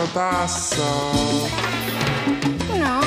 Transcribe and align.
chicotazo. 0.00 1.12
No. 2.78 3.00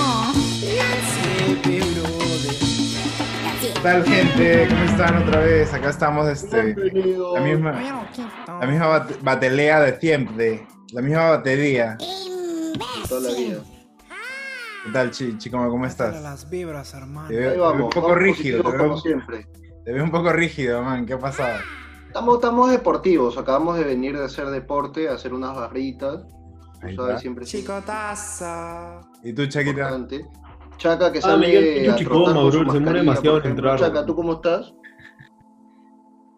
¿Qué 3.62 3.80
tal, 3.82 4.04
gente? 4.06 4.68
¿Cómo 4.70 4.84
están 4.84 5.24
otra 5.24 5.40
vez? 5.42 5.74
Acá 5.74 5.90
estamos, 5.90 6.28
este, 6.30 6.76
la 6.76 7.42
misma, 7.42 8.08
la 8.60 8.68
misma 8.68 8.88
bate- 8.88 9.18
batelea 9.22 9.82
de 9.82 10.00
siempre, 10.00 10.68
la 10.92 11.02
misma 11.02 11.30
batería. 11.32 11.98
Toda 13.10 13.22
la 13.30 13.38
vida. 13.38 13.60
¿Qué 14.86 14.92
tal, 14.92 15.12
chi, 15.12 15.38
chico? 15.38 15.58
¿Cómo 15.70 15.86
estás? 15.86 16.22
las 16.22 16.50
vibras, 16.50 16.94
hermano. 16.94 17.28
Te 17.30 17.36
veo, 17.38 17.62
vamos. 17.64 17.84
un 17.84 17.90
poco 17.90 18.16
rígido, 18.16 18.62
te 18.64 18.70
veo, 18.70 18.78
como 18.80 18.98
siempre. 19.00 19.48
te 19.86 19.94
veo 19.94 20.04
un 20.04 20.12
poco 20.12 20.32
rígido, 20.34 20.82
man. 20.84 21.06
¿Qué 21.06 21.14
ha 21.14 21.20
pasado? 21.20 21.58
Estamos, 22.08 22.36
estamos 22.36 22.70
deportivos. 22.70 23.38
Acabamos 23.38 23.78
de 23.78 23.84
venir 23.86 24.18
de 24.18 24.26
hacer 24.26 24.48
deporte, 24.48 25.10
hacer 25.10 25.34
unas 25.34 25.56
barritas. 25.56 26.22
Tú 26.90 26.96
sabes, 26.96 27.22
siempre 27.22 27.44
es 27.44 27.50
Chicotazo. 27.52 29.02
¿Y 29.24 29.34
tú, 29.34 29.46
Chaquita? 29.48 29.72
importante. 29.72 30.26
Chaca 30.78 31.12
que 31.12 31.20
Ah, 31.20 31.22
sale 31.22 31.48
Miguel, 31.48 31.90
a 31.92 31.96
Chico 31.96 32.14
su 32.16 32.52
se 32.52 32.60
mascarilla, 32.64 32.94
demasiado 32.94 33.38
en 33.42 33.46
entrar. 33.52 33.80
Chaca, 33.80 34.06
¿tú 34.06 34.16
cómo 34.16 34.34
estás? 34.34 34.74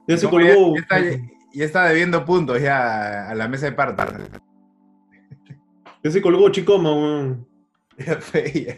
Ya 0.07 0.17
se 0.17 0.25
¿Cómo 0.29 0.41
ya- 0.41 0.53
colgó. 0.55 0.75
Ya, 0.75 0.81
está, 0.81 0.99
ya 1.53 1.65
está 1.65 1.85
debiendo 1.87 2.25
puntos 2.25 2.61
ya 2.61 3.29
a 3.29 3.35
la 3.35 3.47
mesa 3.47 3.65
de 3.67 3.71
partes. 3.71 4.05
Ya 6.03 6.11
se 6.11 6.21
colgó 6.21 6.49
Chicoma, 6.49 6.91
weón. 6.93 7.47
Ya 7.97 8.15
fe, 8.17 8.65
ya. 8.65 8.75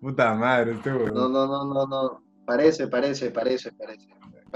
Puta 0.00 0.34
madre, 0.34 0.72
este 0.72 0.92
weón. 0.92 1.14
No, 1.14 1.28
no, 1.28 1.46
no, 1.46 1.64
no, 1.64 1.86
no. 1.86 2.22
Parece, 2.46 2.86
parece, 2.88 3.30
parece, 3.30 3.72
parece. 3.72 4.06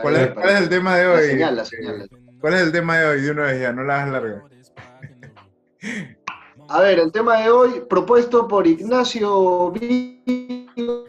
¿Cuál, 0.01 0.17
es, 0.17 0.21
Parece, 0.29 0.35
cuál 0.35 0.49
es 0.51 0.61
el 0.63 0.69
tema 0.69 0.97
de 0.97 1.05
La 1.05 1.13
hoy? 1.13 1.27
señal, 1.27 1.57
la 1.57 1.65
señal. 1.65 2.09
¿Cuál 2.41 2.55
es 2.55 2.61
el 2.61 2.73
tema 2.73 2.99
de 2.99 3.07
hoy? 3.07 3.21
De 3.23 3.31
una 3.31 3.43
vez 3.45 3.61
ya, 3.61 3.73
no 3.73 3.83
la 3.83 3.97
hagas 4.03 4.13
larga. 4.13 4.43
A 6.69 6.81
ver, 6.81 6.99
el 6.99 7.13
tema 7.13 7.39
de 7.41 7.51
hoy, 7.51 7.83
propuesto 7.89 8.47
por 8.47 8.67
Ignacio 8.67 9.71
Vigo, 9.73 11.07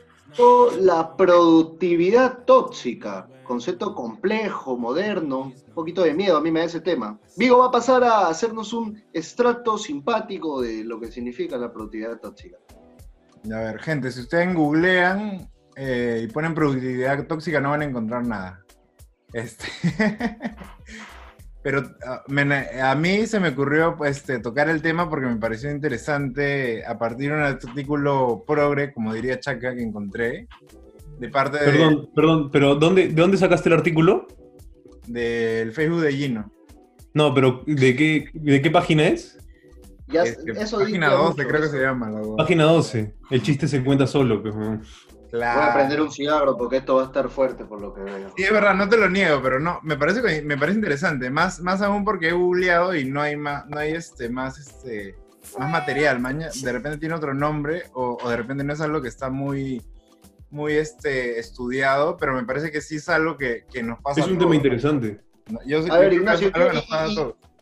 la 0.80 1.16
productividad 1.16 2.40
tóxica. 2.46 3.30
Concepto 3.44 3.94
complejo, 3.94 4.78
moderno, 4.78 5.54
un 5.68 5.74
poquito 5.74 6.04
de 6.04 6.14
miedo 6.14 6.38
a 6.38 6.42
mí 6.42 6.50
me 6.50 6.62
da 6.62 6.66
ese 6.66 6.82
tema. 6.82 7.20
Vigo 7.38 7.60
va 7.60 7.68
a 7.68 7.72
pasar 7.72 8.04
a 8.04 8.28
hacernos 8.28 8.74
un 8.74 9.02
extracto 9.14 9.78
simpático 9.78 10.62
de 10.62 10.84
lo 10.84 11.00
que 11.00 11.12
significa 11.12 11.58
la 11.58 11.72
productividad 11.72 12.20
tóxica. 12.20 12.58
A 13.46 13.60
ver, 13.60 13.80
gente, 13.80 14.12
si 14.12 14.22
ustedes 14.22 14.56
googlean 14.56 15.50
eh, 15.76 16.22
y 16.24 16.28
ponen 16.32 16.56
productividad 16.56 17.28
tóxica 17.28 17.60
no 17.60 17.72
van 17.72 17.82
a 17.82 17.86
encontrar 17.86 18.26
nada. 18.26 18.64
Este. 19.34 19.68
Pero 21.64 21.82
ah, 22.06 22.24
me 22.28 22.42
a 22.82 22.94
mí 22.96 23.26
se 23.26 23.40
me 23.40 23.50
ocurrió 23.50 23.96
pues, 23.98 24.18
este, 24.18 24.40
tocar 24.40 24.70
el 24.70 24.82
tema 24.82 25.10
porque 25.10 25.28
me 25.28 25.38
pareció 25.38 25.72
interesante 25.72 26.86
a 26.86 26.98
partir 27.00 27.30
de 27.32 27.38
un 27.38 27.44
artículo 27.44 28.44
progre, 28.46 28.94
como 28.94 29.14
diría 29.14 29.40
Chaca, 29.40 29.74
que 29.74 29.82
encontré, 29.82 30.48
de 31.20 31.30
parte 31.30 31.60
de- 31.60 31.72
Perdón, 31.72 32.10
perdón, 32.14 32.52
pero 32.52 32.76
¿dónde, 32.76 33.08
¿de 33.08 33.14
dónde 33.22 33.38
sacaste 33.38 33.70
el 33.70 33.76
artículo? 33.76 34.28
del 35.08 35.74
Facebook 35.74 36.02
de 36.02 36.14
Gino. 36.14 36.52
No, 37.14 37.34
pero 37.34 37.64
¿de 37.68 37.96
qué, 37.96 38.30
de 38.34 38.62
qué 38.62 38.72
página 38.72 39.08
es? 39.08 39.38
Ya, 40.08 40.24
Este, 40.24 40.52
eso 40.52 40.80
página 40.80 41.08
dice 41.08 41.18
12 41.18 41.36
mucho, 41.38 41.48
creo 41.50 41.62
que 41.62 41.68
se 41.68 41.82
llama. 41.82 42.10
la. 42.10 42.22
Página 42.38 42.64
12. 42.64 43.14
El 43.32 43.42
chiste 43.42 43.68
se 43.68 43.84
cuenta 43.84 44.08
solo, 44.08 44.42
pues. 44.42 44.54
Claro. 45.34 45.62
Voy 45.62 45.70
a 45.70 45.74
prender 45.74 46.00
un 46.02 46.12
cigarro 46.12 46.56
porque 46.56 46.78
esto 46.78 46.96
va 46.98 47.02
a 47.02 47.06
estar 47.06 47.28
fuerte 47.28 47.66
por 47.66 47.82
lo 47.82 47.92
que 47.92 48.02
veo. 48.02 48.32
Sí, 48.38 48.44
es 48.44 48.52
verdad, 48.52 48.76
no 48.76 48.88
te 48.88 48.98
lo 48.98 49.10
niego, 49.10 49.42
pero 49.42 49.60
no, 49.60 49.80
me 49.82 49.98
parece 49.98 50.22
que- 50.22 50.44
me 50.44 50.60
parece 50.60 50.78
interesante, 50.78 51.32
más, 51.32 51.60
más 51.60 51.82
aún 51.82 52.06
porque 52.06 52.30
he 52.30 52.34
googleado 52.34 52.94
y 52.94 53.06
no 53.06 53.20
hay 53.20 53.36
más, 53.36 53.66
no 53.66 53.80
hay 53.80 53.94
este, 53.94 54.30
más 54.30 54.60
este, 54.60 55.16
más 55.58 55.72
material, 55.72 56.20
maña, 56.20 56.50
de 56.54 56.72
repente 56.72 57.00
tiene 57.00 57.16
otro 57.16 57.34
nombre 57.34 57.86
o, 57.94 58.16
o 58.22 58.30
de 58.30 58.38
repente 58.38 58.64
no 58.64 58.74
es 58.74 58.82
algo 58.82 59.02
que 59.02 59.08
está 59.08 59.32
muy, 59.32 59.82
muy 60.52 60.74
este, 60.74 61.40
estudiado, 61.40 62.16
pero 62.16 62.34
me 62.36 62.44
parece 62.44 62.70
que 62.72 62.80
sí 62.80 62.98
es 62.98 63.10
algo 63.10 63.36
que, 63.36 63.66
que 63.74 63.82
nos 63.82 64.00
pasa 64.02 64.20
Es 64.22 64.28
un 64.28 64.34
a 64.34 64.38
tema 64.38 64.44
todos. 64.52 64.56
interesante. 64.56 65.20
No, 65.50 65.60
Yo, 65.66 65.84
yo 65.84 65.92
A 65.94 65.98
ver, 65.98 66.14
Ignacio, 66.14 66.50
es 66.50 66.54
algo 66.54 66.68
que 66.68 66.72
¿qué- 66.74 66.78
nos 66.78 66.86
pasa 66.88 67.04
a 67.06 67.08
y- 67.08 67.16
todos. 67.16 67.36
Y 67.36 67.53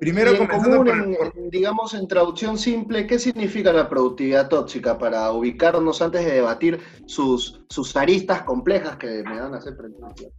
Primero 0.00 0.30
en 0.30 0.36
comenzando 0.38 0.78
común, 0.78 0.86
por, 0.86 0.96
en- 0.98 1.14
por- 1.16 1.32
en, 1.38 1.50
digamos, 1.50 1.94
en 1.94 2.08
traducción 2.08 2.56
simple, 2.58 3.06
¿qué 3.06 3.18
significa 3.18 3.72
la 3.72 3.88
productividad 3.88 4.48
tóxica? 4.48 4.96
Para 4.98 5.30
ubicarnos 5.30 6.00
antes 6.00 6.24
de 6.24 6.32
debatir 6.32 6.80
sus, 7.06 7.60
sus 7.68 7.94
aristas 7.96 8.42
complejas 8.42 8.96
que 8.96 9.22
me 9.22 9.36
dan 9.38 9.52
a 9.54 9.58
hacer 9.58 9.76
presentación. 9.76 10.30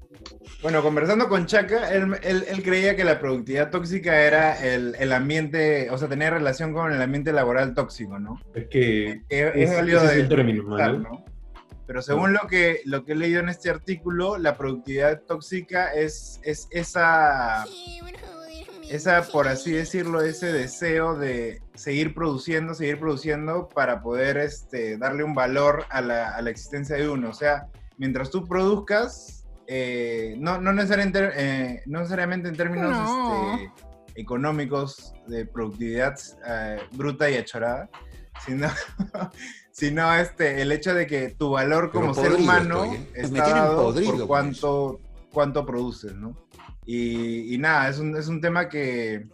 Bueno, 0.63 0.81
conversando 0.83 1.29
con 1.29 1.45
Chaca, 1.45 1.91
él, 1.93 2.11
él- 2.23 2.43
él 2.47 2.63
creía 2.63 2.95
que 2.95 3.03
la 3.03 3.19
productividad 3.19 3.69
tóxica 3.69 4.21
era 4.23 4.59
el, 4.65 4.95
el 4.99 5.11
ambiente, 5.13 5.89
o 5.91 5.97
sea, 5.97 6.07
tenía 6.07 6.29
relación 6.31 6.73
con 6.73 6.91
el 6.91 7.01
ambiente 7.01 7.31
laboral 7.31 7.73
tóxico, 7.73 8.17
¿no? 8.19 8.41
Es 8.55 8.67
que 8.67 9.21
es, 9.29 9.55
es- 9.55 9.69
es 9.71 10.01
de 10.01 10.19
el 10.21 10.27
término, 10.29 10.63
pensar, 10.67 10.93
¿no? 10.99 11.09
¿no? 11.09 11.25
Pero 11.87 12.01
según 12.01 12.31
lo 12.33 12.47
que, 12.47 12.81
lo 12.85 13.03
que 13.03 13.11
he 13.11 13.15
leído 13.15 13.41
en 13.41 13.49
este 13.49 13.69
artículo, 13.69 14.37
la 14.37 14.57
productividad 14.57 15.21
tóxica 15.23 15.93
es, 15.93 16.39
es 16.43 16.67
esa, 16.71 17.65
esa, 18.91 19.23
por 19.23 19.47
así 19.47 19.71
decirlo, 19.71 20.21
ese 20.21 20.51
deseo 20.51 21.15
de 21.15 21.61
seguir 21.75 22.13
produciendo, 22.13 22.73
seguir 22.73 22.99
produciendo 22.99 23.69
para 23.69 24.01
poder 24.01 24.37
este, 24.37 24.97
darle 24.97 25.23
un 25.23 25.33
valor 25.33 25.85
a 25.89 26.01
la, 26.01 26.35
a 26.35 26.41
la 26.41 26.49
existencia 26.49 26.97
de 26.97 27.07
uno. 27.07 27.29
O 27.29 27.33
sea, 27.33 27.67
mientras 27.97 28.29
tú 28.29 28.45
produzcas, 28.45 29.45
eh, 29.65 30.35
no, 30.39 30.59
no, 30.59 30.73
necesariamente, 30.73 31.29
eh, 31.35 31.83
no 31.85 31.99
necesariamente 31.99 32.49
en 32.49 32.57
términos 32.57 32.91
No. 32.91 33.53
este, 33.53 33.71
económicos 34.15 35.13
de 35.25 35.45
productividad 35.45 36.19
eh, 36.45 36.81
bruta 36.91 37.29
y 37.29 37.37
achorada, 37.37 37.89
sino, 38.45 38.67
sino 39.71 40.13
este, 40.15 40.61
el 40.61 40.69
hecho 40.73 40.93
de 40.93 41.07
que 41.07 41.29
tu 41.29 41.51
valor 41.51 41.91
como 41.91 42.13
ser 42.13 42.33
humano 42.33 42.83
estoy, 42.83 42.97
¿eh? 42.97 43.09
Está 43.13 43.49
dado 43.51 43.83
podrido 43.85 44.11
por 44.11 44.19
con 44.19 44.27
cuánto, 44.27 44.99
cuánto 45.31 45.65
produces, 45.65 46.13
¿no? 46.13 46.35
Y, 46.85 47.53
y 47.53 47.57
nada, 47.57 47.89
es 47.89 47.99
un, 47.99 48.15
es 48.17 48.27
un 48.27 48.41
tema 48.41 48.67
que 48.69 49.27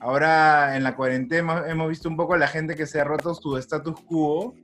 ahora 0.00 0.76
en 0.76 0.82
la 0.84 0.96
cuarentena 0.96 1.64
hemos, 1.66 1.88
visto 1.88 2.08
un 2.08 2.16
poco 2.16 2.34
a 2.34 2.38
la 2.38 2.48
gente 2.48 2.74
que 2.74 2.86
se 2.86 3.00
ha 3.00 3.04
roto 3.04 3.34
su 3.34 3.56
status 3.58 4.00
quo, 4.06 4.54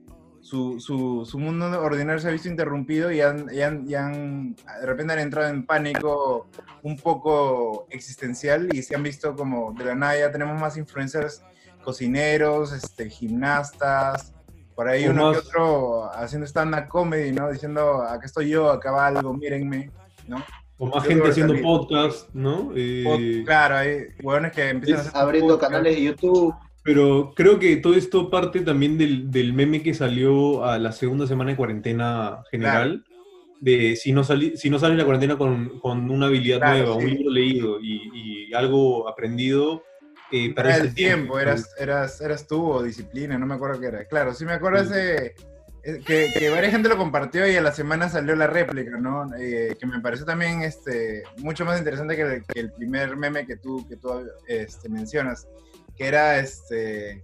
su, 0.41 0.79
su, 0.79 1.23
su 1.25 1.37
mundo 1.37 1.67
ordinario 1.81 2.19
se 2.19 2.27
ha 2.27 2.31
visto 2.31 2.47
interrumpido 2.47 3.11
y, 3.11 3.21
han, 3.21 3.45
y 3.53 3.61
han- 3.61 3.87
y 3.87 3.93
han- 3.93 4.55
de 4.55 4.85
repente 4.87 5.13
han 5.13 5.19
entrado 5.19 5.49
en 5.49 5.65
pánico 5.67 6.47
un 6.81 6.97
poco 6.97 7.85
existencial 7.91 8.67
y 8.75 8.81
se 8.81 8.95
han 8.95 9.03
visto 9.03 9.35
como 9.35 9.71
de 9.73 9.85
la 9.85 9.95
nada 9.95 10.17
ya 10.17 10.31
tenemos 10.31 10.59
más 10.59 10.77
influencers 10.77 11.43
cocineros, 11.83 12.73
este, 12.73 13.07
gimnastas, 13.09 14.33
por 14.75 14.87
ahí 14.87 15.07
uno 15.07 15.31
más- 15.31 15.41
que 15.41 15.47
otro 15.47 16.11
haciendo 16.13 16.47
stand-up 16.47 16.87
comedy, 16.87 17.31
¿no? 17.33 17.51
Diciendo, 17.51 18.01
acá 18.01 18.25
estoy 18.25 18.49
yo, 18.49 18.71
acá 18.71 18.91
va 18.91 19.07
algo, 19.07 19.33
mírenme, 19.35 19.91
¿no? 20.27 20.43
O 20.83 20.87
más 20.87 21.03
Yo 21.03 21.09
gente 21.11 21.29
haciendo 21.29 21.53
también. 21.53 21.77
podcast, 21.77 22.33
¿no? 22.33 22.71
Eh, 22.75 23.03
Pod- 23.05 23.45
claro, 23.45 23.75
hay 23.75 23.97
hueones 24.23 24.51
que 24.51 24.67
empiezan 24.69 25.01
es 25.01 25.05
a 25.05 25.09
hacer 25.09 25.21
Abriendo 25.21 25.53
podcast. 25.53 25.71
canales 25.71 25.95
de 25.95 26.01
YouTube. 26.03 26.55
Pero 26.83 27.33
creo 27.35 27.59
que 27.59 27.77
todo 27.77 27.93
esto 27.93 28.31
parte 28.31 28.61
también 28.61 28.97
del, 28.97 29.29
del 29.29 29.53
meme 29.53 29.83
que 29.83 29.93
salió 29.93 30.65
a 30.65 30.79
la 30.79 30.91
segunda 30.91 31.27
semana 31.27 31.51
de 31.51 31.55
cuarentena 31.57 32.43
general. 32.49 33.05
De 33.59 33.95
si 33.95 34.11
no, 34.11 34.23
sali- 34.23 34.57
si 34.57 34.71
no 34.71 34.79
sales 34.79 34.95
de 34.97 35.03
la 35.03 35.05
cuarentena 35.05 35.37
con, 35.37 35.79
con 35.81 36.09
una 36.09 36.25
habilidad 36.25 36.57
Claro, 36.57 36.77
nueva, 36.79 36.95
sí. 36.99 37.05
un 37.05 37.11
libro 37.11 37.31
leído 37.31 37.79
y, 37.79 38.47
y 38.49 38.53
algo 38.55 39.07
aprendido, 39.07 39.83
eh, 40.31 40.45
Era 40.45 40.55
perdiste 40.55 40.87
el 40.87 40.93
tiempo, 40.95 41.39
eras, 41.39 41.69
eras, 41.77 42.19
eras 42.21 42.47
tú 42.47 42.71
o 42.71 42.81
disciplina, 42.81 43.37
no 43.37 43.45
me 43.45 43.53
acuerdo 43.53 43.79
qué 43.79 43.85
era. 43.85 44.05
Claro, 44.05 44.33
sí 44.33 44.45
me 44.45 44.53
acuerdo 44.53 44.83
Sí. 44.83 44.89
ese, 44.91 45.35
que, 45.83 46.31
que 46.37 46.49
varias 46.49 46.71
gente 46.71 46.89
lo 46.89 46.97
compartió 46.97 47.47
y 47.47 47.55
a 47.55 47.61
la 47.61 47.71
semana 47.71 48.09
salió 48.09 48.35
la 48.35 48.47
réplica, 48.47 48.97
¿no? 48.97 49.27
Eh, 49.37 49.75
que 49.79 49.85
me 49.85 49.99
pareció 49.99 50.25
también 50.25 50.61
este, 50.61 51.23
mucho 51.37 51.65
más 51.65 51.79
interesante 51.79 52.15
que 52.15 52.21
el, 52.21 52.43
que 52.45 52.59
el 52.59 52.71
primer 52.71 53.17
meme 53.17 53.45
que 53.45 53.57
tú, 53.57 53.87
que 53.87 53.97
tú 53.97 54.27
este, 54.47 54.89
mencionas, 54.89 55.47
que 55.95 56.07
era 56.07 56.39
este... 56.39 57.23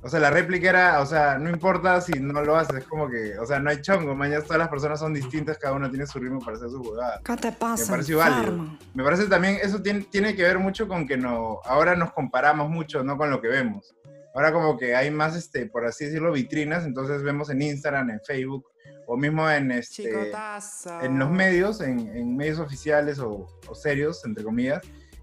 O 0.00 0.08
sea, 0.08 0.20
la 0.20 0.30
réplica 0.30 0.68
era, 0.68 1.00
o 1.00 1.06
sea, 1.06 1.38
no 1.38 1.50
importa 1.50 2.00
si 2.00 2.12
no 2.20 2.40
lo 2.40 2.54
haces, 2.54 2.76
es 2.76 2.84
como 2.84 3.10
que, 3.10 3.36
o 3.36 3.44
sea, 3.44 3.58
no 3.58 3.68
hay 3.68 3.82
chongo, 3.82 4.14
mañana 4.14 4.44
todas 4.44 4.58
las 4.58 4.68
personas 4.68 5.00
son 5.00 5.12
distintas, 5.12 5.58
cada 5.58 5.74
uno 5.74 5.90
tiene 5.90 6.06
su 6.06 6.20
ritmo 6.20 6.38
para 6.38 6.56
hacer 6.56 6.70
su 6.70 6.80
jugada. 6.84 7.20
¿Qué 7.24 7.36
te 7.36 7.50
pasa, 7.50 7.82
Me 7.82 7.90
pareció 7.90 8.18
válido. 8.18 8.78
Me 8.94 9.02
parece 9.02 9.26
también, 9.26 9.58
eso 9.60 9.82
tiene, 9.82 10.06
tiene 10.08 10.36
que 10.36 10.44
ver 10.44 10.60
mucho 10.60 10.86
con 10.86 11.04
que 11.04 11.16
no, 11.16 11.58
ahora 11.64 11.96
nos 11.96 12.12
comparamos 12.12 12.70
mucho, 12.70 13.02
¿no? 13.02 13.16
Con 13.18 13.28
lo 13.28 13.40
que 13.40 13.48
vemos. 13.48 13.92
Ahora 14.38 14.52
como 14.52 14.78
que 14.78 14.94
hay 14.94 15.10
más, 15.10 15.34
este, 15.36 15.66
por 15.66 15.84
así 15.84 16.04
decirlo, 16.04 16.30
vitrinas, 16.32 16.84
entonces 16.86 17.24
vemos 17.24 17.50
en 17.50 17.60
Instagram, 17.60 18.10
en 18.10 18.20
Facebook, 18.20 18.66
o 19.08 19.16
mismo 19.16 19.50
en, 19.50 19.72
este, 19.72 20.04
Chicotazo. 20.04 21.00
en 21.00 21.18
los 21.18 21.28
medios, 21.30 21.80
en, 21.80 21.98
en 22.16 22.36
medios 22.36 22.60
oficiales 22.60 23.18
o, 23.18 23.48
o 23.66 23.74
serios, 23.74 24.24
entre 24.24 24.44
comillas, 24.44 24.80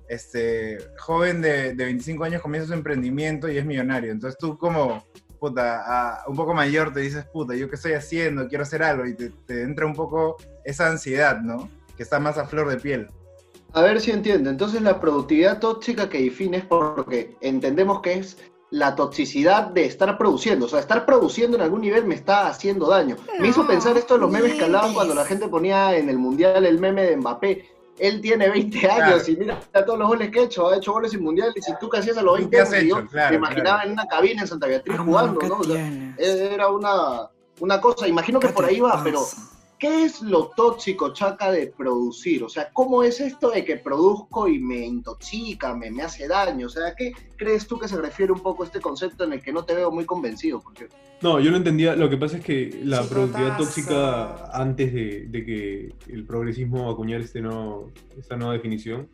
este, 0.10 0.78
joven 0.98 1.42
de, 1.42 1.74
de 1.74 1.86
25 1.86 2.24
años 2.26 2.42
comienza 2.42 2.68
su 2.68 2.74
emprendimiento 2.74 3.50
y 3.50 3.58
es 3.58 3.66
millonario. 3.66 4.12
Entonces 4.12 4.38
tú 4.38 4.58
como, 4.58 5.06
puta, 5.40 5.84
a- 5.86 6.24
un 6.28 6.36
poco 6.36 6.54
mayor 6.54 6.92
te 6.94 7.00
dices, 7.00 7.26
puta, 7.26 7.56
¿yo 7.56 7.70
qué 7.70 7.76
estoy 7.76 7.94
haciendo? 7.94 8.48
Quiero 8.48 8.64
hacer 8.64 8.84
algo. 8.84 9.06
Y 9.06 9.16
te, 9.16 9.30
te 9.46 9.62
entra 9.62 9.86
un 9.86 9.94
poco 9.94 10.36
esa 10.66 10.88
ansiedad, 10.90 11.40
¿no? 11.42 11.70
Que 11.96 12.04
está 12.04 12.20
más 12.20 12.38
a 12.38 12.46
flor 12.46 12.68
de 12.70 12.78
piel. 12.78 13.08
a 13.74 13.82
ver 13.82 14.00
si 14.02 14.12
entiendo. 14.12 14.50
Entonces 14.50 14.82
la 14.82 15.00
productividad 15.00 15.60
tóxica 15.60 16.10
que 16.10 16.22
define 16.22 16.58
es 16.58 16.66
porque 16.66 17.36
entendemos 17.42 18.02
que 18.02 18.14
es 18.14 18.38
la 18.76 18.94
toxicidad 18.94 19.68
de 19.68 19.86
estar 19.86 20.18
produciendo. 20.18 20.66
O 20.66 20.70
sea, 20.70 20.80
estar 20.80 21.06
produciendo 21.06 21.56
en 21.56 21.64
algún 21.64 21.80
nivel 21.80 22.04
me 22.04 22.16
está 22.16 22.48
haciendo 22.48 22.90
daño. 22.90 23.16
me 23.40 23.48
hizo 23.48 23.66
pensar 23.66 23.98
esto 23.98 24.16
en 24.16 24.22
los 24.22 24.30
memes 24.30 24.56
que 24.56 24.66
hablaban 24.66 24.94
cuando 24.94 25.16
la 25.16 25.24
gente 25.24 25.48
ponía 25.48 25.96
en 25.96 26.10
el 26.10 26.18
Mundial 26.18 26.66
el 26.66 26.78
meme 26.78 27.04
de 27.04 27.16
Mbappé. 27.16 27.70
Él 27.98 28.20
tiene 28.20 28.50
20 28.50 28.92
años 28.92 29.30
y 29.30 29.38
mira 29.38 29.58
todos 29.86 29.98
los 29.98 30.10
goles 30.10 30.30
que 30.30 30.42
ha 30.42 30.44
hecho, 30.44 30.68
ha 30.68 30.76
hecho 30.76 30.92
goles 30.92 31.14
en 31.14 31.24
Mundial. 31.24 31.54
Y 31.56 31.62
si 31.62 31.72
tú 31.80 31.88
que 31.90 32.00
hacías 32.00 32.18
a 32.18 32.22
los 32.22 32.34
¿Tú 32.34 32.40
20 32.40 32.56
qué 32.58 32.62
has 32.62 32.74
años, 32.74 32.84
y 32.84 32.88
yo? 32.90 33.08
Claro, 33.08 33.30
me 33.30 33.36
imaginaba 33.38 33.78
claro. 33.78 33.88
en 33.88 33.94
una 33.94 34.08
cabina 34.08 34.42
en 34.42 34.48
Santa 34.48 34.68
Beatriz 34.68 34.94
Hermano, 34.94 35.12
jugando, 35.12 35.40
¿qué 35.40 35.48
¿no? 35.48 35.58
O 35.58 35.64
sea, 35.64 35.74
tienes? 35.76 36.20
era 36.20 36.68
una, 36.68 37.30
una 37.62 37.80
cosa, 37.80 38.10
imagino 38.10 38.42
que 38.42 38.48
¿Qué 38.48 38.54
por 38.54 38.66
ahí 38.66 38.82
va, 38.82 39.02
pero? 39.02 39.22
¿Qué 39.86 40.04
es 40.06 40.22
lo 40.24 40.48
tóxico, 40.56 41.14
Chaca, 41.14 41.52
de 41.52 41.68
producir? 41.68 42.44
O 42.44 42.50
sea, 42.50 42.72
¿cómo 42.74 43.04
es 43.04 43.20
esto 43.20 43.52
de 43.52 43.64
que 43.64 43.76
produzco 43.78 44.48
y 44.48 44.58
me 44.58 44.80
intoxica, 44.84 45.76
me, 45.76 45.92
me 45.92 46.02
hace 46.02 46.28
daño? 46.28 46.66
O 46.66 46.70
sea, 46.70 46.88
¿a 46.88 46.96
qué 46.96 47.14
crees 47.36 47.68
tú 47.68 47.78
que 47.78 47.88
se 47.88 48.02
refiere 48.02 48.32
un 48.32 48.40
poco 48.40 48.64
este 48.64 48.82
concepto 48.82 49.26
en 49.26 49.34
el 49.34 49.42
que 49.44 49.54
no 49.54 49.64
te 49.64 49.76
veo 49.76 49.92
muy 49.92 50.06
convencido? 50.06 50.60
Porque 50.60 50.88
No, 51.22 51.40
yo 51.40 51.52
no 51.52 51.58
entendía. 51.58 51.96
Lo 51.96 52.10
que 52.10 52.18
pasa 52.18 52.38
es 52.38 52.44
que 52.44 52.80
la 52.84 53.04
Chicotazo. 53.04 53.10
productividad 53.10 53.58
tóxica, 53.60 54.46
antes 54.60 54.92
de, 54.92 55.26
de 55.28 55.46
que 55.46 55.94
el 56.12 56.26
progresismo 56.26 56.90
acuñara 56.90 57.24
este 57.24 57.42
nuevo- 57.42 57.92
esta 58.18 58.36
nueva 58.38 58.54
definición, 58.54 59.08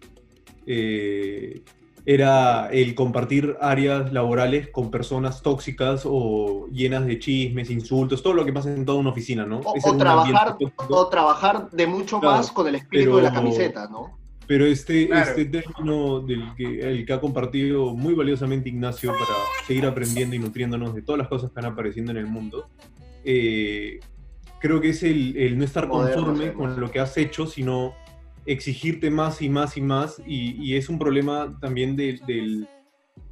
eh, 0.66 1.62
era 2.06 2.70
el 2.72 2.96
compartir 2.96 3.56
áreas 3.62 4.12
laborales 4.12 4.70
con 4.70 4.90
personas 4.90 5.42
tóxicas 5.42 6.02
o 6.06 6.68
llenas 6.72 7.06
de 7.06 7.20
chismes, 7.20 7.70
insultos, 7.70 8.24
todo 8.24 8.34
lo 8.34 8.44
que 8.46 8.52
pasa 8.54 8.74
en 8.74 8.86
toda 8.86 8.98
una 9.00 9.12
oficina, 9.12 9.46
¿no? 9.46 9.60
O- 9.60 9.74
o 9.84 9.98
trabajar- 9.98 10.58
o 10.90 11.08
trabajar 11.08 11.70
de 11.72 11.88
mucho 11.88 12.20
Claro, 12.20 12.38
más 12.38 12.52
con 12.52 12.68
el 12.68 12.76
espíritu 12.76 13.18
de 13.18 13.24
la 13.24 13.34
camiseta, 13.34 13.88
¿no? 13.90 14.18
Pero 14.48 14.66
este, 14.66 15.08
Claro. 15.08 15.30
este 15.30 15.46
término 15.46 16.20
del 16.22 16.54
que, 16.56 16.80
el 16.82 17.06
que 17.06 17.14
ha 17.14 17.22
compartido 17.22 17.94
muy 17.94 18.14
valiosamente 18.16 18.68
Ignacio 18.70 19.12
para 19.14 19.38
seguir 19.66 19.86
aprendiendo 19.86 20.36
y 20.36 20.40
nutriéndonos 20.40 20.94
de 20.96 21.04
todas 21.04 21.20
las 21.20 21.28
cosas 21.30 21.52
que 21.52 21.62
van 21.62 21.72
apareciendo 21.72 22.12
en 22.12 22.18
el 22.18 22.26
mundo, 22.28 22.68
eh, 23.24 24.00
creo 24.60 24.82
que 24.82 24.90
es 24.90 25.04
el, 25.04 25.38
el 25.38 25.58
no 25.58 25.64
estar 25.64 25.88
conforme 25.88 26.54
con 26.54 26.80
lo 26.80 26.92
que 26.92 27.00
has 27.00 27.16
hecho, 27.18 27.46
sino 27.48 27.94
exigirte 28.46 29.10
más 29.10 29.42
y 29.42 29.50
más 29.50 29.78
y 29.78 29.82
más. 29.82 30.22
Y, 30.26 30.52
y 30.64 30.76
es 30.76 30.90
un 30.90 30.98
problema 31.00 31.58
también 31.62 31.96
de- 31.96 32.20
del, 32.26 32.68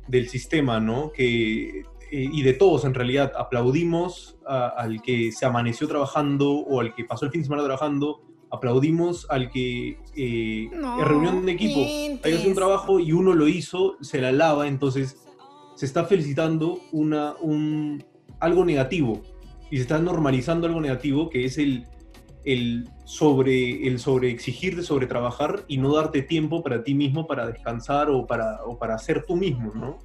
del 0.07 0.29
sistema, 0.29 0.79
¿no? 0.79 1.11
Que, 1.11 1.79
eh, 2.11 2.29
y 2.31 2.41
de 2.41 2.53
todos 2.53 2.85
en 2.85 2.93
realidad. 2.93 3.31
Aplaudimos 3.37 4.37
a- 4.47 4.67
al 4.69 5.01
que 5.01 5.31
se 5.31 5.45
amaneció 5.45 5.87
trabajando 5.87 6.51
o 6.51 6.79
al 6.79 6.93
que 6.95 7.05
pasó 7.05 7.25
el 7.25 7.31
fin 7.31 7.41
de 7.41 7.45
semana 7.45 7.63
trabajando. 7.63 8.21
Aplaudimos 8.51 9.27
al 9.29 9.51
que 9.51 9.99
eh, 10.15 10.69
No, 10.73 10.99
en 10.99 11.05
reunión 11.05 11.45
de 11.45 11.51
equipo 11.51 11.79
hay 12.23 12.47
un 12.47 12.55
trabajo 12.55 12.99
y 12.99 13.11
uno 13.11 13.33
lo 13.33 13.47
hizo, 13.47 13.95
se 14.01 14.19
la 14.19 14.31
lava, 14.31 14.67
entonces 14.67 15.23
se 15.75 15.85
está 15.85 16.03
felicitando 16.05 16.79
una, 16.91 17.35
un, 17.41 18.03
algo 18.39 18.65
negativo 18.65 19.21
y 19.69 19.75
se 19.77 19.83
está 19.83 19.99
normalizando 19.99 20.65
algo 20.65 20.81
negativo 20.81 21.29
que 21.29 21.45
es 21.45 21.59
el, 21.59 21.85
el 22.53 22.89
sobre 23.05 23.87
el 23.87 23.99
sobre 23.99 24.29
exigirte 24.29 24.83
sobre 24.83 25.07
trabajar 25.07 25.63
y 25.67 25.77
no 25.77 25.95
darte 25.95 26.21
tiempo 26.21 26.63
para 26.63 26.83
ti 26.83 26.93
mismo 26.93 27.27
para 27.27 27.47
descansar 27.47 28.09
o 28.09 28.25
para, 28.25 28.63
o 28.65 28.77
para 28.77 28.97
ser 28.97 29.25
tú 29.25 29.35
mismo, 29.35 29.71
¿no? 29.73 29.99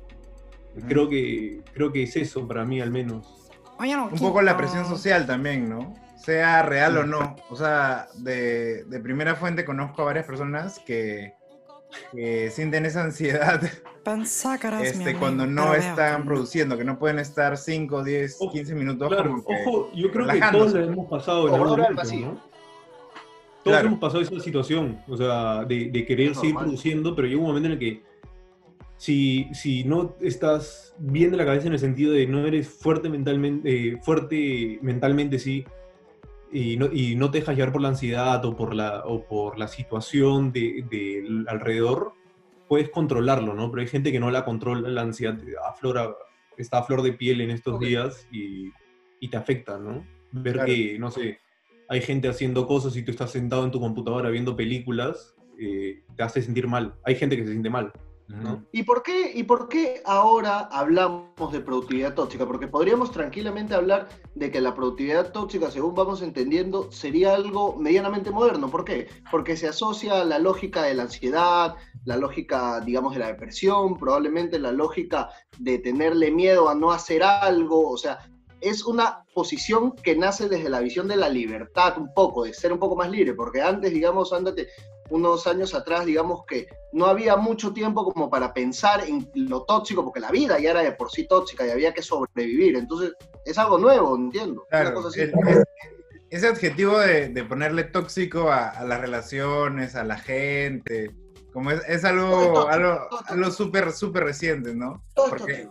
Creo 0.89 1.09
que, 1.09 1.61
creo 1.73 1.93
que 1.93 2.03
es 2.03 2.17
eso 2.17 2.49
para 2.49 2.65
mí 2.65 2.81
al 2.81 2.91
menos. 2.91 3.51
Un 3.79 4.19
poco 4.19 4.43
la 4.43 4.57
presión 4.57 4.87
social 4.87 5.27
también, 5.27 5.69
¿no? 5.69 5.95
Sea 6.17 6.63
real 6.63 6.97
o 6.99 7.05
no. 7.05 7.37
O 7.51 7.57
sea, 7.57 8.09
de, 8.17 8.85
de 8.85 9.01
primera 9.01 9.37
fuente 9.37 9.65
conozco 9.65 10.03
a 10.03 10.07
varias 10.07 10.27
personas 10.27 10.81
que, 10.81 11.35
que 12.13 12.51
sienten 12.51 12.87
esa 12.87 13.05
ansiedad 13.05 13.61
este, 14.83 15.17
cuando 15.17 15.47
no 15.47 15.75
están 15.75 16.25
produciendo, 16.25 16.77
que 16.77 16.85
no 16.85 16.99
pueden 16.99 17.19
estar 17.19 17.57
5, 17.57 18.05
10, 18.05 18.37
Ojo, 18.41 18.53
15 18.53 18.75
minutos 18.75 19.09
Claro, 19.09 19.43
ojo, 19.47 19.91
yo 19.95 20.11
creo 20.11 20.27
que 20.27 20.41
todos 20.53 20.75
hemos 20.75 21.09
pasado 21.09 21.49
en 21.49 21.55
algún 21.55 21.69
momento. 21.71 22.03
Todos 22.03 22.41
Claro. 23.63 23.87
hemos 23.87 23.99
pasado 23.99 24.21
esa 24.23 24.39
situación, 24.41 24.99
o 25.09 25.17
sea, 25.17 25.65
de, 25.65 25.89
de 25.91 26.05
querer 26.05 26.33
Es 26.33 26.37
seguir 26.39 26.53
normal. 26.53 26.65
produciendo, 26.69 27.17
pero 27.17 27.29
llega 27.29 27.41
un 27.41 27.47
momento 27.47 27.67
en 27.69 27.73
el 27.73 27.79
que 27.79 28.03
si, 28.99 29.49
si 29.55 29.85
no 29.85 30.15
estás 30.21 30.95
bien 30.99 31.31
de 31.31 31.39
la 31.39 31.47
cabeza 31.47 31.67
en 31.69 31.73
el 31.73 31.79
sentido 31.79 32.13
de 32.13 32.27
no 32.27 32.47
eres 32.47 32.69
fuerte 32.69 33.09
mentalmente, 33.09 33.89
eh, 33.89 33.99
fuerte 34.03 34.79
mentalmente, 34.83 35.39
sí, 35.39 35.65
y 36.55 36.77
no, 36.77 36.87
y 36.93 37.17
no 37.17 37.33
te 37.33 37.41
dejas 37.41 37.57
llevar 37.57 37.73
por 37.73 37.83
la 37.83 37.89
ansiedad 37.89 38.45
o 38.45 38.57
por 38.57 38.75
la, 38.75 39.03
o 39.05 39.27
por 39.27 39.59
la 39.59 39.67
situación 39.67 40.53
de, 40.53 40.85
del 40.89 41.47
alrededor, 41.49 42.13
puedes 42.69 42.91
controlarlo, 42.91 43.55
¿no? 43.55 43.71
Pero 43.73 43.83
hay 43.83 43.89
gente 43.89 44.13
que 44.13 44.21
no 44.21 44.31
la 44.31 44.45
controla, 44.45 44.89
la 44.89 45.03
ansiedad 45.03 45.37
aflora, 45.69 46.15
está 46.57 46.79
a 46.79 46.85
flor 46.85 47.03
de 47.03 47.13
piel 47.13 47.41
en 47.41 47.51
estos 47.51 47.75
Ok. 47.75 47.83
días 47.83 48.29
y, 48.31 48.71
y 49.19 49.29
te 49.29 49.37
afecta, 49.37 49.79
¿no? 49.79 50.07
Ver 50.31 50.55
Claro. 50.55 50.67
que, 50.69 50.97
no 50.97 51.11
sé, 51.11 51.41
hay 51.89 52.01
gente 52.01 52.29
haciendo 52.29 52.69
cosas 52.69 52.97
y 52.97 53.03
tú 53.03 53.11
estás 53.11 53.33
sentado 53.33 53.65
en 53.65 53.73
tu 53.73 53.81
computadora 53.81 54.31
viendo 54.31 54.55
películas, 54.55 55.35
eh, 55.59 56.05
te 56.17 56.23
hace 56.23 56.41
sentir 56.41 56.69
mal. 56.69 56.95
Hay 57.05 57.17
gente 57.17 57.37
que 57.37 57.45
se 57.45 57.51
siente 57.51 57.69
mal, 57.69 57.93
¿Y 58.73 58.85
por, 58.85 59.03
qué, 59.03 59.33
¿Y 59.35 59.43
por 59.43 59.69
qué 59.69 60.03
ahora 60.07 60.61
hablamos 60.73 61.53
de 61.53 61.61
productividad 61.61 62.15
tóxica? 62.15 62.47
Porque 62.47 62.69
podríamos 62.69 63.11
tranquilamente 63.11 63.75
hablar 63.75 64.09
de 64.35 64.51
que 64.51 64.63
la 64.63 64.75
productividad 64.75 65.31
tóxica, 65.31 65.71
según 65.71 65.95
vamos 65.95 66.23
entendiendo, 66.23 66.91
sería 66.91 67.35
algo 67.35 67.77
medianamente 67.77 68.31
moderno. 68.31 68.71
¿Por 68.71 68.85
qué? 68.85 69.09
Porque 69.31 69.57
se 69.57 69.69
asocia 69.69 70.23
a 70.23 70.25
la 70.25 70.39
lógica 70.39 70.85
de 70.85 70.95
la 70.95 71.03
ansiedad, 71.03 71.75
la 72.05 72.17
lógica, 72.17 72.81
digamos, 72.81 73.13
de 73.13 73.21
la 73.21 73.27
depresión, 73.27 73.99
probablemente 73.99 74.59
la 74.59 74.73
lógica 74.73 75.29
de 75.59 75.79
tenerle 75.79 76.31
miedo 76.31 76.69
a 76.69 76.75
no 76.75 76.93
hacer 76.93 77.23
algo. 77.23 77.91
O 77.91 77.99
sea, 77.99 78.19
es 78.65 78.85
una 78.85 79.25
posición 79.35 79.95
que 79.97 80.17
nace 80.17 80.49
desde 80.49 80.69
la 80.69 80.81
visión 80.81 81.07
de 81.09 81.17
la 81.17 81.29
libertad 81.29 81.99
un 81.99 82.13
poco, 82.15 82.45
de 82.45 82.55
ser 82.55 82.73
un 82.73 82.79
poco 82.79 82.97
más 82.97 83.11
libre, 83.11 83.35
porque 83.35 83.61
antes, 83.63 83.93
digamos, 83.93 84.33
ándate 84.33 84.69
unos 85.11 85.47
años 85.47 85.75
atrás, 85.75 86.07
digamos 86.07 86.45
que 86.47 86.67
no 86.93 87.07
había 87.07 87.37
mucho 87.37 87.73
tiempo 87.75 88.11
como 88.11 88.31
para 88.31 88.55
pensar 88.55 89.05
en 89.07 89.31
lo 89.35 89.65
tóxico, 89.65 90.03
porque 90.03 90.21
la 90.21 90.31
vida 90.31 90.59
ya 90.59 90.71
era 90.71 90.81
de 90.83 90.93
por 90.93 91.11
sí 91.11 91.27
tóxica 91.29 91.67
y 91.67 91.71
había 91.71 91.93
que 91.93 92.03
sobrevivir. 92.03 92.77
Entonces, 92.77 93.13
es 93.45 93.59
algo 93.59 93.77
nuevo, 93.79 94.17
entiendo. 94.17 94.67
Una 94.71 94.81
Claro, 94.81 94.95
cosa 94.97 95.09
así. 95.09 95.21
el- 95.21 95.33
es- 95.47 95.65
ese 96.31 96.49
adjetivo 96.49 96.99
de, 96.99 97.29
de 97.29 97.45
ponerle 97.45 97.85
tóxico 97.85 98.51
a, 98.51 98.69
a 98.71 98.85
las 98.85 99.01
relaciones, 99.01 99.95
a 99.95 100.05
la 100.05 100.17
gente, 100.19 101.15
como 101.53 101.71
es, 101.71 101.81
es 101.87 102.01
Todo 102.03 102.11
algo, 102.11 102.69
algo, 102.69 102.95
todo 102.97 103.09
tóxico. 103.11 103.35
algo 103.35 103.51
súper, 103.51 103.93
súper 103.93 104.25
reciente, 104.25 104.75
¿no? 104.75 105.05
Porque-. 105.15 105.69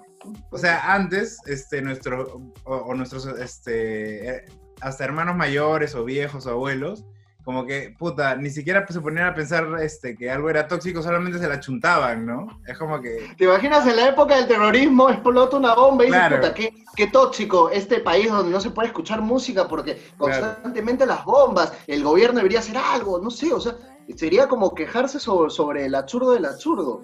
O 0.49 0.57
sea, 0.57 0.93
antes, 0.93 1.39
este, 1.45 1.81
nuestro, 1.81 2.41
o, 2.63 2.75
o 2.75 2.93
nuestros, 2.95 3.25
este, 3.25 4.29
eh, 4.29 4.45
hasta 4.81 5.03
hermanos 5.03 5.35
mayores 5.35 5.95
o 5.95 6.03
viejos 6.03 6.45
o 6.45 6.51
abuelos, 6.51 7.05
como 7.43 7.65
que, 7.65 7.93
puta, 7.99 8.35
ni 8.35 8.49
siquiera 8.49 8.85
se 8.87 9.01
ponían 9.01 9.27
a 9.27 9.35
pensar, 9.35 9.67
este, 9.81 10.15
que 10.15 10.31
algo 10.31 10.49
era 10.49 10.67
tóxico, 10.67 11.01
solamente 11.01 11.39
se 11.39 11.47
la 11.47 11.59
chuntaban, 11.59 12.25
¿no? 12.25 12.47
Es 12.65 12.77
como 12.77 13.01
que, 13.01 13.35
¿Te 13.37 13.43
imaginas 13.43 13.85
en 13.85 13.97
la 13.97 14.09
época 14.09 14.37
del 14.37 14.47
terrorismo 14.47 15.09
explota 15.09 15.57
una 15.57 15.75
bomba 15.75 16.03
y 16.03 16.07
dices, 16.07 16.21
Claro. 16.21 16.37
puta, 16.37 16.53
qué, 16.53 16.73
qué 16.95 17.07
tóxico 17.07 17.69
este 17.69 17.99
país 17.99 18.29
donde 18.29 18.51
no 18.51 18.61
se 18.61 18.69
puede 18.69 18.87
escuchar 18.87 19.21
música 19.21 19.67
porque 19.67 20.01
constantemente 20.17 21.05
las 21.05 21.25
bombas, 21.25 21.73
el 21.87 22.03
gobierno 22.03 22.37
debería 22.37 22.59
hacer 22.59 22.77
algo, 22.77 23.19
no 23.19 23.29
sé, 23.29 23.51
o 23.51 23.59
sea, 23.59 23.75
sería 24.15 24.47
como 24.47 24.73
quejarse 24.73 25.19
sobre, 25.19 25.49
sobre 25.49 25.85
el 25.85 25.95
absurdo 25.95 26.31
del 26.31 26.45
absurdo. 26.45 27.03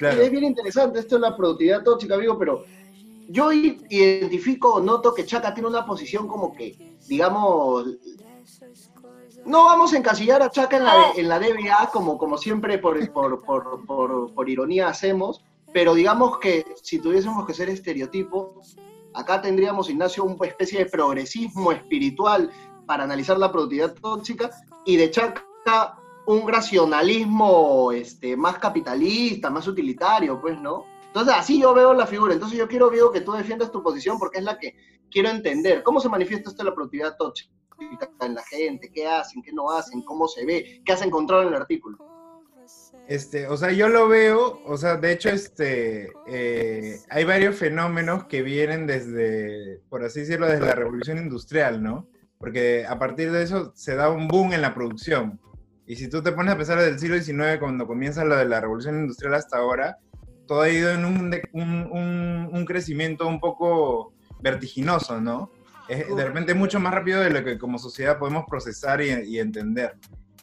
Claro, 0.00 0.20
Es 0.20 0.30
bien 0.30 0.44
interesante 0.44 0.98
esto 0.98 1.14
de 1.14 1.20
la 1.20 1.36
productividad 1.36 1.84
tóxica, 1.84 2.16
amigo, 2.16 2.36
pero 2.36 2.64
yo 3.28 3.52
identifico 3.52 4.80
noto 4.80 5.14
que 5.14 5.24
Chaca 5.24 5.54
tiene 5.54 5.68
una 5.68 5.86
posición 5.86 6.26
como 6.26 6.52
que, 6.52 6.96
digamos, 7.06 7.86
no 9.44 9.64
vamos 9.64 9.92
a 9.92 9.98
encasillar 9.98 10.42
a 10.42 10.50
Chaca 10.50 10.76
en 10.76 10.84
la, 10.84 11.12
en 11.16 11.28
la 11.28 11.38
DBA 11.38 11.90
como, 11.92 12.18
como 12.18 12.36
siempre 12.36 12.78
por, 12.78 12.98
por, 13.12 13.40
por, 13.86 14.34
por, 14.34 14.48
ironía 14.48 14.88
hacemos, 14.88 15.44
pero 15.72 15.94
digamos 15.94 16.38
que 16.38 16.64
si 16.82 16.98
tuviésemos 16.98 17.46
que 17.46 17.54
ser 17.54 17.68
estereotipos, 17.68 18.76
acá 19.14 19.40
tendríamos, 19.40 19.88
Ignacio, 19.88 20.24
una 20.24 20.46
especie 20.46 20.80
de 20.80 20.86
progresismo 20.86 21.70
espiritual 21.70 22.50
para 22.86 23.04
analizar 23.04 23.38
la 23.38 23.52
productividad 23.52 23.94
tóxica 23.94 24.50
y 24.84 24.96
de 24.96 25.10
Chaca 25.10 25.99
un 26.30 26.48
racionalismo 26.48 27.92
este, 27.92 28.36
más 28.36 28.58
capitalista, 28.58 29.50
más 29.50 29.66
utilitario, 29.66 30.40
pues, 30.40 30.58
¿no? 30.60 30.86
Entonces, 31.06 31.34
así 31.36 31.60
yo 31.60 31.74
veo 31.74 31.92
la 31.92 32.06
figura. 32.06 32.34
Entonces, 32.34 32.58
yo 32.58 32.68
quiero, 32.68 32.88
Vigo, 32.88 33.10
que 33.10 33.20
tú 33.20 33.32
defiendas 33.32 33.72
tu 33.72 33.82
posición 33.82 34.18
porque 34.18 34.38
es 34.38 34.44
la 34.44 34.58
que 34.58 34.76
quiero 35.10 35.28
entender. 35.28 35.82
¿Cómo 35.82 36.00
se 36.00 36.08
manifiesta 36.08 36.50
esto 36.50 36.62
de 36.62 36.70
la 36.70 36.74
productividad 36.74 37.16
tóxica 37.16 37.50
en 38.20 38.34
la 38.34 38.44
gente? 38.44 38.92
¿Qué 38.92 39.08
hacen? 39.08 39.42
¿Qué 39.42 39.52
no 39.52 39.70
hacen? 39.70 40.02
¿Cómo 40.02 40.28
se 40.28 40.44
ve? 40.46 40.82
¿Qué 40.84 40.92
has 40.92 41.02
encontrado 41.02 41.42
en 41.42 41.48
el 41.48 41.54
artículo? 41.54 41.98
Este, 43.08 43.48
o 43.48 43.56
sea, 43.56 43.72
yo 43.72 43.88
lo 43.88 44.06
veo, 44.06 44.62
o 44.64 44.76
sea, 44.76 44.96
de 44.96 45.10
hecho, 45.10 45.30
este, 45.30 46.12
eh, 46.28 47.00
hay 47.08 47.24
varios 47.24 47.56
fenómenos 47.56 48.26
que 48.26 48.42
vienen 48.42 48.86
desde, 48.86 49.80
por 49.88 50.04
así 50.04 50.20
decirlo, 50.20 50.46
desde 50.46 50.66
la 50.66 50.76
revolución 50.76 51.18
industrial, 51.18 51.82
¿no? 51.82 52.06
Porque 52.38 52.86
a 52.88 53.00
partir 53.00 53.32
de 53.32 53.42
eso 53.42 53.72
se 53.74 53.96
da 53.96 54.10
un 54.10 54.28
boom 54.28 54.52
en 54.52 54.62
la 54.62 54.74
producción. 54.74 55.40
Y 55.90 55.96
si 55.96 56.08
tú 56.08 56.22
te 56.22 56.30
pones 56.30 56.54
a 56.54 56.56
pensar 56.56 56.78
desde 56.78 56.92
el 56.92 56.98
siglo 57.00 57.20
XIX, 57.20 57.58
cuando 57.58 57.84
comienza 57.84 58.24
lo 58.24 58.36
de 58.36 58.44
la 58.44 58.60
revolución 58.60 59.00
industrial 59.00 59.34
hasta 59.34 59.56
ahora, 59.58 59.96
todo 60.46 60.60
ha 60.60 60.68
ido 60.68 60.88
en 60.92 61.04
un, 61.04 61.34
un- 61.52 61.88
un- 61.90 62.48
un 62.52 62.64
crecimiento 62.64 63.26
un 63.26 63.40
poco 63.40 64.12
vertiginoso, 64.40 65.20
¿no? 65.20 65.50
Es 65.88 66.06
de 66.14 66.24
repente 66.24 66.54
mucho 66.54 66.78
más 66.78 66.94
rápido 66.94 67.20
de 67.20 67.30
lo 67.30 67.42
que 67.42 67.58
como 67.58 67.76
sociedad 67.76 68.20
podemos 68.20 68.44
procesar 68.48 69.00
y, 69.02 69.10
y 69.26 69.40
entender. 69.40 69.96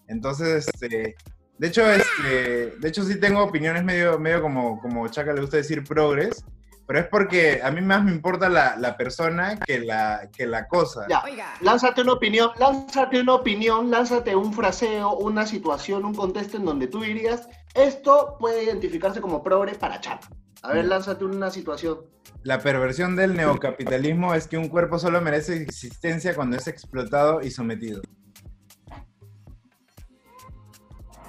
Entonces, 0.09 0.67
este, 0.67 1.15
de 1.57 1.67
hecho, 1.67 1.89
este, 1.89 2.73
de 2.77 2.87
hecho 2.89 3.05
sí 3.05 3.17
tengo 3.17 3.41
opiniones 3.41 3.85
medio, 3.85 4.19
medio 4.19 4.41
como, 4.41 4.81
como 4.81 5.07
Chaca 5.07 5.31
le 5.31 5.39
gusta 5.39 5.55
decir 5.55 5.81
progres, 5.85 6.43
pero 6.87 6.99
es 6.99 7.07
porque 7.07 7.59
a 7.61 7.69
mí 7.69 7.81
más 7.81 8.03
me 8.03 8.11
importa 8.11 8.47
la, 8.49 8.75
la 8.77 8.95
persona 8.95 9.59
que 9.59 9.79
la, 9.79 10.29
que 10.35 10.47
la 10.47 10.67
cosa. 10.67 11.05
Ya, 11.09 11.21
lánzate 11.61 12.01
una 12.01 12.13
opinión, 12.13 12.49
lánzate 12.57 13.19
una 13.19 13.35
opinión, 13.35 13.91
lánzate 13.91 14.35
un 14.35 14.53
fraseo, 14.53 15.13
una 15.17 15.45
situación, 15.45 16.05
un 16.05 16.15
contexto 16.15 16.57
en 16.57 16.65
donde 16.65 16.87
tú 16.87 17.01
dirías, 17.01 17.47
esto 17.75 18.37
puede 18.39 18.63
identificarse 18.63 19.19
como 19.21 19.43
progre 19.43 19.75
para 19.75 19.99
chat. 19.99 20.23
A 20.63 20.71
ver, 20.73 20.85
Mm. 20.85 20.89
lánzate 20.89 21.25
una 21.25 21.51
situación. 21.51 21.99
La 22.43 22.59
perversión 22.59 23.15
del 23.15 23.35
neocapitalismo 23.35 24.33
es 24.33 24.47
que 24.47 24.57
un 24.57 24.69
cuerpo 24.69 24.97
solo 24.97 25.19
merece 25.21 25.57
existencia 25.61 26.33
cuando 26.33 26.55
es 26.57 26.67
explotado 26.67 27.41
y 27.41 27.51
sometido. 27.51 28.01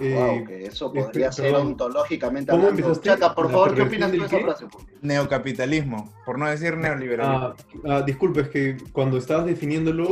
Wow, 0.01 0.45
que 0.45 0.65
eso 0.67 0.87
este, 0.87 1.01
podría 1.01 1.33
ser 1.33 1.53
perdón. 1.53 1.67
ontológicamente 1.69 2.51
¿Cómo 2.51 2.65
hablando. 2.69 2.87
empezaste? 2.89 3.09
Chaca, 3.11 3.35
por 3.35 3.47
¿La 3.47 3.53
favor, 3.53 3.75
¿qué 3.75 3.83
opinas 3.83 4.11
de 4.11 4.17
del 4.19 4.27
esa 4.27 4.37
qué? 4.39 4.43
frase? 4.45 4.67
pues? 4.67 4.85
Neocapitalismo, 5.03 6.13
por 6.25 6.39
no 6.39 6.47
decir 6.49 6.77
neoliberalismo. 6.77 7.47
Ah, 7.47 7.55
ah, 7.89 8.03
disculpa, 8.03 8.41
es 8.41 8.49
que 8.49 8.77
cuando 8.93 9.19
estabas 9.19 9.47
definiéndolo, 9.47 10.09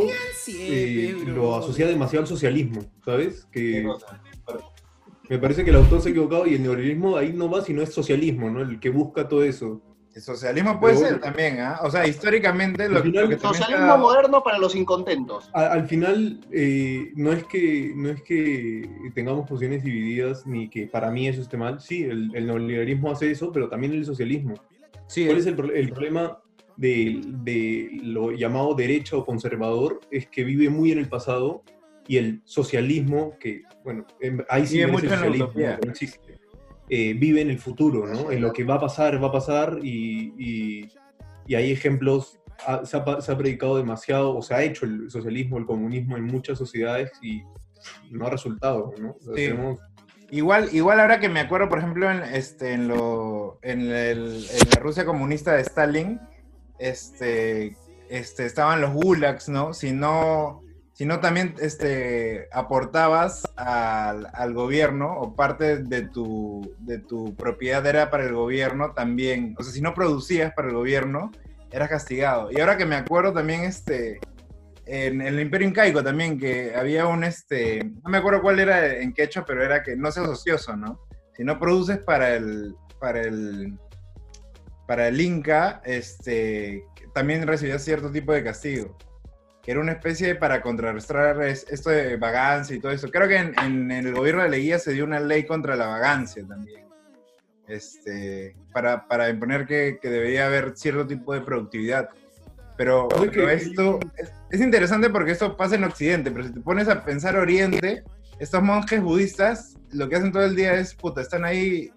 eh, 0.48 1.16
lo 1.26 1.56
asocia 1.56 1.86
demasiado 1.86 2.22
al 2.22 2.28
socialismo, 2.28 2.82
¿sabes? 3.04 3.46
¿Qué 3.50 3.86
Que 5.22 5.34
me 5.34 5.38
parece 5.40 5.64
que 5.64 5.70
el 5.70 5.76
autor 5.76 6.00
se 6.00 6.08
ha 6.08 6.10
equivocado 6.12 6.46
y 6.46 6.54
el 6.54 6.62
neoliberalismo 6.62 7.16
ahí 7.16 7.32
no 7.32 7.50
va, 7.50 7.60
sino 7.62 7.82
es 7.82 7.92
socialismo, 7.92 8.48
¿no? 8.50 8.62
El 8.62 8.78
que 8.78 8.90
busca 8.90 9.28
todo 9.28 9.42
eso. 9.42 9.82
El 10.16 10.22
socialismo 10.22 10.80
puede 10.80 10.94
Pero 10.96 11.08
ser 11.08 11.20
también, 11.20 11.60
¿ah? 11.60 11.78
O 11.82 11.90
sea, 11.90 12.06
históricamente 12.06 12.88
lo, 12.88 12.96
Al 12.96 13.02
final, 13.02 13.24
lo 13.24 13.28
que 13.28 13.38
Socialismo 13.38 13.98
moderno 13.98 14.42
para 14.42 14.56
los 14.56 14.74
incontentos. 14.74 15.50
A- 15.52 15.66
al 15.72 15.86
final, 15.86 16.40
eh, 16.50 17.12
no, 17.16 17.34
es 17.34 17.44
que, 17.44 17.92
no 17.94 18.08
es 18.08 18.22
que 18.22 18.88
tengamos 19.14 19.46
posiciones 19.46 19.84
divididas 19.84 20.46
ni 20.46 20.70
que 20.70 20.86
para 20.86 21.10
mí 21.10 21.28
eso 21.28 21.42
esté 21.42 21.58
mal. 21.58 21.82
Sí, 21.82 22.04
el, 22.04 22.30
el 22.34 22.46
neoliberalismo 22.46 23.10
hace 23.10 23.30
eso, 23.30 23.52
pero 23.52 23.68
también 23.68 23.92
el 23.92 24.06
socialismo. 24.06 24.54
Sí, 25.06 25.26
¿Cuál 25.26 25.36
es 25.36 25.44
el, 25.44 25.70
el 25.74 25.90
problema 25.90 26.38
de, 26.78 27.20
de 27.44 27.90
lo 28.04 28.32
llamado 28.32 28.74
derecha 28.74 29.18
o 29.18 29.24
conservador? 29.26 30.00
Es 30.10 30.28
que 30.28 30.44
vive 30.44 30.70
muy 30.70 30.92
en 30.92 30.98
el 30.98 31.10
pasado 31.10 31.62
y 32.08 32.16
el 32.16 32.40
socialismo, 32.46 33.36
que, 33.38 33.64
bueno, 33.84 34.06
ahí 34.48 34.66
sí 34.66 34.78
Vive 34.78 34.92
mucho 34.92 35.04
en 35.04 35.10
la 35.10 35.16
socialismo, 35.18 35.44
utopía. 35.48 35.78
no 35.84 35.90
existe. 35.90 36.25
Eh, 36.88 37.14
vive 37.14 37.40
en 37.40 37.50
el 37.50 37.58
futuro, 37.58 38.06
¿no? 38.06 38.30
En 38.30 38.40
lo 38.40 38.52
que 38.52 38.62
va 38.64 38.74
a 38.76 38.80
pasar, 38.80 39.22
va 39.22 39.28
a 39.28 39.32
pasar 39.32 39.78
y, 39.82 40.32
y- 40.38 40.92
y 41.46 41.54
hay 41.56 41.72
ejemplos, 41.72 42.38
se, 42.84 42.96
ha, 42.96 43.04
pa- 43.04 43.20
se 43.20 43.32
ha 43.32 43.36
predicado 43.38 43.76
demasiado, 43.76 44.36
o 44.36 44.42
se 44.42 44.54
ha 44.54 44.62
hecho 44.62 44.86
el 44.86 45.10
socialismo, 45.10 45.58
el 45.58 45.66
comunismo 45.66 46.16
en 46.16 46.24
muchas 46.24 46.58
sociedades 46.58 47.10
y 47.22 47.42
no 48.10 48.26
ha 48.26 48.30
resultado, 48.30 48.92
¿no? 49.00 49.10
O 49.10 49.20
sea, 49.20 49.34
Sí. 49.34 49.42
tenemos- 49.48 49.78
Igual, 50.30 50.70
igual 50.72 50.98
ahora 50.98 51.20
que 51.20 51.28
me 51.28 51.38
acuerdo, 51.38 51.68
por 51.68 51.78
ejemplo, 51.78 52.10
en, 52.10 52.20
este, 52.22 52.72
en, 52.72 52.88
lo, 52.88 53.58
en, 53.62 53.82
el- 53.82 54.44
en 54.50 54.70
la 54.74 54.80
Rusia 54.80 55.04
comunista 55.04 55.52
de 55.54 55.62
Stalin, 55.62 56.20
este, 56.80 57.76
este, 58.10 58.46
estaban 58.46 58.80
los 58.80 58.92
gulags, 58.92 59.48
¿no? 59.48 59.72
Si 59.72 59.92
no, 59.92 60.62
si 60.96 61.04
no 61.04 61.20
también 61.20 61.54
este, 61.60 62.48
aportabas 62.52 63.42
al, 63.54 64.28
al 64.32 64.54
gobierno 64.54 65.12
o 65.20 65.36
parte 65.36 65.76
de 65.76 66.08
tu, 66.08 66.74
de 66.78 66.98
tu 66.98 67.36
propiedad 67.36 67.84
era 67.84 68.10
para 68.10 68.24
el 68.24 68.32
gobierno 68.32 68.92
también, 68.92 69.54
o 69.58 69.62
sea, 69.62 69.74
si 69.74 69.82
no 69.82 69.92
producías 69.92 70.54
para 70.54 70.68
el 70.68 70.74
gobierno, 70.74 71.32
eras 71.70 71.90
castigado. 71.90 72.50
Y 72.50 72.60
ahora 72.60 72.78
que 72.78 72.86
me 72.86 72.96
acuerdo 72.96 73.34
también, 73.34 73.64
este, 73.64 74.20
en 74.86 75.20
el 75.20 75.38
Imperio 75.38 75.68
Incaico 75.68 76.02
también, 76.02 76.38
que 76.38 76.74
había 76.74 77.06
un, 77.06 77.24
este, 77.24 77.84
no 77.84 78.08
me 78.08 78.16
acuerdo 78.16 78.40
cuál 78.40 78.58
era 78.58 78.96
en 78.96 79.12
quechua, 79.12 79.44
pero 79.44 79.62
era 79.62 79.82
que 79.82 79.96
no 79.96 80.10
seas 80.10 80.28
ocioso, 80.28 80.78
¿no? 80.78 81.02
Si 81.36 81.44
no 81.44 81.58
produces 81.58 81.98
para 81.98 82.36
el, 82.36 82.74
para 82.98 83.20
el, 83.20 83.78
para 84.88 85.08
el 85.08 85.20
Inca, 85.20 85.82
este, 85.84 86.84
también 87.12 87.46
recibías 87.46 87.84
cierto 87.84 88.10
tipo 88.10 88.32
de 88.32 88.42
castigo, 88.42 88.96
que 89.66 89.72
era 89.72 89.80
una 89.80 89.90
especie 89.90 90.28
de 90.28 90.34
para 90.36 90.62
contrarrestar 90.62 91.42
es- 91.42 91.66
esto 91.68 91.90
de 91.90 92.16
vagancia 92.16 92.76
y 92.76 92.78
todo 92.78 92.92
eso. 92.92 93.10
Creo 93.10 93.26
que 93.26 93.36
en, 93.36 93.52
en 93.58 93.90
el 93.90 94.14
gobierno 94.14 94.44
de 94.44 94.48
Leguía 94.48 94.78
se 94.78 94.92
dio 94.92 95.02
una 95.02 95.18
ley 95.18 95.44
contra 95.44 95.74
la 95.74 95.88
vagancia 95.88 96.46
también, 96.46 96.84
este, 97.66 98.54
para, 98.72 99.08
para 99.08 99.28
imponer 99.28 99.66
que, 99.66 99.98
que 100.00 100.08
debería 100.08 100.46
haber 100.46 100.76
cierto 100.76 101.04
tipo 101.04 101.34
de 101.34 101.40
productividad. 101.40 102.08
Pero, 102.76 103.08
Oye, 103.18 103.30
pero 103.32 103.50
esto 103.50 103.98
es, 104.16 104.30
es 104.52 104.60
interesante 104.60 105.10
porque 105.10 105.32
esto 105.32 105.56
pasa 105.56 105.74
en 105.74 105.82
Occidente, 105.82 106.30
pero 106.30 106.44
si 106.44 106.52
te 106.52 106.60
pones 106.60 106.88
a 106.88 107.04
pensar 107.04 107.34
Oriente, 107.36 108.04
estos 108.38 108.62
monjes 108.62 109.02
budistas 109.02 109.74
lo 109.90 110.08
que 110.08 110.14
hacen 110.14 110.30
todo 110.30 110.44
el 110.44 110.54
día 110.54 110.74
es, 110.74 110.94
puta, 110.94 111.22
están 111.22 111.44
ahí 111.44 111.90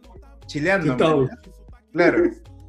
chileando. 0.47 0.97
Claro. 1.93 2.23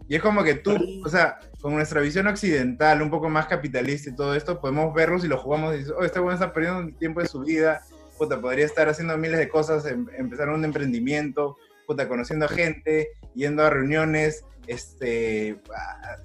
Y 0.09 0.16
es 0.16 0.21
como 0.23 0.42
que 0.42 0.57
tú, 0.57 0.76
o 1.04 1.09
sea, 1.09 1.38
con 1.61 1.75
nuestra 1.75 2.00
visión 2.00 2.26
occidental, 2.26 3.02
un 3.02 3.11
poco 3.11 3.29
más 3.29 3.47
capitalista 3.47 4.11
y 4.11 4.14
todo 4.14 4.35
esto, 4.35 4.61
podemos 4.61 4.95
verlos 4.95 5.25
y 5.25 5.29
los 5.29 5.40
jugamos 5.40 5.75
y 5.75 5.79
dices, 5.79 5.93
oh, 5.97 6.05
este 6.05 6.19
bueno 6.21 6.35
está 6.35 6.52
perdiendo 6.52 6.97
tiempo 6.99 7.21
de 7.21 7.29
su 7.29 7.40
vida, 7.40 7.83
puta, 8.19 8.40
podría 8.40 8.64
estar 8.67 8.88
haciendo 8.88 9.17
miles 9.19 9.38
de 9.38 9.49
cosas, 9.49 9.85
em- 9.87 10.07
empezar 10.17 10.49
un 10.49 10.64
emprendimiento, 10.64 11.57
puta, 11.87 12.09
conociendo 12.09 12.49
gente, 12.49 13.09
yendo 13.35 13.64
a 13.64 13.71
reuniones, 13.71 14.45
este, 14.67 15.61
a- 15.75 16.17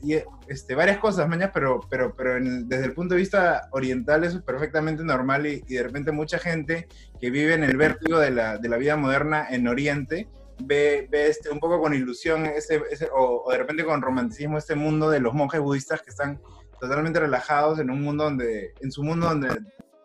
este 0.47 0.75
varias 0.75 0.99
cosas, 0.99 1.27
mañas, 1.27 1.51
pero, 1.53 1.79
pero, 1.89 2.15
pero 2.15 2.35
desde 2.39 2.85
el 2.85 2.93
punto 2.93 3.15
de 3.15 3.21
vista 3.21 3.67
oriental 3.71 4.23
eso 4.23 4.37
es 4.37 4.43
perfectamente 4.43 5.03
normal 5.03 5.47
y, 5.47 5.63
y 5.67 5.73
de 5.75 5.83
repente 5.83 6.11
mucha 6.11 6.37
gente 6.37 6.87
que 7.19 7.29
vive 7.31 7.53
en 7.55 7.63
el 7.63 7.75
vértigo 7.77 8.19
de 8.19 8.31
la, 8.31 8.57
de 8.57 8.69
la 8.69 8.77
vida 8.77 8.95
moderna 8.97 9.47
en 9.49 9.67
Oriente, 9.67 10.27
ve, 10.63 11.07
ve 11.11 11.27
este, 11.27 11.49
un 11.49 11.59
poco 11.59 11.79
con 11.81 11.93
ilusión 11.93 12.45
ese, 12.45 12.81
ese- 12.91 13.09
o, 13.13 13.43
o 13.45 13.51
de 13.51 13.57
repente 13.57 13.83
con 13.85 14.01
romanticismo 14.01 14.57
este 14.57 14.75
mundo 14.75 15.09
de 15.09 15.19
los 15.19 15.33
monjes 15.33 15.61
budistas 15.61 16.01
que 16.01 16.09
están 16.09 16.39
totalmente 16.79 17.19
relajados 17.19 17.79
en 17.79 17.89
un 17.89 18.01
mundo 18.01 18.25
donde, 18.25 18.73
en 18.81 18.91
su 18.91 19.03
mundo 19.03 19.27
donde 19.27 19.49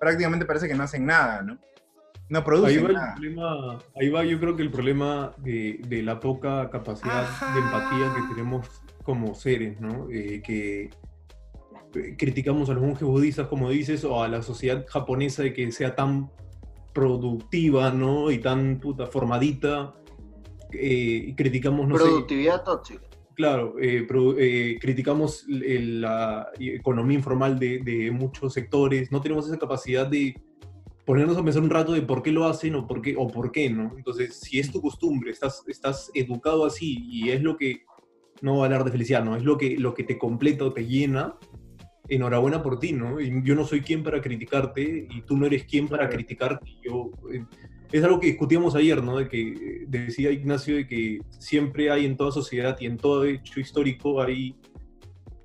prácticamente 0.00 0.46
parece 0.46 0.68
que 0.68 0.74
no 0.74 0.84
hacen 0.84 1.06
nada, 1.06 1.42
¿no? 1.42 1.58
No 2.28 2.38
Ahí 2.38 2.44
producen 2.44 2.84
va, 2.84 2.88
el 2.88 2.94
nada. 2.94 3.14
problema, 3.14 3.78
ahí 4.00 4.08
va 4.08 4.24
yo 4.24 4.38
creo 4.38 4.54
que 4.56 4.62
el 4.62 4.70
problema 4.70 5.32
de, 5.38 5.80
de 5.88 6.02
la 6.02 6.20
poca 6.20 6.70
capacidad 6.70 7.22
Ajá. 7.24 7.52
de 7.54 7.60
empatía 7.60 8.14
que 8.14 8.34
tenemos 8.34 8.68
como 9.02 9.34
seres, 9.34 9.80
¿no? 9.80 10.06
Eh, 10.12 10.40
que 10.40 10.90
eh, 11.94 12.14
criticamos 12.16 12.70
a 12.70 12.74
los 12.74 12.84
monjes 12.84 13.02
budistas, 13.02 13.48
como 13.48 13.68
dices, 13.68 14.04
o 14.04 14.22
a 14.22 14.28
la 14.28 14.42
sociedad 14.42 14.86
japonesa 14.88 15.42
de 15.42 15.52
que 15.52 15.72
sea 15.72 15.96
tan 15.96 16.30
productiva, 16.92 17.90
¿no? 17.90 18.30
Y 18.30 18.38
tan 18.38 18.78
puta 18.78 19.06
formadita. 19.06 19.92
Eh, 20.72 21.34
criticamos, 21.36 21.88
no 21.88 21.96
sé, 21.96 22.04
Productividad 22.04 22.62
tóxica. 22.64 23.00
Claro, 23.34 23.76
eh, 23.80 24.02
pro- 24.06 24.36
eh, 24.38 24.78
criticamos 24.80 25.46
el- 25.48 26.00
la 26.02 26.48
economía 26.58 27.16
informal 27.16 27.58
de, 27.58 27.78
de 27.78 28.10
muchos 28.10 28.52
sectores, 28.52 29.10
no 29.10 29.20
tenemos 29.20 29.46
esa 29.46 29.58
capacidad 29.58 30.06
de 30.06 30.34
ponernos 31.06 31.36
a 31.38 31.42
pensar 31.42 31.62
un 31.62 31.70
rato 31.70 31.92
de 31.92 32.02
por 32.02 32.22
qué 32.22 32.32
lo 32.32 32.46
hacen 32.46 32.74
o 32.74 32.86
por 32.86 33.00
qué, 33.00 33.14
o 33.16 33.26
por 33.28 33.50
qué 33.50 33.70
no. 33.70 33.94
Entonces, 33.96 34.38
si 34.40 34.58
es 34.58 34.70
tu 34.70 34.80
costumbre, 34.82 35.30
estás, 35.30 35.62
estás 35.66 36.10
educado 36.14 36.66
así 36.66 36.98
y 37.10 37.30
es 37.30 37.42
lo 37.42 37.56
que, 37.56 37.82
no 38.42 38.52
voy 38.54 38.62
a 38.62 38.64
hablar 38.66 38.84
de 38.84 38.90
felicidad, 38.92 39.24
no, 39.24 39.36
es 39.36 39.42
lo 39.44 39.56
que, 39.56 39.76
lo 39.78 39.94
que 39.94 40.04
te 40.04 40.18
completa 40.18 40.64
o 40.64 40.72
te 40.72 40.86
llena, 40.86 41.34
enhorabuena 42.08 42.62
por 42.62 42.78
ti, 42.78 42.92
¿no? 42.92 43.20
Yo 43.20 43.54
no 43.54 43.64
soy 43.64 43.80
quien 43.82 44.02
para 44.02 44.20
criticarte 44.20 45.06
y 45.10 45.22
tú 45.22 45.36
no 45.36 45.46
eres 45.46 45.64
quien 45.64 45.88
para 45.88 46.08
criticarte. 46.08 46.70
Yo, 46.82 47.10
eh, 47.32 47.44
es 47.92 48.04
algo 48.04 48.20
que 48.20 48.28
discutíamos 48.28 48.74
ayer, 48.74 49.02
¿no? 49.02 49.18
De 49.18 49.28
que 49.28 49.40
eh, 49.52 49.84
decía 49.88 50.30
Ignacio 50.30 50.76
de 50.76 50.86
que 50.86 51.20
siempre 51.38 51.90
hay 51.90 52.06
en 52.06 52.16
toda 52.16 52.30
sociedad 52.32 52.76
y 52.80 52.86
en 52.86 52.96
todo 52.96 53.24
hecho 53.24 53.60
histórico 53.60 54.20
hay 54.22 54.54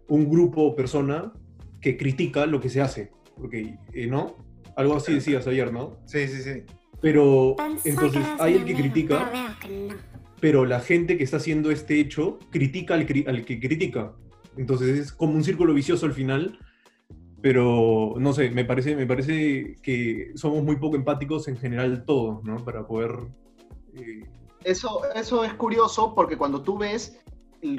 un 0.08 0.30
grupo 0.30 0.62
o 0.64 0.76
persona 0.76 1.34
que 1.82 1.98
critica 1.98 2.46
lo 2.46 2.60
que 2.60 2.70
se 2.70 2.82
hace, 2.82 3.12
porque, 3.38 3.76
eh, 3.94 4.08
¿no? 4.08 4.36
Algo 4.76 4.96
así 4.96 5.14
decías 5.14 5.48
ayer, 5.48 5.72
¿no? 5.72 5.98
Sí, 6.06 6.28
sí, 6.28 6.42
sí. 6.42 6.64
Pero 7.02 7.56
entonces 7.84 8.26
hay 8.40 8.56
el 8.56 8.66
que 8.66 8.74
critica, 8.76 9.56
pero 10.40 10.66
la 10.66 10.80
gente 10.80 11.18
que 11.18 11.24
está 11.24 11.38
haciendo 11.38 11.72
este 11.72 12.00
hecho 12.00 12.40
critica 12.52 12.94
al, 12.96 13.06
cri- 13.08 13.28
al 13.28 13.46
que 13.46 13.60
critica. 13.60 14.14
Entonces 14.58 14.98
es 14.98 15.12
como 15.12 15.34
un 15.34 15.44
círculo 15.44 15.74
vicioso 15.74 16.06
al 16.06 16.14
final, 16.14 16.58
pero 17.46 18.16
no 18.18 18.34
sé, 18.34 18.50
me 18.50 18.66
parece, 18.66 18.96
me 18.96 19.06
parece 19.06 19.76
que 19.84 20.32
somos 20.34 20.64
muy 20.64 20.78
poco 20.78 20.96
empáticos 20.96 21.48
en 21.48 21.56
general 21.58 22.04
todos, 22.04 22.44
¿no? 22.44 22.56
Para 22.66 22.88
poder... 22.88 23.20
eh, 23.94 24.28
Eso, 24.64 25.04
eso 25.14 25.44
es 25.44 25.54
curioso 25.54 26.16
porque 26.16 26.38
cuando 26.38 26.64
tú 26.64 26.80
ves, 26.80 27.20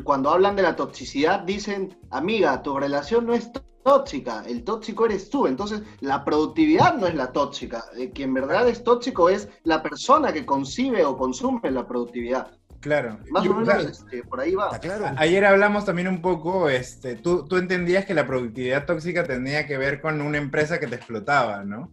cuando 0.05 0.31
hablan 0.31 0.55
de 0.55 0.63
la 0.63 0.77
toxicidad, 0.77 1.41
dicen, 1.41 1.99
amiga, 2.11 2.63
tu 2.63 2.79
relación 2.79 3.27
no 3.27 3.35
es 3.35 3.51
tóxica, 3.83 4.45
el 4.47 4.63
tóxico 4.63 5.05
eres 5.05 5.31
tú. 5.31 5.49
Entonces, 5.49 5.83
la 5.99 6.25
productividad 6.25 6.97
no 6.97 7.09
es 7.09 7.17
la 7.17 7.33
tóxica. 7.33 7.87
Eh, 7.99 8.11
quien 8.11 8.29
en 8.29 8.35
verdad 8.35 8.69
es 8.69 8.85
tóxico 8.85 9.29
es 9.29 9.49
la 9.65 9.83
persona 9.83 10.33
que 10.33 10.47
concibe 10.47 11.05
o 11.05 11.17
consume 11.17 11.73
la 11.73 11.89
productividad. 11.89 12.57
Claro. 12.87 13.19
Más 13.31 13.43
Yo- 13.43 13.51
o 13.51 13.55
menos 13.55 13.69
claro, 13.75 13.89
este, 13.89 14.23
por 14.23 14.41
ahí 14.41 14.55
va. 14.55 14.67
Está 14.67 14.79
claro. 14.79 15.07
Ayer 15.19 15.45
hablamos 15.45 15.85
también 15.85 16.07
un 16.07 16.23
poco, 16.23 16.69
este, 16.71 17.17
tú, 17.17 17.45
tú 17.49 17.57
entendías 17.57 18.05
que 18.05 18.15
la 18.15 18.29
productividad 18.29 18.85
tóxica 18.87 19.25
tenía 19.25 19.67
que 19.67 19.77
ver 19.77 20.01
con 20.01 20.21
una 20.21 20.39
empresa 20.39 20.79
que 20.79 20.87
te 20.87 20.95
explotaba, 20.95 21.65
¿no? 21.65 21.91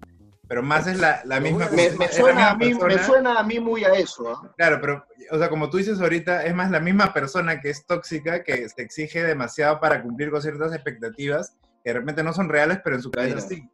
Pero 0.48 0.62
más 0.62 0.86
es 0.86 1.00
la, 1.00 1.24
misma, 1.42 1.68
Me, 1.72 1.76
me 1.78 1.86
es 1.88 1.98
la 1.98 2.08
suena 2.12 2.50
a 2.52 2.56
mí, 2.56 2.76
me 2.76 2.80
persona. 2.80 3.04
suena 3.08 3.40
a 3.40 3.44
mí 3.44 3.60
muy 3.60 3.84
a 3.86 3.94
eso. 3.94 4.30
¿ah? 4.30 4.54
Claro, 4.56 4.78
pero, 4.80 5.04
o 5.32 5.38
sea, 5.40 5.50
como 5.50 5.72
tú 5.72 5.78
dices 5.78 6.00
ahorita, 6.00 6.44
es 6.46 6.54
más 6.54 6.70
la 6.70 6.80
misma 6.80 7.12
persona 7.12 7.60
que 7.60 7.72
es 7.72 7.88
tóxica, 7.88 8.44
que 8.44 8.70
se 8.70 8.84
exige 8.84 9.24
demasiado 9.24 9.80
para 9.80 10.04
cumplir 10.04 10.30
con 10.30 10.44
ciertas 10.44 10.74
expectativas 10.74 11.58
que 11.84 11.90
de 11.92 12.00
repente 12.00 12.22
no 12.24 12.34
son 12.34 12.50
reales, 12.50 12.80
pero 12.84 12.98
en 12.98 13.02
su 13.02 13.10
cabeza 13.10 13.42
sí. 13.42 13.68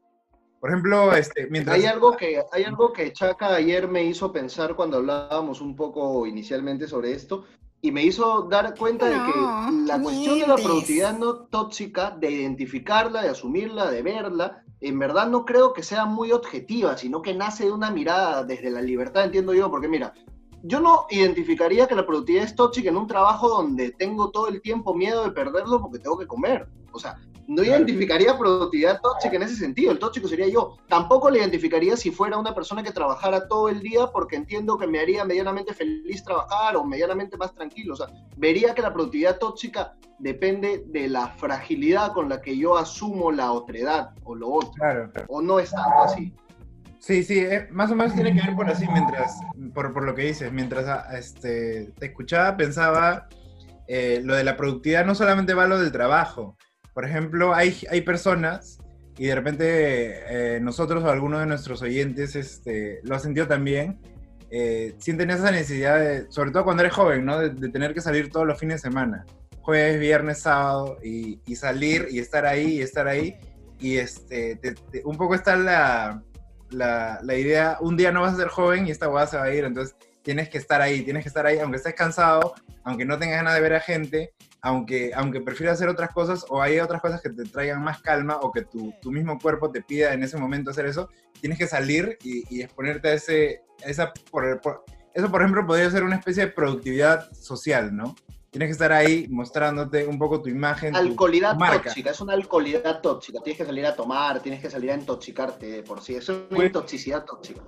Por 0.59 0.69
ejemplo, 0.69 1.13
este, 1.13 1.47
mientras... 1.47 1.77
Hay 1.77 1.85
algo, 1.85 2.17
que, 2.17 2.41
hay 2.51 2.63
algo 2.63 2.91
que 2.91 3.13
Chaca 3.13 3.55
ayer 3.55 3.87
me 3.87 4.03
hizo 4.03 4.31
pensar 4.31 4.75
cuando 4.75 4.97
hablábamos 4.97 5.61
un 5.61 5.75
poco 5.75 6.25
inicialmente 6.25 6.87
sobre 6.87 7.13
esto 7.13 7.45
y 7.81 7.91
me 7.91 8.03
hizo 8.03 8.43
dar 8.43 8.75
cuenta 8.75 9.05
de 9.05 9.13
que 9.13 9.39
No, 9.39 9.71
la 9.85 10.01
cuestión 10.01 10.35
de 10.35 10.41
la 10.41 10.47
mientes. 10.47 10.65
productividad 10.65 11.17
no 11.17 11.35
tóxica, 11.45 12.11
de 12.11 12.31
identificarla, 12.31 13.21
de 13.21 13.29
asumirla, 13.29 13.89
de 13.89 14.01
verla, 14.01 14.63
en 14.81 14.99
verdad 14.99 15.27
no 15.27 15.45
creo 15.45 15.73
que 15.73 15.83
sea 15.83 16.05
muy 16.05 16.31
objetiva, 16.31 16.97
sino 16.97 17.21
que 17.21 17.33
nace 17.33 17.65
de 17.65 17.71
una 17.71 17.91
mirada 17.91 18.43
desde 18.43 18.69
la 18.69 18.81
libertad, 18.81 19.25
entiendo 19.25 19.53
yo, 19.53 19.69
porque 19.69 19.87
mira, 19.87 20.13
yo 20.63 20.79
no 20.81 21.05
identificaría 21.09 21.87
que 21.87 21.95
la 21.95 22.05
productividad 22.05 22.45
es 22.45 22.55
tóxica 22.55 22.89
en 22.89 22.97
un 22.97 23.07
trabajo 23.07 23.47
donde 23.47 23.91
tengo 23.91 24.29
todo 24.29 24.47
el 24.47 24.61
tiempo 24.61 24.93
miedo 24.93 25.23
de 25.23 25.31
perderlo 25.31 25.81
porque 25.81 25.99
tengo 25.99 26.17
que 26.17 26.27
comer. 26.27 26.67
O 26.91 26.99
sea, 26.99 27.17
no 27.49 27.63
Claro. 27.63 27.79
identificaría 27.79 28.37
productividad 28.37 29.01
tóxica 29.01 29.35
en 29.35 29.41
ese 29.41 29.55
sentido. 29.55 29.91
El 29.91 29.97
tóxico 29.97 30.27
sería 30.27 30.47
yo. 30.47 30.77
Tampoco 30.87 31.31
le 31.31 31.39
identificaría 31.39 31.97
si 31.97 32.11
fuera 32.11 32.37
una 32.37 32.53
persona 32.53 32.83
que 32.83 32.91
trabajara 32.91 33.47
todo 33.47 33.69
el 33.69 33.79
día 33.79 34.05
porque 34.13 34.35
entiendo 34.35 34.77
que 34.77 34.85
me 34.85 34.99
haría 34.99 35.25
medianamente 35.25 35.73
feliz 35.73 36.23
trabajar 36.23 36.75
o 36.75 36.83
medianamente 36.83 37.37
más 37.37 37.55
tranquilo. 37.55 37.95
O 37.95 37.97
sea, 37.97 38.07
vería 38.37 38.75
que 38.75 38.83
la 38.83 38.93
productividad 38.93 39.39
tóxica 39.39 39.95
depende 40.19 40.83
de 40.85 41.07
la 41.07 41.29
fragilidad 41.29 42.13
con 42.13 42.29
la 42.29 42.39
que 42.39 42.55
yo 42.55 42.77
asumo 42.77 43.31
la 43.31 43.51
otredad 43.51 44.11
o 44.23 44.35
lo 44.35 44.49
otro. 44.49 44.71
Claro. 44.73 45.11
O 45.27 45.41
no 45.41 45.59
es 45.59 45.71
tanto 45.71 46.03
así. 46.03 46.31
Sí, 46.99 47.23
sí, 47.23 47.39
eh, 47.39 47.67
más 47.71 47.89
o 47.89 47.95
menos 47.95 48.13
tiene 48.13 48.35
que 48.35 48.45
ver 48.45 48.55
por 48.55 48.69
así, 48.69 48.85
mientras, 48.91 49.39
por, 49.73 49.91
por 49.91 50.03
lo 50.03 50.13
que 50.13 50.23
dices, 50.23 50.51
mientras 50.51 50.85
ah, 50.85 51.17
este, 51.17 51.93
te 51.97 52.07
escuchaba, 52.07 52.57
pensaba, 52.57 53.27
eh, 53.87 54.21
lo 54.23 54.35
de 54.35 54.43
la 54.43 54.55
productividad 54.55 55.03
no 55.03 55.15
solamente 55.15 55.55
va 55.55 55.65
lo 55.65 55.79
del 55.79 55.91
trabajo. 55.91 56.57
Por 56.93 57.05
ejemplo, 57.05 57.53
hay, 57.53 57.75
hay 57.89 58.01
personas, 58.01 58.79
y 59.17 59.27
de 59.27 59.35
repente 59.35 60.55
eh, 60.55 60.59
nosotros 60.61 61.03
o 61.03 61.09
alguno 61.09 61.39
de 61.39 61.45
nuestros 61.45 61.81
oyentes 61.81 62.35
este, 62.35 62.99
lo 63.03 63.15
ha 63.15 63.19
sentido 63.19 63.47
también, 63.47 63.99
eh, 64.51 64.95
sienten 64.97 65.29
esa 65.29 65.51
necesidad, 65.51 65.99
de, 65.99 66.31
sobre 66.31 66.51
todo 66.51 66.63
cuando 66.63 66.81
eres 66.83 66.93
joven, 66.93 67.25
¿no? 67.25 67.39
De, 67.39 67.49
de 67.49 67.69
tener 67.69 67.93
que 67.93 68.01
salir 68.01 68.29
todos 68.31 68.47
los 68.47 68.57
fines 68.59 68.81
de 68.81 68.89
semana, 68.89 69.25
jueves, 69.61 69.99
viernes, 69.99 70.39
sábado, 70.39 70.97
y, 71.03 71.39
y 71.45 71.55
salir 71.55 72.07
y 72.09 72.19
estar 72.19 72.45
ahí 72.45 72.77
y 72.77 72.81
estar 72.81 73.07
ahí. 73.07 73.35
Y 73.79 73.97
este, 73.97 74.55
te- 74.55 74.73
te- 74.73 75.03
un 75.05 75.15
poco 75.17 75.35
está 75.35 75.55
la, 75.55 76.23
la, 76.71 77.19
la 77.21 77.35
idea, 77.35 77.77
un 77.79 77.95
día 77.95 78.11
no 78.11 78.21
vas 78.21 78.33
a 78.33 78.37
ser 78.37 78.47
joven 78.47 78.87
y 78.87 78.91
esta 78.91 79.07
boda 79.07 79.27
se 79.27 79.37
va 79.37 79.43
a 79.43 79.53
ir, 79.53 79.63
entonces 79.65 79.95
tienes 80.23 80.49
que 80.49 80.57
estar 80.57 80.81
ahí, 80.81 81.03
tienes 81.03 81.23
que 81.23 81.29
estar 81.29 81.45
ahí, 81.45 81.59
aunque 81.59 81.77
estés 81.77 81.93
cansado, 81.93 82.55
aunque 82.83 83.05
no 83.05 83.17
tengas 83.19 83.37
ganas 83.37 83.53
de 83.55 83.61
ver 83.61 83.73
a 83.75 83.79
gente, 83.79 84.33
aunque, 84.61 85.11
aunque 85.15 85.41
prefieras 85.41 85.75
hacer 85.75 85.89
otras 85.89 86.09
cosas 86.11 86.45
o 86.49 86.61
hay 86.61 86.79
otras 86.79 87.01
cosas 87.01 87.21
que 87.21 87.29
te 87.29 87.43
traigan 87.43 87.81
más 87.83 88.01
calma 88.01 88.37
o 88.41 88.51
que 88.51 88.63
tu, 88.63 88.93
tu 89.01 89.11
mismo 89.11 89.39
cuerpo 89.39 89.71
te 89.71 89.81
pida 89.81 90.13
en 90.13 90.23
ese 90.23 90.37
momento 90.37 90.71
hacer 90.71 90.85
eso, 90.85 91.09
tienes 91.39 91.57
que 91.57 91.67
salir 91.67 92.17
y, 92.23 92.43
y 92.53 92.61
exponerte 92.61 93.07
a 93.09 93.13
ese, 93.13 93.61
a 93.85 93.89
esa, 93.89 94.11
por, 94.31 94.59
por- 94.61 94.83
eso 95.13 95.31
por 95.31 95.41
ejemplo 95.41 95.65
podría 95.65 95.89
ser 95.89 96.03
una 96.03 96.15
especie 96.17 96.45
de 96.45 96.51
productividad 96.51 97.31
social, 97.33 97.95
¿no? 97.95 98.15
Tienes 98.51 98.67
que 98.67 98.71
estar 98.73 98.91
ahí 98.91 99.27
mostrándote 99.29 100.07
un 100.07 100.17
poco 100.17 100.41
tu 100.41 100.49
imagen, 100.49 100.95
Alcoholidad 100.95 101.53
tu 101.53 101.59
marca. 101.59 101.83
tóxica, 101.83 102.11
es 102.11 102.19
una 102.21 102.33
alcoholidad 102.33 102.99
tóxica. 103.01 103.39
Tienes 103.43 103.59
que 103.59 103.65
salir 103.65 103.85
a 103.85 103.95
tomar, 103.95 104.41
tienes 104.41 104.59
que 104.61 104.69
salir 104.71 104.89
a 104.91 104.95
intoxicarte 104.95 105.67
de 105.67 105.83
por 105.83 106.01
sí. 106.01 106.15
Es 106.15 106.29
una 106.29 106.47
Pues- 106.49 106.71
toxicidad 106.71 107.25
tóxica. 107.25 107.61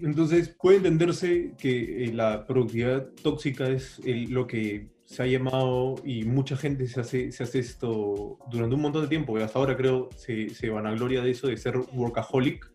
Entonces, 0.00 0.48
puede 0.60 0.78
entenderse 0.78 1.52
que 1.58 2.04
eh, 2.06 2.12
la 2.12 2.46
productividad 2.46 3.06
tóxica 3.22 3.66
es 3.68 4.00
lo 4.04 4.46
que 4.46 4.88
se 5.12 5.22
ha 5.22 5.26
llamado, 5.26 5.96
y 6.04 6.24
mucha 6.24 6.56
gente 6.56 6.86
se 6.86 7.00
hace, 7.00 7.30
se 7.32 7.42
hace 7.42 7.58
esto 7.58 8.38
durante 8.50 8.74
un 8.74 8.80
montón 8.80 9.02
de 9.02 9.08
tiempo, 9.08 9.38
y 9.38 9.42
hasta 9.42 9.58
ahora 9.58 9.76
creo 9.76 10.08
se, 10.16 10.48
se 10.48 10.70
vanagloria 10.70 11.20
de 11.22 11.30
eso, 11.32 11.48
de 11.48 11.56
ser 11.58 11.76
workaholic. 11.92 12.72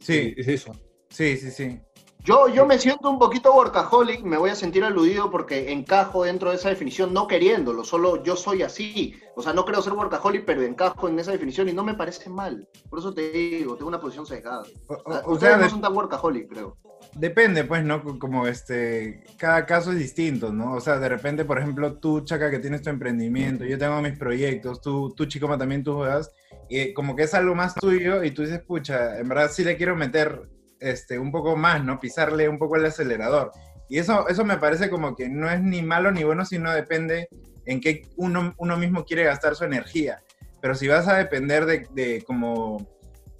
Sí, 0.00 0.34
Es 0.36 0.48
eso. 0.48 0.72
sí, 1.10 1.36
sí, 1.36 1.50
sí. 1.50 1.78
Yo, 2.24 2.48
yo 2.48 2.64
me 2.64 2.78
siento 2.78 3.10
un 3.10 3.18
poquito 3.18 3.54
workaholic, 3.54 4.22
me 4.22 4.38
voy 4.38 4.48
a 4.48 4.54
sentir 4.54 4.82
aludido 4.82 5.30
porque 5.30 5.70
encajo 5.72 6.24
dentro 6.24 6.48
de 6.48 6.56
esa 6.56 6.70
definición 6.70 7.12
no 7.12 7.26
queriéndolo, 7.28 7.84
solo 7.84 8.22
yo 8.22 8.34
soy 8.34 8.62
así. 8.62 9.14
O 9.34 9.42
sea, 9.42 9.52
no 9.52 9.66
creo 9.66 9.82
ser 9.82 9.92
workaholic, 9.92 10.46
pero 10.46 10.62
encajo 10.62 11.06
en 11.08 11.18
esa 11.18 11.32
definición 11.32 11.68
y 11.68 11.74
no 11.74 11.84
me 11.84 11.92
parece 11.94 12.30
mal. 12.30 12.66
Por 12.88 12.98
eso 13.00 13.12
te 13.12 13.30
digo, 13.30 13.76
tengo 13.76 13.88
una 13.88 14.00
posición 14.00 14.24
sesgada. 14.24 14.62
O, 14.88 14.94
O 14.94 14.96
o- 15.10 15.12
sea, 15.12 15.28
ustedes 15.28 15.58
no 15.58 15.68
son 15.68 15.82
tan 15.82 15.94
workaholic, 15.94 16.48
creo. 16.48 16.76
Depende, 17.14 17.64
pues, 17.64 17.84
¿no? 17.84 18.02
Co- 18.02 18.18
Como 18.18 18.46
este, 18.46 19.22
cada 19.36 19.66
caso 19.66 19.92
es 19.92 19.98
distinto, 19.98 20.50
¿no? 20.50 20.72
O 20.72 20.80
sea, 20.80 20.98
de 20.98 21.10
repente, 21.10 21.44
por 21.44 21.58
ejemplo, 21.58 21.98
tú, 21.98 22.22
Chaca, 22.24 22.50
que 22.50 22.58
tienes 22.58 22.80
tu 22.80 22.88
emprendimiento, 22.88 23.66
yo 23.66 23.76
tengo 23.76 24.00
mis 24.00 24.18
proyectos, 24.18 24.80
tú, 24.80 25.12
tú 25.14 25.26
Chicoma, 25.26 25.58
también 25.58 25.84
tú 25.84 25.92
juegas, 25.96 26.32
y 26.68 26.94
como 26.94 27.14
que 27.14 27.24
es 27.24 27.34
algo 27.34 27.54
más 27.54 27.74
tuyo 27.74 28.24
y 28.24 28.30
tú 28.30 28.42
dices, 28.42 28.62
pucha, 28.62 29.18
en 29.18 29.28
verdad 29.28 29.50
sí 29.52 29.62
le 29.62 29.76
quiero 29.76 29.94
meter 29.94 30.48
este, 30.84 31.18
un 31.18 31.32
poco 31.32 31.56
más, 31.56 31.82
¿no? 31.84 31.98
Pisarle 31.98 32.48
un 32.48 32.58
poco 32.58 32.76
el 32.76 32.86
acelerador. 32.86 33.50
Y 33.88 33.98
eso, 33.98 34.28
eso 34.28 34.44
me 34.44 34.56
parece 34.58 34.88
como 34.90 35.14
que 35.14 35.28
no 35.28 35.50
es 35.50 35.60
ni 35.62 35.82
malo 35.82 36.10
ni 36.10 36.24
bueno, 36.24 36.44
sino 36.44 36.72
depende 36.72 37.28
en 37.66 37.80
qué 37.80 38.08
uno, 38.16 38.54
uno 38.58 38.76
mismo 38.76 39.04
quiere 39.04 39.24
gastar 39.24 39.54
su 39.54 39.64
energía. 39.64 40.22
Pero 40.60 40.74
si 40.74 40.88
vas 40.88 41.06
a 41.08 41.16
depender 41.16 41.66
de, 41.66 41.86
de 41.94 42.22
como 42.26 42.86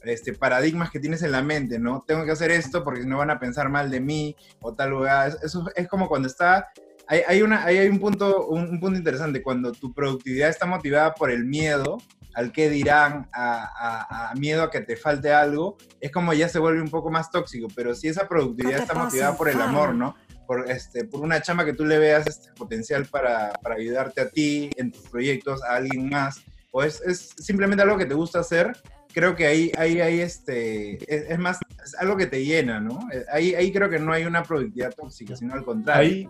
este, 0.02 0.34
paradigmas 0.34 0.90
que 0.90 1.00
tienes 1.00 1.22
en 1.22 1.32
la 1.32 1.42
mente, 1.42 1.78
¿no? 1.78 2.04
Tengo 2.06 2.24
que 2.26 2.32
hacer 2.32 2.50
esto 2.50 2.84
porque 2.84 3.06
no 3.06 3.18
van 3.18 3.30
a 3.30 3.38
pensar 3.40 3.70
mal 3.70 3.90
de 3.90 4.00
mí 4.00 4.36
o 4.60 4.74
tal 4.74 4.90
lugar. 4.90 5.28
Es- 5.28 5.42
Eso 5.42 5.64
es 5.74 5.88
como 5.88 6.08
cuando 6.08 6.28
está... 6.28 6.68
Hay, 7.06 7.20
hay, 7.26 7.42
una, 7.42 7.64
hay, 7.64 7.86
un, 7.88 7.98
punto, 7.98 8.46
un, 8.48 8.62
un 8.68 8.80
punto 8.80 8.96
interesante, 8.98 9.42
cuando 9.42 9.72
tu 9.72 9.92
productividad 9.92 10.48
está 10.48 10.64
motivada 10.66 11.14
por 11.14 11.30
el 11.30 11.44
miedo, 11.44 11.98
al 12.34 12.52
que 12.52 12.68
dirán, 12.70 13.28
a, 13.32 13.64
a- 13.64 14.30
a 14.30 14.34
miedo 14.34 14.62
a 14.62 14.70
que 14.70 14.80
te 14.80 14.96
falte 14.96 15.32
algo, 15.32 15.76
es 16.00 16.10
como 16.10 16.32
ya 16.34 16.48
se 16.48 16.58
vuelve 16.58 16.82
un 16.82 16.90
poco 16.90 17.10
más 17.10 17.30
tóxico, 17.30 17.68
pero 17.74 17.94
si 17.94 18.08
esa 18.08 18.26
productividad 18.28 18.80
está 18.80 18.94
motivada 19.04 19.36
por 19.36 19.48
el 19.48 19.54
amor, 19.68 19.94
¿no? 19.94 20.14
Por, 20.46 20.70
este, 20.70 21.04
por 21.04 21.20
una 21.22 21.40
chama 21.40 21.64
que 21.64 21.72
tú 21.72 21.84
le 21.86 21.98
veas 21.98 22.26
este 22.26 22.52
potencial 22.52 23.06
para, 23.06 23.52
para 23.62 23.76
ayudarte 23.76 24.20
a 24.20 24.28
ti, 24.28 24.68
en 24.76 24.92
tus 24.92 25.08
proyectos, 25.08 25.62
a 25.62 25.76
alguien 25.76 26.08
más, 26.10 26.42
o 26.70 26.82
es, 26.82 27.00
es 27.02 27.30
simplemente 27.38 27.82
algo 27.82 27.96
que 27.96 28.04
te 28.06 28.14
gusta 28.14 28.40
hacer, 28.40 28.72
creo 29.12 29.36
que 29.36 29.46
ahí, 29.46 29.70
ahí, 29.78 30.00
ahí 30.00 30.20
este, 30.20 30.94
es, 31.06 31.30
es 31.30 31.38
más, 31.38 31.58
es 31.82 31.94
algo 31.94 32.16
que 32.16 32.26
te 32.26 32.44
llena, 32.44 32.80
¿no? 32.80 32.98
Eh, 33.12 33.24
Ahí, 33.32 33.54
ahí 33.54 33.72
creo 33.72 33.88
que 33.88 33.98
no 34.00 34.12
hay 34.12 34.24
una 34.24 34.42
productividad 34.42 34.92
tóxica, 34.92 35.36
sino 35.36 35.54
al 35.54 35.64
contrario. 35.64 36.10
Ahí, 36.10 36.28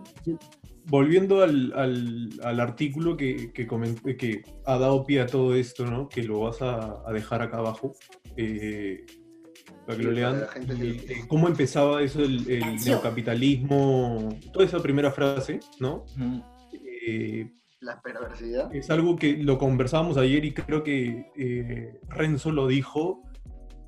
volviendo 0.87 1.41
al, 1.41 1.73
al- 1.75 2.29
al 2.43 2.59
artículo 2.59 3.17
que, 3.17 3.51
que, 3.53 3.67
comenté- 3.67 4.15
que 4.17 4.43
ha 4.65 4.77
dado 4.77 5.03
pie 5.05 5.21
a 5.21 5.25
todo 5.25 5.55
esto, 5.55 5.85
¿no? 5.85 6.07
que 6.09 6.23
lo 6.23 6.39
vas 6.41 6.61
a, 6.61 7.01
a 7.07 7.11
dejar 7.13 7.41
acá 7.41 7.57
abajo, 7.57 7.93
eh, 8.37 9.05
para 9.85 9.97
que 9.97 10.03
lo 10.03 10.11
lean, 10.11 10.43
eh, 10.79 11.21
cómo 11.27 11.47
empezaba 11.47 12.01
eso, 12.01 12.21
el, 12.23 12.49
el 12.49 12.75
neocapitalismo, 12.85 14.29
toda 14.51 14.65
esa 14.65 14.79
primera 14.81 15.11
frase, 15.11 15.59
¿no? 15.79 16.05
Eh, 17.07 17.51
La 17.81 18.01
perversidad. 18.01 18.73
es 18.75 18.89
algo 18.89 19.15
que 19.15 19.37
lo 19.37 19.57
conversábamos 19.59 20.17
ayer 20.17 20.43
y 20.45 20.53
creo 20.53 20.83
que 20.83 21.27
eh, 21.37 21.99
Renzo 22.09 22.51
lo 22.51 22.67
dijo, 22.67 23.21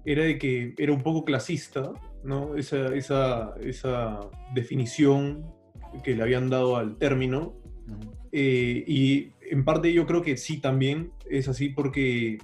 era 0.06 0.24
de 0.24 0.38
que 0.38 0.74
era 0.78 0.94
un 0.94 1.02
poco 1.02 1.26
clasista, 1.26 1.92
¿no? 2.24 2.56
Esa, 2.56 2.94
esa, 2.96 3.56
esa 3.62 4.20
definición 4.54 5.46
que 6.02 6.16
le 6.16 6.24
habían 6.24 6.50
dado 6.50 6.78
al 6.78 6.98
término. 6.98 7.56
Eh, 8.32 8.84
y 8.88 9.32
en 9.50 9.64
parte 9.64 9.92
yo 9.94 10.06
creo 10.06 10.22
que 10.22 10.38
sí 10.38 10.60
también 10.60 11.12
es 11.30 11.48
así 11.48 11.70
porque, 11.70 12.38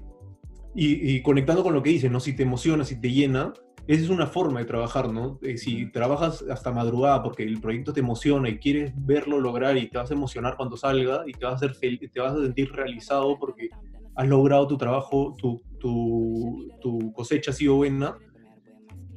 y, 0.75 1.15
y 1.15 1.21
conectando 1.21 1.63
con 1.63 1.73
lo 1.73 1.83
que 1.83 1.91
dices, 1.91 2.11
¿no? 2.11 2.19
Si 2.19 2.33
te 2.35 2.43
emociona, 2.43 2.85
si 2.85 2.99
te 2.99 3.11
llena, 3.11 3.53
esa 3.85 4.03
es 4.03 4.09
una 4.09 4.27
forma 4.27 4.59
de 4.59 4.65
trabajar, 4.65 5.11
¿no? 5.11 5.39
Eh, 5.41 5.57
si 5.57 5.91
trabajas 5.91 6.43
hasta 6.49 6.71
madrugada 6.71 7.21
porque 7.21 7.43
el 7.43 7.59
proyecto 7.59 7.91
te 7.91 7.99
emociona 7.99 8.47
y 8.47 8.57
quieres 8.57 8.93
verlo 8.95 9.41
lograr 9.41 9.77
y 9.77 9.89
te 9.89 9.97
vas 9.97 10.09
a 10.09 10.13
emocionar 10.13 10.55
cuando 10.55 10.77
salga 10.77 11.23
y 11.27 11.33
te 11.33 11.45
vas 11.45 11.61
a, 11.61 11.65
hacer 11.65 11.77
te 11.77 12.19
vas 12.19 12.33
a 12.33 12.41
sentir 12.41 12.71
realizado 12.71 13.37
porque 13.37 13.69
has 14.15 14.27
logrado 14.27 14.67
tu 14.67 14.77
trabajo, 14.77 15.35
tu, 15.37 15.61
tu, 15.79 16.69
tu 16.81 17.11
cosecha 17.11 17.51
ha 17.51 17.53
sido 17.53 17.75
buena, 17.75 18.15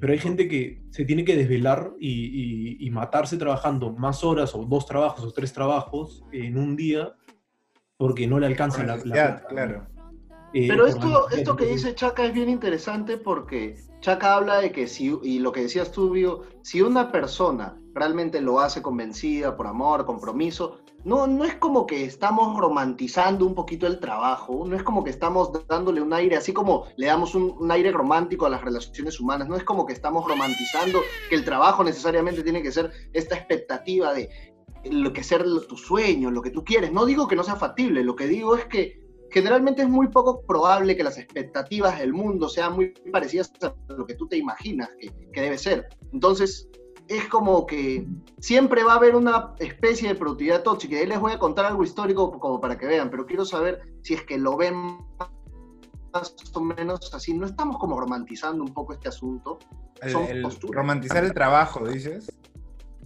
pero 0.07 0.12
hay 0.14 0.21
gente 0.21 0.47
que 0.47 0.85
se 0.90 1.05
tiene 1.05 1.25
que 1.25 1.35
desvelar 1.35 1.90
y, 1.99 2.11
y- 2.11 2.77
y 2.87 2.90
matarse 2.92 3.37
trabajando 3.37 3.90
más 3.90 4.23
horas 4.23 4.55
o 4.55 4.64
dos 4.64 4.87
trabajos 4.87 5.25
o 5.25 5.33
tres 5.33 5.53
trabajos 5.53 6.23
en 6.31 6.57
un 6.57 6.77
día 6.77 7.12
porque 7.97 8.29
no 8.29 8.38
le 8.38 8.47
alcanza 8.47 8.85
la, 8.85 8.99
plata, 8.99 9.45
claro. 9.49 9.88
eh, 10.55 10.69
Pero 10.69 10.87
esto, 10.87 11.29
esto 11.31 11.57
que 11.57 11.66
dice 11.66 11.92
Chaca 11.97 12.25
es 12.25 12.33
bien 12.33 12.49
interesante 12.49 13.16
porque 13.19 13.81
Chaca 13.99 14.37
habla 14.37 14.61
de 14.61 14.71
que 14.71 14.87
si, 14.87 15.12
y 15.25 15.40
lo 15.40 15.51
que 15.51 15.62
decías 15.62 15.90
tú, 15.90 16.11
Bio, 16.11 16.42
si 16.62 16.83
una 16.83 17.11
persona 17.11 17.77
realmente 17.96 18.40
lo 18.40 18.61
hace 18.61 18.82
convencida, 18.82 19.56
por 19.56 19.66
amor, 19.66 20.04
compromiso, 20.04 20.78
no, 21.04 21.26
no 21.26 21.44
es 21.44 21.54
como 21.54 21.87
que 21.87 22.04
estamos 22.04 22.59
romantizando 22.59 23.46
un 23.46 23.54
poquito 23.54 23.87
el 23.87 24.00
trabajo, 24.00 24.64
no 24.66 24.76
es 24.76 24.82
como 24.82 25.02
que 25.02 25.11
estamos 25.11 25.50
dándole 25.66 26.02
un 26.02 26.12
aire, 26.12 26.37
así 26.37 26.52
como 26.52 26.87
le 26.96 27.06
damos 27.06 27.35
un, 27.35 27.54
un 27.59 27.70
aire 27.70 27.92
romántico 27.92 28.44
a 28.44 28.50
las 28.50 28.62
relaciones 28.62 29.18
humanas, 29.18 29.48
no 29.48 29.56
es 29.56 29.64
como 29.64 29.87
que 29.87 29.92
estamos 29.92 30.28
romantizando 30.28 31.00
que 31.28 31.37
el 31.37 31.44
trabajo 31.44 31.82
necesariamente 31.85 32.42
tiene 32.42 32.62
que 32.62 32.72
ser 32.72 32.90
esta 33.12 33.37
expectativa 33.37 34.12
de 34.12 34.28
lo 34.90 35.12
que 35.12 35.22
ser 35.22 35.44
tu 35.68 35.76
sueño, 35.76 36.30
lo 36.30 36.42
que 36.42 36.50
tú 36.50 36.64
quieres. 36.64 36.92
No 36.92 37.06
digo 37.06 37.26
que 37.26 37.37
no 37.37 37.44
sea 37.44 37.56
factible, 37.56 38.04
lo 38.04 38.14
que 38.14 38.26
digo 38.26 38.56
es 38.56 38.66
que 38.66 39.00
generalmente 39.30 39.82
es 39.82 39.88
muy 39.88 40.09
poco 40.09 40.42
probable 40.46 40.96
que 40.96 41.02
las 41.02 41.18
expectativas 41.18 41.98
del 41.98 42.12
mundo 42.12 42.48
sean 42.48 42.74
muy 42.74 42.92
parecidas 43.12 43.52
a 43.62 43.74
lo 43.92 44.06
que 44.06 44.14
tú 44.14 44.26
te 44.28 44.37
imaginas 44.37 44.90
que, 45.00 45.12
que 45.32 45.40
debe 45.40 45.59
ser. 45.59 45.88
Entonces, 46.12 46.68
es 47.09 47.29
como 47.29 47.66
que 47.66 48.07
siempre 48.38 48.83
va 48.85 48.95
a 48.95 48.97
haber 48.97 49.14
una 49.14 49.55
especie 49.59 50.09
de 50.09 50.14
productividad 50.14 50.62
tóxica. 50.62 50.97
Y 50.97 50.99
ahí 50.99 51.07
les 51.07 51.21
voy 51.21 51.33
a 51.33 51.38
contar 51.38 51.66
algo 51.66 51.85
histórico 51.85 52.38
como 52.38 52.61
para 52.61 52.77
que 52.79 52.87
vean, 52.87 53.11
pero 53.11 53.27
quiero 53.27 53.45
saber 53.45 53.81
si 54.03 54.14
es 54.14 54.23
que 54.23 54.38
lo 54.38 54.57
ven 54.57 54.99
más 56.12 56.35
o 56.55 56.61
menos 56.61 57.12
así. 57.14 57.35
No 57.35 57.47
estamos 57.47 57.79
como 57.79 57.99
romantizando 58.01 58.64
un 58.64 58.73
poco 58.73 58.92
este 58.92 59.09
asunto. 59.09 59.59
El- 60.03 60.12
Son 60.12 60.25
el 60.25 60.45
romantizar 60.73 61.25
el 61.25 61.33
trabajo, 61.33 61.87
dices. 61.88 62.31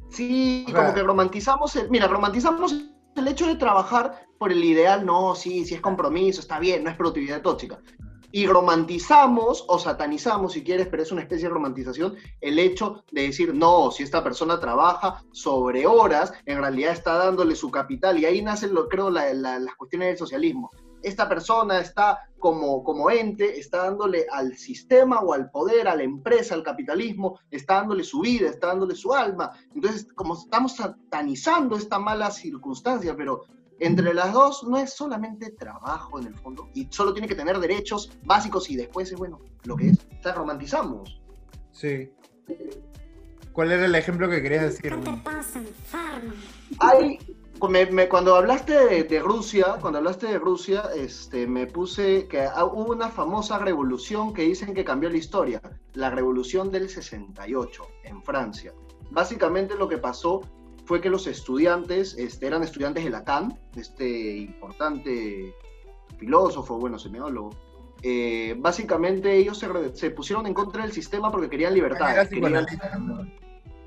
Sí, 0.09 0.65
O 0.69 0.71
sea- 0.71 0.81
como 0.83 0.95
que 0.95 1.03
romantizamos 1.03 1.77
el, 1.77 1.91
mira, 1.91 2.09
romantizamos 2.09 2.75
el 3.17 3.29
hecho 3.29 3.47
de 3.47 3.57
trabajar 3.57 4.27
por 4.39 4.51
el 4.51 4.65
ideal, 4.65 5.05
no, 5.05 5.35
sí, 5.35 5.65
sí 5.65 5.75
es 5.75 5.81
compromiso, 5.81 6.41
está 6.41 6.59
bien, 6.59 6.83
no 6.85 6.91
es 6.91 6.97
productividad 6.97 7.43
tóxica. 7.43 7.79
Y 8.33 8.47
romantizamos 8.47 9.65
o 9.69 9.79
satanizamos, 9.79 10.53
si 10.53 10.63
quieres, 10.63 10.87
pero 10.89 11.03
es 11.03 11.13
una 11.13 11.23
especie 11.23 11.49
de 11.49 11.55
romantización, 11.55 12.15
el 12.41 12.59
hecho 12.59 13.05
de 13.11 13.23
decir, 13.23 13.55
no, 13.55 13.91
si 13.91 14.03
esta 14.05 14.23
persona 14.23 14.61
trabaja 14.61 15.23
sobre 15.33 15.87
horas, 15.87 16.33
en 16.47 16.59
realidad 16.59 16.93
está 16.93 17.15
dándole 17.15 17.57
su 17.57 17.71
capital. 17.71 18.19
Y 18.19 18.25
ahí 18.27 18.41
nacen, 18.43 18.73
lo, 18.75 18.89
creo, 18.89 19.11
la- 19.11 19.33
la- 19.35 19.59
las 19.59 19.75
cuestiones 19.75 20.09
del 20.09 20.19
socialismo. 20.19 20.71
Esta 21.03 21.29
persona 21.29 21.81
está 21.81 22.19
como, 22.39 22.85
como 22.85 23.11
ente, 23.11 23.59
está 23.59 23.85
dándole 23.85 24.27
al 24.31 24.57
sistema 24.59 25.21
o 25.21 25.33
al 25.33 25.51
poder, 25.51 25.89
a 25.89 25.97
la 25.97 26.03
empresa, 26.03 26.55
al 26.55 26.63
capitalismo, 26.63 27.39
está 27.51 27.75
dándole 27.77 28.05
su 28.05 28.21
vida, 28.21 28.49
está 28.51 28.67
dándole 28.69 28.95
su 28.95 29.15
alma. 29.15 29.51
Entonces, 29.75 30.07
como 30.15 30.35
estamos 30.35 30.77
satanizando 30.77 31.77
esta 31.77 31.99
mala 31.99 32.31
circunstancia, 32.31 33.17
pero 33.17 33.45
entre 33.81 34.15
las 34.15 34.33
dos 34.33 34.63
no 34.65 34.77
es 34.79 34.93
solamente 34.93 35.51
trabajo 35.51 36.19
en 36.21 36.27
el 36.29 36.35
fondo, 36.37 36.69
y 36.75 36.87
solo 36.91 37.13
tiene 37.13 37.27
que 37.29 37.35
tener 37.35 37.59
derechos 37.59 38.11
básicos 38.25 38.71
y 38.71 38.77
después 38.77 39.11
es, 39.11 39.19
bueno, 39.19 39.41
lo 39.65 39.75
que 39.77 39.89
es. 39.89 39.99
O 40.19 40.23
sea, 40.23 40.35
romantizamos. 40.35 41.21
Sí. 41.73 42.11
¿Cuál 43.53 43.73
era 43.73 43.87
el 43.87 43.95
ejemplo 43.95 44.29
que 44.29 44.43
querías 44.43 44.63
decir? 44.63 44.83
¿Qué 44.95 44.99
te 45.01 45.11
Win? 45.11 45.21
pasa, 45.23 45.59
enfermo? 45.59 46.33
Hay, 46.79 47.19
me- 47.69 47.87
me- 47.87 48.09
cuando 48.09 48.37
hablaste 48.37 48.73
de, 48.87 49.05
de 49.05 49.21
Rusia, 49.21 49.77
cuando 49.81 49.99
hablaste 49.99 50.27
de 50.29 50.39
Rusia, 50.39 50.85
este, 50.95 51.47
me 51.47 51.67
puse 51.67 52.27
que 52.29 52.47
hubo 52.73 52.93
una 52.93 53.09
famosa 53.09 53.59
revolución 53.59 54.33
que 54.33 54.43
dicen 54.43 54.73
que 54.73 54.85
cambió 54.85 55.11
la 55.11 55.17
historia, 55.17 55.61
la 55.95 56.11
revolución 56.11 56.71
del 56.71 56.89
68 56.89 57.83
en 58.05 58.23
Francia. 58.23 58.73
Básicamente 59.11 59.75
lo 59.75 59.89
que 59.89 59.99
pasó 59.99 60.43
fue 60.91 61.01
que 61.01 61.09
los 61.09 61.29
estudiantes, 61.29 62.17
este, 62.19 62.49
eran 62.49 62.65
estudiantes 62.65 63.05
de 63.05 63.11
Lacan, 63.11 63.57
este 63.77 64.39
importante 64.39 65.55
filósofo, 66.19 66.81
bueno, 66.81 66.99
semiólogo. 66.99 67.51
eh, 68.03 68.57
básicamente 68.59 69.37
ellos 69.37 69.65
se, 69.95 70.11
pusieron 70.11 70.49
en 70.49 70.53
contra 70.53 70.83
del 70.83 70.91
sistema 70.91 71.31
porque 71.31 71.49
querían 71.49 71.75
libertad. 71.75 72.27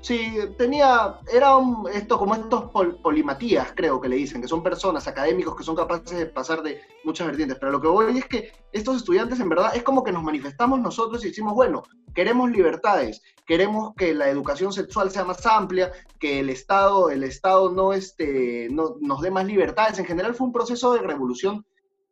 Sí, 0.04 0.34
tenía, 0.58 1.18
era 1.32 1.56
un- 1.56 1.88
esto 1.88 2.18
como 2.18 2.34
estos 2.34 2.70
pol- 2.72 3.00
polimatías, 3.00 3.72
creo 3.74 3.98
que 4.02 4.10
le 4.10 4.16
dicen, 4.16 4.42
que 4.42 4.48
son 4.48 4.62
personas, 4.62 5.08
académicos 5.08 5.56
que 5.56 5.62
son 5.64 5.74
capaces 5.74 6.18
de 6.18 6.26
pasar 6.26 6.62
de 6.62 6.78
muchas 7.04 7.26
vertientes. 7.28 7.56
Pero 7.58 7.72
lo 7.72 7.80
que 7.80 7.88
voy 7.88 8.18
es 8.18 8.26
que 8.26 8.52
estos 8.70 8.96
estudiantes 8.98 9.40
en 9.40 9.48
verdad 9.48 9.74
es 9.74 9.82
como 9.82 10.04
que 10.04 10.12
nos 10.12 10.22
manifestamos 10.22 10.78
nosotros 10.78 11.24
y 11.24 11.28
decimos, 11.28 11.54
bueno, 11.54 11.84
queremos 12.14 12.50
libertades, 12.50 13.22
queremos 13.46 13.94
que 13.96 14.12
la 14.12 14.28
educación 14.28 14.74
sexual 14.74 15.10
sea 15.10 15.24
más 15.24 15.46
amplia, 15.46 15.90
que 16.20 16.40
el 16.40 16.50
Estado, 16.50 17.08
el 17.08 17.22
Estado 17.24 17.72
no, 17.72 17.94
este, 17.94 18.68
no 18.70 18.96
nos 19.00 19.22
dé 19.22 19.30
más 19.30 19.46
libertades. 19.46 19.98
En 19.98 20.04
general 20.04 20.34
fue 20.34 20.46
un 20.48 20.52
proceso 20.52 20.92
de 20.92 21.00
revolución 21.00 21.64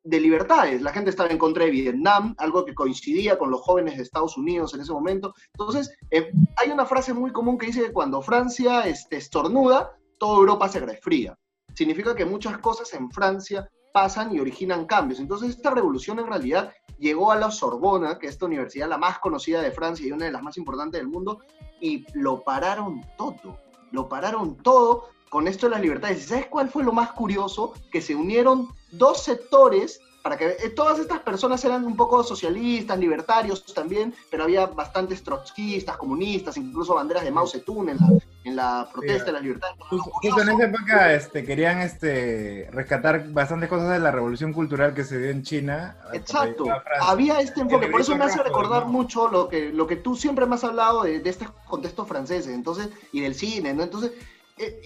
de 0.04 0.20
libertades. 0.20 0.82
La 0.82 0.92
gente 0.92 1.10
estaba 1.10 1.30
en 1.30 1.38
contra 1.38 1.64
de 1.64 1.70
Vietnam, 1.70 2.34
algo 2.38 2.64
que 2.64 2.74
coincidía 2.74 3.38
con 3.38 3.50
los 3.50 3.60
jóvenes 3.60 3.96
de 3.96 4.02
Estados 4.02 4.36
Unidos 4.36 4.74
en 4.74 4.80
ese 4.80 4.92
momento. 4.92 5.34
Entonces, 5.52 5.96
eh, 6.10 6.32
hay 6.56 6.70
una 6.70 6.86
frase 6.86 7.12
muy 7.12 7.32
común 7.32 7.58
que 7.58 7.66
dice 7.66 7.84
que 7.84 7.92
cuando 7.92 8.22
Francia 8.22 8.86
este, 8.86 9.16
estornuda, 9.16 9.96
toda 10.18 10.38
Europa 10.38 10.68
se 10.68 10.80
resfría. 10.80 11.38
Significa 11.74 12.14
que 12.14 12.24
muchas 12.24 12.58
cosas 12.58 12.92
en 12.94 13.10
Francia 13.10 13.68
pasan 13.92 14.34
y 14.34 14.40
originan 14.40 14.86
cambios. 14.86 15.20
Entonces, 15.20 15.50
esta 15.50 15.70
revolución 15.70 16.18
en 16.18 16.26
realidad 16.26 16.72
llegó 16.98 17.30
a 17.30 17.36
la 17.36 17.50
Sorbona, 17.50 18.18
que 18.18 18.26
es 18.26 18.32
esta 18.32 18.46
universidad 18.46 18.88
la 18.88 18.98
más 18.98 19.18
conocida 19.18 19.60
de 19.60 19.70
Francia 19.70 20.06
y 20.06 20.12
una 20.12 20.26
de 20.26 20.32
las 20.32 20.42
más 20.42 20.56
importantes 20.56 21.00
del 21.00 21.08
mundo, 21.08 21.40
y 21.80 22.04
lo 22.14 22.42
pararon 22.42 23.02
todo. 23.16 23.58
Lo 23.90 24.08
pararon 24.08 24.56
todo 24.56 25.08
con 25.32 25.48
esto 25.48 25.64
de 25.64 25.70
las 25.70 25.80
libertades. 25.80 26.18
¿Y 26.18 26.28
sabes 26.28 26.46
cuál 26.46 26.68
fue 26.68 26.84
lo 26.84 26.92
más 26.92 27.12
curioso? 27.12 27.72
Que 27.90 28.02
se 28.02 28.14
unieron 28.14 28.68
dos 28.90 29.22
sectores 29.22 29.98
para 30.22 30.36
que 30.36 30.56
eh, 30.62 30.68
todas 30.76 30.98
estas 30.98 31.20
personas 31.20 31.64
eran 31.64 31.86
un 31.86 31.96
poco 31.96 32.22
socialistas, 32.22 32.98
libertarios 32.98 33.64
también, 33.72 34.14
pero 34.30 34.44
había 34.44 34.66
bastantes 34.66 35.24
trotskistas, 35.24 35.96
comunistas, 35.96 36.58
incluso 36.58 36.94
banderas 36.94 37.24
de 37.24 37.30
Mao 37.30 37.46
Zedong 37.46 37.88
en 37.88 37.96
la, 37.96 38.08
en 38.44 38.56
la 38.56 38.88
protesta 38.92 39.24
de 39.24 39.32
las 39.32 39.42
libertades. 39.42 39.74
Justo, 39.88 40.42
en 40.42 40.50
esa 40.50 40.64
época 40.64 41.14
este, 41.14 41.44
querían 41.46 41.80
este, 41.80 42.68
rescatar 42.70 43.32
bastantes 43.32 43.70
cosas 43.70 43.88
de 43.88 44.00
la 44.00 44.10
revolución 44.10 44.52
cultural 44.52 44.92
que 44.92 45.02
se 45.02 45.18
dio 45.18 45.30
en 45.30 45.42
China. 45.42 45.96
Exacto, 46.12 46.66
había 47.00 47.40
este 47.40 47.62
enfoque, 47.62 47.88
por 47.88 48.02
eso 48.02 48.14
me 48.14 48.26
hace 48.26 48.42
recordar 48.42 48.84
¿no? 48.84 48.92
mucho 48.92 49.28
lo 49.28 49.48
que, 49.48 49.72
lo 49.72 49.86
que 49.86 49.96
tú 49.96 50.14
siempre 50.14 50.44
me 50.44 50.56
has 50.56 50.64
hablado 50.64 51.04
de, 51.04 51.20
de 51.20 51.30
estos 51.30 51.48
contextos 51.66 52.06
franceses 52.06 52.52
entonces, 52.52 52.90
y 53.12 53.22
del 53.22 53.34
cine, 53.34 53.72
¿no? 53.72 53.82
Entonces, 53.82 54.12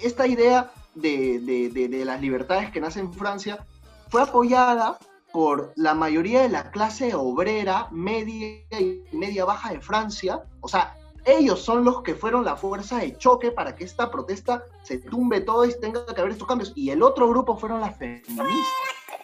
esta 0.02 0.26
idea 0.26 0.70
de, 0.94 1.40
de- 1.40 1.68
de- 1.70 1.88
de 1.88 2.04
las 2.04 2.20
libertades 2.20 2.70
que 2.70 2.80
nace 2.80 3.00
en 3.00 3.12
Francia 3.12 3.64
fue 4.08 4.22
apoyada 4.22 4.98
por 5.32 5.72
la 5.76 5.94
mayoría 5.94 6.42
de 6.42 6.48
la 6.48 6.70
clase 6.70 7.14
obrera 7.14 7.88
media 7.90 8.62
y 8.80 9.02
media 9.12 9.44
baja 9.44 9.72
de 9.72 9.80
Francia, 9.80 10.42
o 10.60 10.68
sea, 10.68 10.96
ellos 11.26 11.60
son 11.60 11.84
los 11.84 12.02
que 12.02 12.14
fueron 12.14 12.44
la 12.44 12.54
fuerza 12.56 12.98
de 12.98 13.16
choque 13.18 13.50
para 13.50 13.74
que 13.74 13.82
esta 13.84 14.10
protesta 14.10 14.62
se 14.84 14.98
tumbe 14.98 15.40
todo 15.40 15.64
y 15.66 15.74
tenga 15.80 16.06
que 16.06 16.20
haber 16.20 16.32
estos 16.32 16.46
cambios. 16.46 16.72
Y 16.76 16.90
el 16.90 17.02
otro 17.02 17.28
grupo 17.28 17.56
fueron 17.56 17.80
las 17.80 17.96
feministas 17.98 18.46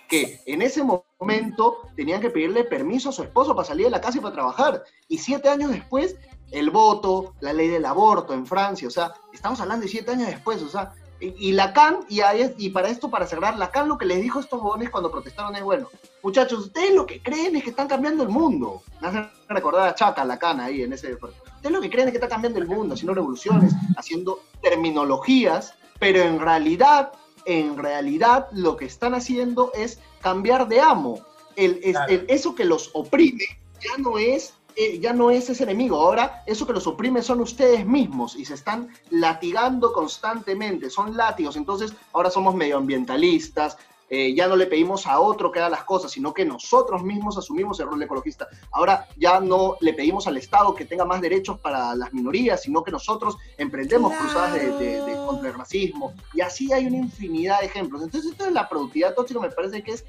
que 0.08 0.40
en 0.46 0.60
ese 0.62 0.82
momento 0.82 1.78
tenían 1.96 2.20
que 2.20 2.28
pedirle 2.28 2.64
permiso 2.64 3.08
a 3.08 3.12
su 3.12 3.22
esposo 3.22 3.54
para 3.54 3.66
salir 3.68 3.86
de 3.86 3.92
la 3.92 4.00
casa 4.00 4.18
y 4.18 4.20
para 4.20 4.34
trabajar. 4.34 4.82
Y 5.08 5.16
siete 5.18 5.48
años 5.48 5.70
después, 5.70 6.16
el 6.52 6.70
voto, 6.70 7.34
la 7.40 7.52
ley 7.52 7.68
del 7.68 7.84
aborto 7.86 8.32
en 8.34 8.46
Francia, 8.46 8.86
o 8.86 8.90
sea, 8.90 9.12
estamos 9.32 9.60
hablando 9.60 9.82
de 9.84 9.88
siete 9.90 10.12
años 10.12 10.28
después, 10.28 10.62
o 10.62 10.68
sea, 10.68 10.92
y, 11.20 11.48
y 11.48 11.52
Lacan, 11.52 12.00
y, 12.08 12.70
para 12.70 12.88
esto, 12.88 13.08
para 13.10 13.26
cerrar, 13.26 13.56
Lacan 13.56 13.88
lo 13.88 13.96
que 13.98 14.06
les 14.06 14.20
dijo 14.20 14.38
a 14.38 14.42
estos 14.42 14.60
jóvenes 14.60 14.90
cuando 14.90 15.10
protestaron 15.10 15.54
es, 15.56 15.62
bueno, 15.62 15.88
muchachos, 16.22 16.58
ustedes 16.66 16.94
lo 16.94 17.06
que 17.06 17.22
creen 17.22 17.54
es 17.56 17.62
que 17.64 17.70
están 17.70 17.86
cambiando 17.88 18.22
el 18.24 18.28
mundo. 18.28 18.82
Me 19.00 19.08
hace 19.08 19.28
recordar 19.48 19.88
a 19.88 19.94
Chaca, 19.94 20.24
Lacan 20.24 20.60
ahí 20.60 20.82
en 20.82 20.92
ese... 20.92 21.14
Ustedes 21.14 21.70
lo 21.70 21.80
que 21.80 21.90
creen 21.90 22.08
es 22.08 22.12
que 22.12 22.18
está 22.18 22.28
cambiando 22.28 22.58
el 22.58 22.66
mundo, 22.66 22.94
haciendo 22.94 23.14
revoluciones, 23.14 23.72
haciendo 23.96 24.40
terminologías, 24.62 25.74
pero 25.98 26.20
en 26.22 26.38
realidad 26.40 27.12
en 27.44 27.76
realidad 27.76 28.46
lo 28.52 28.76
que 28.76 28.84
están 28.84 29.14
haciendo 29.14 29.72
es 29.74 29.98
cambiar 30.20 30.68
de 30.68 30.80
amo. 30.80 31.20
El, 31.56 31.80
es- 31.82 31.92
Claro. 31.92 32.12
el- 32.12 32.24
eso 32.28 32.54
que 32.54 32.64
los 32.64 32.90
oprime 32.94 33.44
ya 33.80 33.96
no 33.98 34.16
es 34.18 34.54
eh, 34.76 34.98
ya 35.00 35.12
no 35.12 35.30
es 35.30 35.48
ese 35.50 35.62
enemigo, 35.64 35.96
ahora 36.00 36.42
eso 36.46 36.66
que 36.66 36.72
los 36.72 36.86
oprime 36.86 37.22
son 37.22 37.40
ustedes 37.40 37.86
mismos 37.86 38.36
y 38.36 38.44
se 38.44 38.54
están 38.54 38.88
latigando 39.10 39.92
constantemente, 39.92 40.90
son 40.90 41.16
látigos, 41.16 41.56
entonces 41.56 41.92
ahora 42.12 42.30
somos 42.30 42.54
medioambientalistas, 42.54 43.76
eh, 44.14 44.34
ya 44.34 44.46
no 44.46 44.56
le 44.56 44.66
pedimos 44.66 45.06
a 45.06 45.18
otro 45.20 45.50
que 45.50 45.58
haga 45.58 45.70
las 45.70 45.84
cosas, 45.84 46.12
sino 46.12 46.34
que 46.34 46.44
nosotros 46.44 47.02
mismos 47.02 47.38
asumimos 47.38 47.80
el 47.80 47.86
rol 47.86 47.98
de 47.98 48.04
ecologista. 48.04 48.46
Ahora 48.70 49.08
ya 49.16 49.40
no 49.40 49.76
le 49.80 49.94
pedimos 49.94 50.26
al 50.26 50.36
Estado 50.36 50.74
que 50.74 50.84
tenga 50.84 51.06
más 51.06 51.22
derechos 51.22 51.58
para 51.60 51.94
las 51.94 52.12
minorías, 52.12 52.60
sino 52.62 52.84
que 52.84 52.90
nosotros 52.90 53.38
emprendemos 53.56 54.12
cruzadas 54.18 54.52
de, 54.52 54.72
de- 54.72 55.00
de- 55.00 55.18
contra 55.24 55.48
el 55.48 55.54
racismo. 55.56 56.12
Y 56.34 56.42
así 56.42 56.70
hay 56.74 56.86
una 56.88 56.98
infinidad 56.98 57.60
de 57.60 57.66
ejemplos. 57.66 58.02
Entonces, 58.02 58.32
esto 58.32 58.44
de 58.44 58.50
la 58.50 58.68
productividad 58.68 59.14
tóxica 59.14 59.40
me 59.40 59.48
parece 59.50 59.82
que 59.82 59.92
es, 59.92 60.04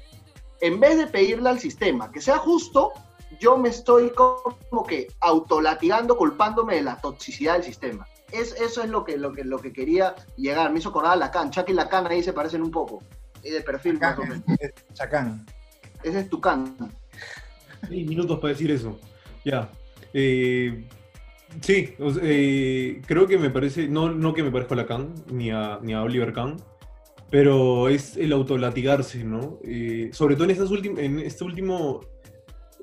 en 0.60 0.78
vez 0.80 0.98
de 0.98 1.06
pedirle 1.06 1.48
al 1.48 1.58
sistema 1.58 2.12
que 2.12 2.20
sea 2.20 2.36
justo, 2.36 2.92
yo 3.38 3.56
me 3.56 3.68
estoy 3.68 4.10
como 4.10 4.86
que 4.86 5.08
autolatigando, 5.20 6.16
culpándome 6.16 6.76
de 6.76 6.82
la 6.82 7.00
toxicidad 7.00 7.54
del 7.54 7.64
sistema. 7.64 8.06
Es, 8.32 8.54
eso 8.60 8.82
es 8.82 8.90
lo 8.90 9.04
que, 9.04 9.16
lo, 9.16 9.32
que, 9.32 9.44
lo 9.44 9.58
que 9.58 9.72
quería 9.72 10.14
llegar. 10.36 10.72
Me 10.72 10.80
hizo 10.80 10.88
acordar 10.88 11.12
a 11.12 11.16
Lacan. 11.16 11.50
Chuck 11.50 11.68
y 11.68 11.72
Lacan 11.72 12.06
ahí 12.06 12.22
se 12.22 12.32
parecen 12.32 12.62
un 12.62 12.70
poco. 12.70 13.02
Y 13.42 13.50
de 13.50 13.60
perfil 13.60 13.98
más 13.98 14.18
o 14.18 14.22
menos. 14.22 14.42
Chacán, 14.46 14.56
es 14.60 14.94
Chacán. 14.94 15.46
Ese 16.02 16.20
es 16.20 16.30
Tucán. 16.30 16.76
seis 17.88 18.06
minutos 18.06 18.38
para 18.40 18.52
decir 18.52 18.70
eso. 18.70 18.98
Ya. 19.44 19.70
Eh, 20.12 20.84
sí, 21.60 21.94
eh, 22.22 23.02
creo 23.06 23.26
que 23.26 23.38
me 23.38 23.50
parece, 23.50 23.88
no, 23.88 24.10
no 24.10 24.34
que 24.34 24.42
me 24.42 24.50
parezca 24.50 24.74
a 24.74 24.78
Lacan, 24.78 25.14
ni 25.30 25.50
a, 25.50 25.78
ni 25.82 25.92
a 25.92 26.02
Oliver 26.02 26.32
Kahn, 26.32 26.56
pero 27.30 27.88
es 27.88 28.16
el 28.16 28.32
autolatigarse, 28.32 29.24
¿no? 29.24 29.58
Eh, 29.64 30.10
sobre 30.12 30.34
todo 30.34 30.44
en, 30.44 30.50
estas 30.50 30.70
en 30.70 31.20
este 31.20 31.44
último... 31.44 32.00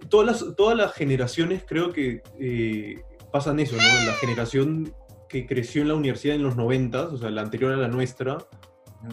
Todas 0.10 0.26
las, 0.44 0.56
todas 0.56 0.78
las 0.78 0.94
generaciones 0.94 1.64
creo 1.68 1.92
que 1.92 2.22
eh, 2.40 3.02
pasan 3.32 3.60
eso, 3.60 3.76
¿no? 3.76 4.00
La 4.06 4.14
generación 4.16 4.94
que 5.30 5.46
creció 5.46 5.82
en 5.82 5.88
la 5.88 5.96
universidad 5.96 6.36
en 6.36 6.44
los 6.44 6.56
90, 6.56 7.04
o 7.10 7.18
sea, 7.18 7.30
la 7.30 7.42
anterior 7.42 7.72
a 7.74 7.78
la 7.78 7.88
nuestra, 7.88 8.38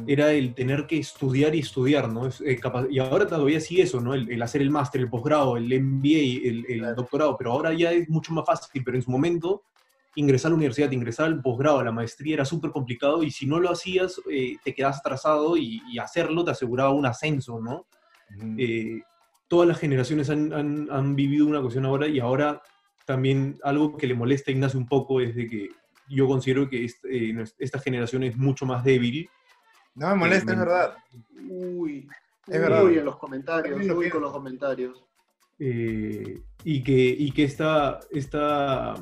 era 0.06 0.32
el 0.32 0.54
tener 0.54 0.86
que 0.86 0.98
estudiar 0.98 1.54
y 1.54 1.60
estudiar, 1.60 2.12
¿no? 2.12 2.26
Es, 2.26 2.42
eh, 2.42 2.56
capa- 2.58 2.86
y 2.90 2.98
ahora 2.98 3.26
todavía 3.26 3.60
sí 3.60 3.80
eso, 3.80 4.00
¿no? 4.00 4.12
El, 4.14 4.30
el 4.30 4.42
hacer 4.42 4.60
el 4.60 4.70
máster, 4.70 5.00
el 5.00 5.08
posgrado, 5.08 5.56
el 5.56 5.64
MBA, 5.80 6.46
el, 6.68 6.94
doctorado, 6.94 7.36
pero 7.38 7.52
ahora 7.52 7.72
ya 7.72 7.92
es 7.92 8.08
mucho 8.08 8.32
más 8.34 8.44
fácil, 8.44 8.82
pero 8.84 8.96
en 8.96 9.02
su 9.02 9.10
momento 9.10 9.62
ingresar 10.16 10.48
a 10.48 10.50
la 10.50 10.56
universidad, 10.56 10.90
ingresar 10.90 11.26
al 11.26 11.40
posgrado, 11.40 11.78
a 11.78 11.84
la 11.84 11.92
maestría 11.92 12.34
era 12.34 12.44
súper 12.44 12.70
complicado 12.70 13.22
y 13.22 13.30
si 13.30 13.46
no 13.46 13.60
lo 13.60 13.70
hacías 13.70 14.20
eh, 14.30 14.56
te 14.64 14.74
quedabas 14.74 14.98
atrasado 14.98 15.56
y, 15.56 15.80
y 15.90 15.98
hacerlo 15.98 16.44
te 16.44 16.50
aseguraba 16.50 16.90
un 16.90 17.06
ascenso, 17.06 17.60
¿no? 17.60 17.86
Eh, 18.58 19.00
todas 19.48 19.66
las 19.66 19.78
generaciones 19.78 20.30
han, 20.30 20.52
han- 20.52 20.88
han 20.90 21.16
vivido 21.16 21.46
una 21.46 21.60
cuestión 21.60 21.84
ahora 21.86 22.06
y 22.06 22.20
ahora 22.20 22.62
también 23.06 23.58
algo 23.64 23.96
que 23.96 24.06
le 24.06 24.14
molesta 24.14 24.50
a 24.50 24.54
Ignacio 24.54 24.78
un 24.78 24.86
poco 24.86 25.20
es 25.20 25.34
de 25.34 25.46
que 25.48 25.68
yo 26.10 26.26
considero 26.26 26.68
que 26.68 26.84
est- 26.84 27.04
eh, 27.10 27.34
esta 27.58 27.78
generación 27.78 28.22
es 28.22 28.36
mucho 28.36 28.66
más 28.66 28.84
débil. 28.84 29.28
No 29.94 30.08
me 30.10 30.14
molesta, 30.16 30.52
Eh, 30.52 30.54
es 30.54 30.58
verdad. 30.60 30.94
Uy, 31.48 32.08
Es 32.46 32.60
verdad. 32.60 32.84
uy, 32.84 32.98
en 32.98 33.04
los 33.04 33.16
comentarios, 33.16 33.80
uy, 33.96 34.10
con 34.10 34.22
los 34.22 34.32
comentarios. 34.32 35.04
eh, 35.60 36.40
y 36.64 36.82
que, 36.84 36.92
y 37.18 37.32
que 37.32 37.42
esta, 37.44 37.98
esta 38.12 38.94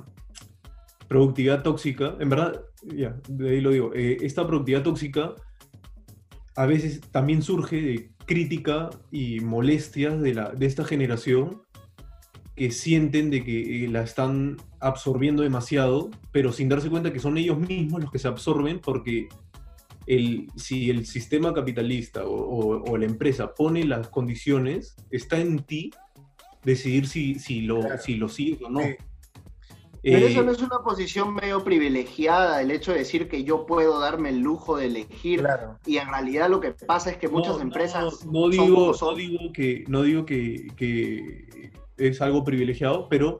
productividad 1.09 1.63
tóxica, 1.63 2.17
en 2.19 2.29
verdad, 2.31 2.65
ya, 2.83 3.15
de 3.29 3.51
ahí 3.51 3.61
lo 3.61 3.71
digo, 3.71 3.93
eh, 3.95 4.17
esta 4.23 4.47
productividad 4.47 4.83
tóxica 4.83 5.35
a 6.57 6.67
veces 6.67 7.01
también 7.13 7.43
surge 7.43 7.81
de 7.83 8.11
crítica 8.25 8.91
y 9.13 9.41
molestias 9.41 10.21
de, 10.21 10.35
la, 10.35 10.51
de 10.51 10.67
esta 10.67 10.85
generación 10.85 11.63
que 12.55 12.71
sienten 12.71 13.29
de 13.31 13.45
que 13.45 13.85
eh, 13.85 13.89
la 13.89 14.03
están 14.03 14.57
absorbiendo 14.81 15.43
demasiado, 15.43 16.11
pero 16.33 16.53
sin 16.53 16.69
darse 16.69 16.89
cuenta 16.89 17.13
que 17.13 17.19
son 17.19 17.37
ellos 17.37 17.59
mismos 17.59 18.01
los 18.03 18.11
que 18.11 18.19
se 18.19 18.29
absorben 18.29 18.79
porque 18.81 19.29
el, 20.07 20.49
si 20.57 20.89
el 20.89 21.05
sistema 21.07 21.53
capitalista 21.53 22.25
o, 22.25 22.31
o- 22.33 22.91
o 22.91 22.97
la 22.97 23.05
empresa 23.07 23.53
pone 23.55 23.85
las 23.85 24.09
condiciones, 24.09 24.97
está 25.11 25.39
en 25.39 25.59
ti 25.59 25.91
decidir 26.65 27.07
si, 27.07 27.35
si, 27.37 27.61
lo, 27.63 27.81
Claro. 27.81 27.99
si 28.03 28.15
lo 28.15 28.29
sigues 28.29 28.63
o 28.63 28.71
no. 28.71 28.81
Sí. 28.81 28.95
Pero 30.07 30.25
Eh, 30.25 30.31
eso 30.31 30.45
no 30.45 30.53
es 30.53 30.63
una 30.63 30.79
posición 30.85 31.35
medio 31.35 31.65
privilegiada, 31.65 32.63
el 32.63 32.71
hecho 32.71 32.93
de 32.93 32.99
decir 32.99 33.29
que 33.29 33.43
yo 33.43 33.67
puedo 33.67 33.99
darme 33.99 34.29
el 34.29 34.39
lujo 34.39 34.77
de 34.77 34.87
elegir. 34.87 35.41
Claro. 35.41 35.81
Y 35.85 35.97
en 35.97 36.09
realidad 36.09 36.49
lo 36.49 36.61
que 36.61 36.71
pasa 36.71 37.11
es 37.11 37.17
que 37.17 37.29
muchas 37.29 37.57
no, 37.57 37.63
empresas. 37.63 38.25
No, 38.25 38.49
digo, 38.49 38.95
no 39.01 39.15
digo 39.17 39.53
que, 39.53 39.85
no 39.89 40.03
digo 40.03 40.25
que, 40.25 40.69
que 40.77 41.73
es 41.97 42.23
algo 42.23 42.45
privilegiado, 42.45 43.09
pero 43.09 43.39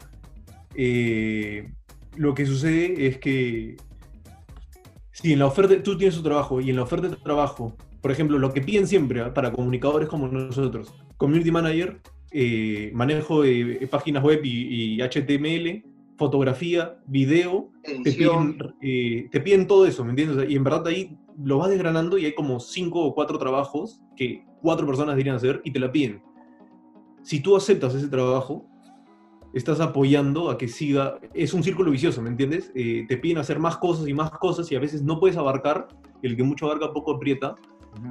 eh, 0.75 1.71
lo 2.17 2.35
que 2.35 2.45
sucede 2.47 3.07
es 3.07 3.19
que 3.19 3.77
si 5.13 5.35
en 5.35 5.39
la 5.39 5.47
oferta, 5.47 5.81
tú 5.85 5.97
tienes 5.97 6.17
tu 6.17 6.23
trabajo 6.25 6.61
y 6.61 6.71
en 6.71 6.77
la 6.77 6.83
oferta 6.83 7.09
de 7.09 7.17
trabajo, 7.17 7.77
por 8.01 8.11
ejemplo, 8.11 8.41
lo 8.41 8.53
que 8.53 8.61
piden 8.61 8.89
siempre 8.89 9.21
¿ah? 9.21 9.33
para 9.33 9.53
comunicadores 9.53 10.09
como 10.09 10.27
nosotros, 10.27 10.93
community 11.17 11.53
manager, 11.53 12.01
eh, 12.33 12.91
manejo 12.93 13.43
de 13.43 13.87
páginas 13.89 14.25
web 14.25 14.41
y, 14.43 14.97
y 14.97 15.01
HTML, 15.01 15.96
fotografía, 16.17 16.99
video, 17.07 17.71
te 17.83 17.93
edición. 17.93 18.57
piden, 18.57 18.75
eh, 18.81 19.29
te 19.31 19.41
piden 19.41 19.67
todo 19.67 19.87
eso, 19.87 20.05
¿me 20.05 20.11
entiendes? 20.11 20.37
O 20.37 20.41
sea, 20.41 20.49
y 20.51 20.57
en 20.57 20.65
verdad 20.65 20.87
ahí 20.87 21.17
lo 21.43 21.59
vas 21.59 21.71
desgranando 21.71 22.19
y 22.19 22.25
hay 22.25 22.35
como 22.35 22.59
cinco 22.61 23.03
o 23.05 23.15
cuatro 23.15 23.39
trabajos 23.39 24.01
que 24.17 24.45
cuatro 24.63 24.87
personas 24.87 25.15
deberían 25.15 25.37
hacer 25.37 25.61
y 25.65 25.71
te 25.71 25.79
la 25.79 25.93
piden. 25.93 26.23
Si 27.23 27.41
tú 27.41 27.57
aceptas 27.57 27.95
ese 27.95 28.09
trabajo, 28.09 28.67
estás 29.53 29.81
apoyando 29.81 30.51
a 30.51 30.59
que 30.59 30.69
siga, 30.69 31.19
es 31.35 31.53
un 31.55 31.63
círculo 31.63 31.91
vicioso, 31.91 32.23
¿me 32.23 32.31
entiendes? 32.31 32.71
Eh, 32.75 33.05
te 33.09 33.17
piden 33.17 33.39
hacer 33.39 33.59
más 33.59 33.77
cosas 33.79 34.07
y 34.09 34.15
más 34.15 34.31
cosas 34.31 34.71
y 34.71 34.77
a 34.77 34.81
veces 34.81 35.03
no 35.03 35.19
puedes 35.21 35.37
abarcar, 35.37 35.89
el 36.23 36.37
que 36.37 36.43
mucho 36.43 36.67
abarca 36.67 36.93
poco 36.93 37.13
aprieta, 37.15 37.55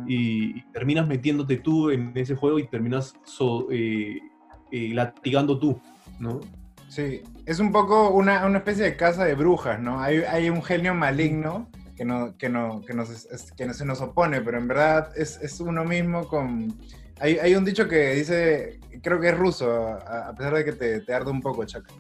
y 0.08 0.62
terminas 0.72 1.08
metiéndote 1.08 1.58
tú 1.58 1.92
en 1.92 2.12
ese 2.16 2.36
juego 2.36 2.58
y 2.58 2.68
terminas 2.68 3.14
so- 3.24 3.68
eh, 3.70 4.20
eh, 4.72 4.90
latigando 4.96 5.60
tú, 5.60 5.80
¿no? 6.20 6.40
Sí, 6.90 7.24
es 7.46 7.60
un 7.60 7.72
poco 7.72 8.10
una, 8.10 8.46
una 8.46 8.60
especie 8.60 8.84
de 8.84 8.96
casa 8.96 9.26
de 9.26 9.36
brujas, 9.36 9.80
¿no? 9.80 10.02
Hay, 10.02 10.20
hay 10.20 10.50
un 10.50 10.64
genio 10.64 10.94
maligno 10.94 11.70
que, 11.96 12.06
no, 12.06 12.38
que, 12.38 12.50
no, 12.50 12.82
que, 12.86 12.94
nos, 12.94 13.10
no 13.10 13.74
se 13.74 13.86
nos 13.86 14.02
opone, 14.02 14.42
pero 14.42 14.58
en 14.58 14.68
verdad 14.68 15.12
es, 15.16 15.40
es 15.42 15.60
uno 15.60 15.84
mismo 15.84 16.28
con... 16.28 16.78
Hay, 17.20 17.38
hay 17.40 17.56
un 17.56 17.64
dicho 17.64 17.88
que 17.88 18.14
dice, 18.16 18.80
creo 19.02 19.20
que 19.20 19.30
es 19.30 19.38
ruso, 19.38 19.98
a, 20.06 20.34
pesar 20.36 20.54
de 20.56 20.66
que 20.66 20.74
te, 20.74 21.02
te 21.02 21.14
arde 21.14 21.32
un 21.32 21.42
poco, 21.42 21.64
Chaco. 21.66 21.94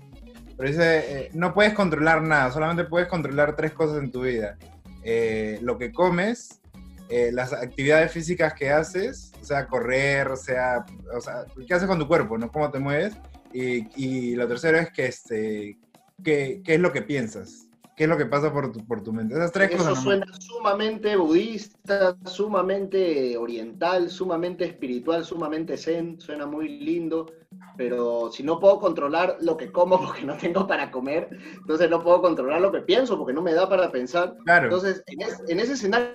Pero 0.57 0.69
dice, 0.69 0.97
eh, 1.25 1.29
no 1.33 1.53
puedes 1.53 1.73
controlar 1.73 2.21
nada, 2.21 2.51
solamente 2.51 2.85
puedes 2.85 3.07
controlar 3.07 3.55
tres 3.55 3.71
cosas 3.73 4.03
en 4.03 4.11
tu 4.11 4.23
vida. 4.23 4.57
Eh, 5.03 5.59
lo 5.61 5.77
que 5.77 5.91
comes, 5.91 6.61
eh, 7.09 7.31
las 7.31 7.53
actividades 7.53 8.11
físicas 8.11 8.53
que 8.53 8.71
haces, 8.71 9.31
sea, 9.41 9.67
correr, 9.67 10.35
sea, 10.37 10.85
o 11.15 11.21
sea, 11.21 11.45
qué 11.67 11.73
haces 11.73 11.87
con 11.87 11.99
tu 11.99 12.07
cuerpo, 12.07 12.37
¿no? 12.37 12.51
Cómo 12.51 12.71
te 12.71 12.79
mueves. 12.79 13.13
Y, 13.55 14.31
y 14.31 14.35
lo 14.35 14.47
tercero 14.47 14.77
es 14.77 14.91
que, 14.91 15.05
este, 15.05 15.77
¿qué, 16.23 16.61
qué 16.63 16.73
es 16.75 16.79
lo 16.79 16.91
que 16.91 17.01
piensas? 17.01 17.69
¿Qué 17.95 18.03
es 18.03 18.09
lo 18.09 18.17
que 18.17 18.25
pasa 18.25 18.51
por 18.51 18.71
tu, 18.73 18.85
por 18.85 19.01
tu 19.01 19.13
mente? 19.13 19.35
Esas 19.35 19.53
tres 19.53 19.69
Eso 19.69 19.77
cosas. 19.77 19.89
nomás. 19.91 20.03
suena 20.03 20.25
sumamente 20.39 21.15
budista, 21.15 22.17
sumamente 22.25 23.37
oriental, 23.37 24.09
sumamente 24.09 24.65
espiritual, 24.65 25.23
sumamente 25.23 25.77
zen, 25.77 26.19
suena 26.19 26.45
muy 26.45 26.67
lindo, 26.67 27.31
pero 27.77 28.29
si 28.31 28.43
no 28.43 28.59
puedo 28.59 28.79
controlar 28.79 29.37
lo 29.41 29.55
que 29.55 29.71
como 29.71 29.97
porque 30.05 30.23
no 30.25 30.35
tengo 30.35 30.67
para 30.67 30.91
comer, 30.91 31.29
entonces 31.57 31.89
no 31.89 32.03
puedo 32.03 32.21
controlar 32.21 32.59
lo 32.59 32.71
que 32.73 32.81
pienso 32.81 33.17
porque 33.17 33.33
no 33.33 33.41
me 33.41 33.53
da 33.53 33.69
para 33.69 33.89
pensar. 33.91 34.35
Claro. 34.43 34.65
Entonces, 34.65 35.01
en, 35.07 35.21
es- 35.21 35.41
en 35.47 35.59
ese 35.61 35.73
escenario 35.73 36.09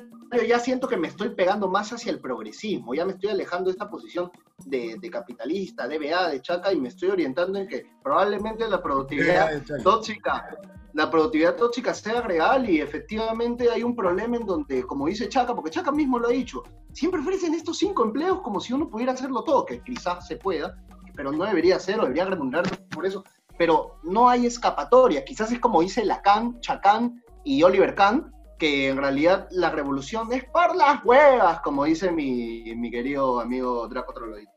ya 0.46 0.58
siento 0.58 0.88
que 0.88 0.96
me 0.96 1.08
estoy 1.08 1.30
pegando 1.30 1.68
más 1.68 1.92
hacia 1.92 2.12
el 2.12 2.20
progresismo, 2.20 2.94
ya 2.94 3.04
me 3.04 3.12
estoy 3.12 3.30
alejando 3.30 3.66
de 3.66 3.72
esta 3.72 3.88
posición 3.88 4.30
de, 4.64 4.96
de 5.00 5.10
capitalista, 5.10 5.88
de 5.88 5.98
BA, 5.98 6.30
de 6.30 6.40
chaca, 6.40 6.72
y 6.72 6.80
me 6.80 6.88
estoy 6.88 7.10
orientando 7.10 7.58
en 7.58 7.66
que 7.66 7.86
probablemente 8.02 8.68
la 8.68 8.82
productividad 8.82 9.54
Eh, 9.54 9.62
tóxica, 9.82 10.58
la 10.92 11.10
productividad 11.10 11.56
tóxica 11.56 11.94
sea 11.94 12.20
real 12.20 12.68
y 12.68 12.80
efectivamente 12.80 13.70
hay 13.70 13.82
un 13.82 13.94
problema 13.94 14.36
en 14.36 14.46
donde, 14.46 14.82
como 14.84 15.06
dice 15.06 15.28
Chaca, 15.28 15.54
porque 15.54 15.70
Chaca 15.70 15.92
mismo 15.92 16.18
lo 16.18 16.28
ha 16.28 16.32
dicho, 16.32 16.62
siempre 16.92 17.20
ofrecen 17.20 17.54
estos 17.54 17.78
cinco 17.78 18.04
empleos 18.04 18.40
como 18.40 18.60
si 18.60 18.72
uno 18.72 18.88
pudiera 18.88 19.12
hacerlo 19.12 19.42
todo, 19.44 19.64
que 19.64 19.82
quizás 19.82 20.26
se 20.26 20.36
pueda, 20.36 20.76
pero 21.14 21.32
no 21.32 21.44
debería 21.44 21.78
ser 21.78 21.98
o 22.00 22.02
debería 22.02 22.24
remunerar 22.24 22.66
por 22.88 23.06
eso, 23.06 23.24
pero 23.56 23.98
no 24.02 24.28
hay 24.28 24.46
escapatoria, 24.46 25.24
quizás 25.24 25.52
es 25.52 25.60
como 25.60 25.80
dice 25.80 26.04
Lacan, 26.04 26.60
Chacán 26.60 27.22
y 27.44 27.62
Oliver 27.62 27.94
Kahn, 27.94 28.32
que 28.60 28.90
en 28.90 28.98
realidad 28.98 29.48
la 29.50 29.70
revolución 29.70 30.30
es 30.32 30.44
por 30.44 30.76
las 30.76 31.02
huevas, 31.04 31.60
como 31.62 31.84
dice 31.84 32.12
mi, 32.12 32.74
mi 32.76 32.90
querido 32.90 33.40
amigo 33.40 33.88
Draco 33.88 34.12
Trolodito. 34.12 34.52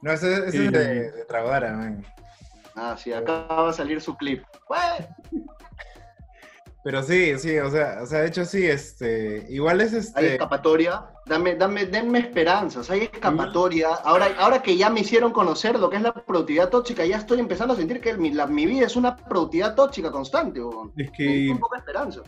No, 0.00 0.10
ese, 0.10 0.48
ese 0.48 0.66
es 0.66 0.72
de, 0.72 1.12
de 1.12 1.24
Tragodara, 1.26 1.72
man. 1.72 2.04
Ah, 2.74 2.96
sí, 2.98 3.12
acá 3.12 3.46
va 3.48 3.68
a 3.68 3.72
salir 3.72 4.00
su 4.00 4.16
clip. 4.16 4.42
Pero 6.84 7.02
sí, 7.02 7.38
sí, 7.38 7.58
o 7.58 7.70
sea, 7.70 8.00
o 8.02 8.06
sea, 8.06 8.20
de 8.20 8.28
hecho 8.28 8.44
sí, 8.44 8.66
este, 8.66 9.46
igual 9.48 9.80
es 9.80 9.92
hay 9.94 9.98
este, 10.00 10.32
escapatoria. 10.34 11.06
Dame, 11.24 11.54
dame, 11.56 11.86
denme 11.86 12.18
esperanzas, 12.18 12.90
hay 12.90 13.04
escapatoria. 13.04 13.88
Ahora, 14.04 14.28
ahora 14.38 14.62
que 14.62 14.76
ya 14.76 14.90
me 14.90 15.00
hicieron 15.00 15.32
conocer 15.32 15.78
lo 15.78 15.88
que 15.88 15.96
es 15.96 16.02
la 16.02 16.12
productividad 16.12 16.68
tóxica, 16.68 17.06
ya 17.06 17.16
estoy 17.16 17.40
empezando 17.40 17.72
a 17.72 17.76
sentir 17.78 18.02
que 18.02 18.14
mi, 18.18 18.32
la- 18.32 18.46
mi 18.46 18.66
vida 18.66 18.84
es 18.84 18.96
una 18.96 19.16
productividad 19.16 19.74
tóxica 19.74 20.10
constante. 20.12 20.60
Es 20.96 21.10
que 21.10 21.46
da 21.46 21.52
un 21.52 21.58
poco 21.58 21.74
de 21.74 21.78
esperanza. 21.78 22.20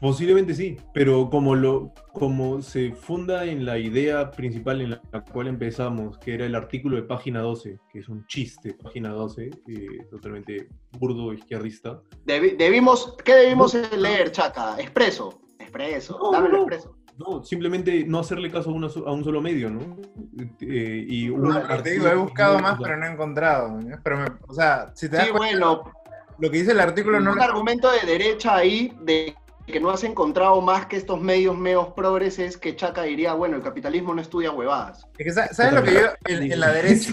Posiblemente 0.00 0.54
sí, 0.54 0.76
pero 0.94 1.28
como, 1.28 1.54
lo, 1.56 1.92
como 2.12 2.62
se 2.62 2.92
funda 2.92 3.44
en 3.44 3.64
la 3.64 3.78
idea 3.78 4.30
principal 4.30 4.80
en 4.80 4.90
la 4.90 5.00
cual 5.32 5.48
empezamos, 5.48 6.18
que 6.18 6.34
era 6.34 6.46
el 6.46 6.54
artículo 6.54 6.96
de 6.96 7.02
página 7.02 7.40
12, 7.40 7.78
que 7.90 7.98
es 7.98 8.08
un 8.08 8.24
chiste, 8.26 8.74
página 8.74 9.10
12, 9.10 9.50
eh, 9.66 9.86
totalmente 10.10 10.68
burdo 10.98 11.32
izquierdista. 11.32 12.00
Debi- 12.26 12.56
debimos, 12.56 13.16
¿Qué 13.24 13.34
debimos 13.34 13.74
leer, 13.74 14.30
Chaca? 14.30 14.76
Expreso. 14.78 15.40
Expreso. 15.58 16.18
No, 16.22 16.30
Dame 16.32 16.46
el 16.46 16.52
no. 16.52 16.58
expreso. 16.58 16.94
No, 17.18 17.42
simplemente 17.42 18.04
no 18.06 18.20
hacerle 18.20 18.48
caso 18.48 18.70
a, 18.70 18.72
una 18.74 18.86
a 18.86 19.10
un 19.10 19.24
solo 19.24 19.40
medio, 19.42 19.68
¿no? 19.68 19.80
Eh, 20.60 21.04
y 21.08 21.28
un 21.28 21.42
no, 21.42 21.54
te 21.82 21.90
digo, 21.90 22.06
artículo- 22.06 22.12
he 22.12 22.14
buscado 22.14 22.60
más, 22.60 22.78
pero 22.80 22.96
no 22.96 23.06
he 23.06 23.10
encontrado, 23.12 23.72
¿no? 23.80 23.96
pero 24.04 24.18
me, 24.18 24.26
o 24.46 24.54
sea, 24.54 24.92
si 24.94 25.08
te 25.08 25.16
das 25.16 25.26
Sí, 25.26 25.32
cuenta, 25.32 25.58
bueno, 25.66 25.92
lo 26.38 26.48
que 26.50 26.58
dice 26.58 26.70
el 26.70 26.78
artículo 26.78 27.18
no 27.18 27.32
un 27.32 27.40
argumento 27.40 27.90
de 27.90 28.06
derecha 28.06 28.54
ahí 28.54 28.96
de 29.02 29.34
que 29.68 29.80
no 29.80 29.90
has 29.90 30.02
encontrado 30.04 30.60
más 30.60 30.86
que 30.86 30.96
estos 30.96 31.20
medios 31.20 31.56
meos 31.56 31.92
progres 31.94 32.38
es 32.38 32.56
que 32.56 32.74
Chaca 32.74 33.02
diría, 33.02 33.34
bueno, 33.34 33.56
el 33.56 33.62
capitalismo 33.62 34.14
no 34.14 34.20
estudia 34.20 34.50
huevadas. 34.50 35.06
Es 35.18 35.24
que, 35.24 35.32
sa- 35.32 35.52
¿Sabes 35.52 35.72
lo 35.74 35.82
que 35.82 35.94
yo, 35.94 36.00
en, 36.24 36.58
la 36.60 36.72
derecha, 36.72 37.12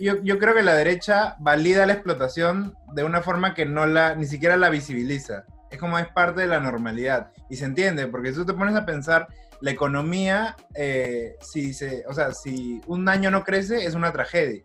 yo, 0.00 0.22
yo- 0.22 0.38
creo 0.38 0.54
que 0.54 0.62
la 0.62 0.74
derecha 0.74 1.36
valida 1.38 1.86
la 1.86 1.94
explotación 1.94 2.74
de 2.92 3.04
una 3.04 3.22
forma 3.22 3.54
que 3.54 3.66
no 3.66 3.86
la, 3.86 4.14
ni 4.14 4.26
siquiera 4.26 4.56
la 4.56 4.68
visibiliza. 4.70 5.44
Es 5.70 5.78
como 5.78 5.98
es 5.98 6.08
parte 6.08 6.42
de 6.42 6.46
la 6.48 6.60
normalidad. 6.60 7.32
Y 7.48 7.56
se 7.56 7.64
entiende, 7.64 8.06
porque 8.06 8.30
si 8.30 8.36
tú 8.36 8.46
te 8.46 8.54
pones 8.54 8.74
a 8.74 8.84
pensar, 8.86 9.28
la 9.60 9.70
economía, 9.70 10.56
eh, 10.74 11.36
si 11.40 11.72
se, 11.72 12.04
o 12.08 12.12
sea, 12.14 12.32
si 12.32 12.80
un 12.86 13.08
año 13.08 13.30
no 13.30 13.42
crece, 13.44 13.84
es 13.86 13.94
una 13.94 14.12
tragedia. 14.12 14.62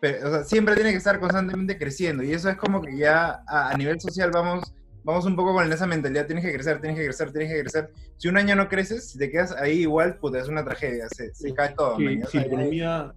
Pero, 0.00 0.44
siempre 0.44 0.74
tiene 0.74 0.90
que 0.92 0.98
estar 0.98 1.18
constantemente 1.18 1.78
creciendo. 1.78 2.22
Y 2.22 2.32
eso 2.32 2.50
es 2.50 2.56
como 2.56 2.82
que 2.82 2.96
ya 2.96 3.42
a 3.46 3.74
nivel 3.76 3.98
social 4.00 4.30
vamos, 4.30 4.74
vamos 5.06 5.24
un 5.24 5.36
poco 5.36 5.54
con 5.54 5.72
esa 5.72 5.86
mentalidad, 5.86 6.26
tienes 6.26 6.44
que 6.44 6.52
crecer, 6.52 6.80
tienes 6.80 6.98
que 6.98 7.04
crecer, 7.04 7.30
tienes 7.30 7.52
que 7.52 7.60
crecer. 7.60 7.90
Si 8.16 8.26
un 8.28 8.36
año 8.36 8.56
no 8.56 8.68
creces, 8.68 9.08
si 9.10 9.18
te 9.18 9.30
quedas 9.30 9.52
ahí 9.52 9.82
igual, 9.82 10.16
puta, 10.16 10.40
es 10.40 10.48
una 10.48 10.64
tragedia, 10.64 11.06
se, 11.08 11.32
se 11.32 11.54
cae 11.54 11.74
todo. 11.76 11.96
si, 11.96 12.38
la 12.38 12.42
economía, 12.44 13.14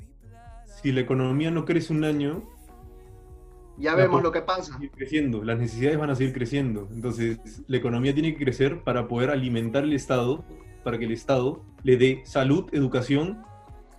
si 0.82 0.92
la 0.92 1.02
economía 1.02 1.50
no 1.50 1.66
crece 1.66 1.92
un 1.92 2.04
año, 2.04 2.48
Ya 3.80 3.96
vemos 3.96 4.22
lo 4.22 4.32
que 4.32 4.42
pasa. 4.42 4.78
creciendo, 4.96 5.44
las 5.44 5.58
necesidades 5.58 5.98
van 5.98 6.12
a 6.12 6.16
seguir 6.16 6.32
creciendo. 6.32 6.88
Entonces, 6.94 7.40
la 7.68 7.78
economía 7.78 8.14
tiene 8.14 8.36
que 8.36 8.44
crecer 8.44 8.84
para 8.84 9.08
poder 9.08 9.32
alimentar 9.32 9.84
el 9.84 9.94
Estado, 9.94 10.46
para 10.84 11.00
que 11.00 11.06
el 11.06 11.12
Estado 11.12 11.66
le 11.82 11.98
dé 11.98 12.22
salud, 12.24 12.68
educación 12.72 13.42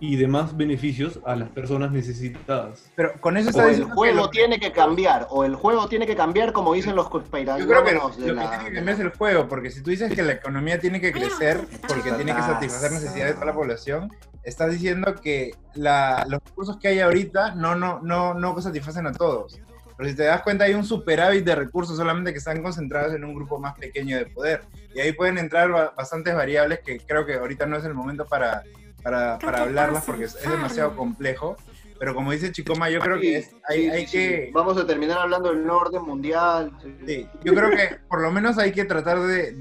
y 0.03 0.15
demás 0.15 0.57
beneficios 0.57 1.19
a 1.25 1.35
las 1.35 1.47
personas 1.49 1.91
necesitadas. 1.91 2.91
Pero 2.95 3.13
con 3.21 3.37
eso 3.37 3.49
O 3.49 3.51
está 3.51 3.63
el 3.65 3.69
diciendo 3.69 3.93
que 3.93 3.95
juego 3.95 4.15
lo- 4.17 4.29
tiene 4.31 4.59
que 4.59 4.71
cambiar, 4.71 5.27
o 5.29 5.43
el 5.45 5.53
juego 5.55 5.87
tiene 5.87 6.07
que 6.07 6.15
cambiar 6.15 6.51
como 6.53 6.73
dicen 6.73 6.95
los 6.95 7.05
Yo 7.11 7.21
creo 7.31 7.83
que 7.83 7.93
lo 7.93 8.09
que 8.09 8.15
tiene 8.17 8.33
que 8.65 8.73
cambiar 8.73 8.89
es 8.89 8.99
el 8.99 9.09
juego, 9.11 9.47
porque 9.47 9.69
si 9.69 9.83
tú 9.83 9.91
dices 9.91 10.11
que 10.13 10.23
la 10.23 10.33
economía 10.33 10.79
tiene 10.79 10.99
que 10.99 11.11
crecer 11.11 11.61
porque 11.87 12.11
tiene 12.13 12.35
que 12.35 12.41
satisfacer 12.41 12.91
necesidades 12.91 13.27
de 13.27 13.33
toda 13.35 13.45
la 13.45 13.53
población, 13.53 14.11
estás 14.43 14.71
diciendo 14.71 15.13
que 15.21 15.51
la- 15.75 16.25
los 16.27 16.39
recursos 16.43 16.77
que 16.77 16.87
hay 16.87 16.99
ahorita 16.99 17.53
no, 17.53 17.75
no, 17.75 18.01
no, 18.01 18.33
no 18.33 18.59
satisfacen 18.59 19.05
a 19.05 19.11
todos. 19.11 19.59
Pero 19.97 20.09
si 20.09 20.15
te 20.15 20.23
das 20.23 20.41
cuenta, 20.41 20.63
hay 20.65 20.73
un 20.73 20.83
superávit 20.83 21.45
de 21.45 21.53
recursos 21.53 21.95
solamente 21.95 22.31
que 22.31 22.39
están 22.39 22.63
concentrados 22.63 23.13
en 23.13 23.23
un 23.23 23.35
grupo 23.35 23.59
más 23.59 23.75
pequeño 23.77 24.17
de 24.17 24.25
poder. 24.25 24.63
Y 24.95 24.99
ahí 24.99 25.11
pueden 25.11 25.37
entrar 25.37 25.69
ba- 25.69 25.93
bastantes 25.95 26.33
variables 26.33 26.79
que 26.83 26.97
creo 27.01 27.23
que 27.23 27.35
ahorita 27.35 27.67
no 27.67 27.77
es 27.77 27.85
el 27.85 27.93
momento 27.93 28.25
para, 28.25 28.63
para, 29.03 29.39
para 29.39 29.63
hablarlas 29.63 30.05
porque 30.05 30.25
es, 30.25 30.35
es 30.35 30.49
demasiado 30.49 30.95
complejo. 30.95 31.55
Pero 31.99 32.15
como 32.15 32.31
dice 32.31 32.51
Chicoma, 32.51 32.89
yo 32.89 32.99
creo 32.99 33.19
que 33.19 33.37
es- 33.37 33.55
hay, 33.69 33.83
Sí, 33.83 33.89
hay 33.91 34.07
sí, 34.07 34.17
que... 34.17 34.51
Vamos 34.53 34.75
a 34.77 34.87
terminar 34.87 35.19
hablando 35.19 35.53
del 35.53 35.69
orden 35.69 36.01
mundial. 36.01 36.71
Sí, 37.05 37.27
yo 37.43 37.53
creo 37.53 37.69
que 37.69 37.97
por 38.09 38.21
lo 38.21 38.31
menos 38.31 38.57
hay 38.57 38.71
que 38.71 38.85
tratar 38.85 39.19
de, 39.19 39.55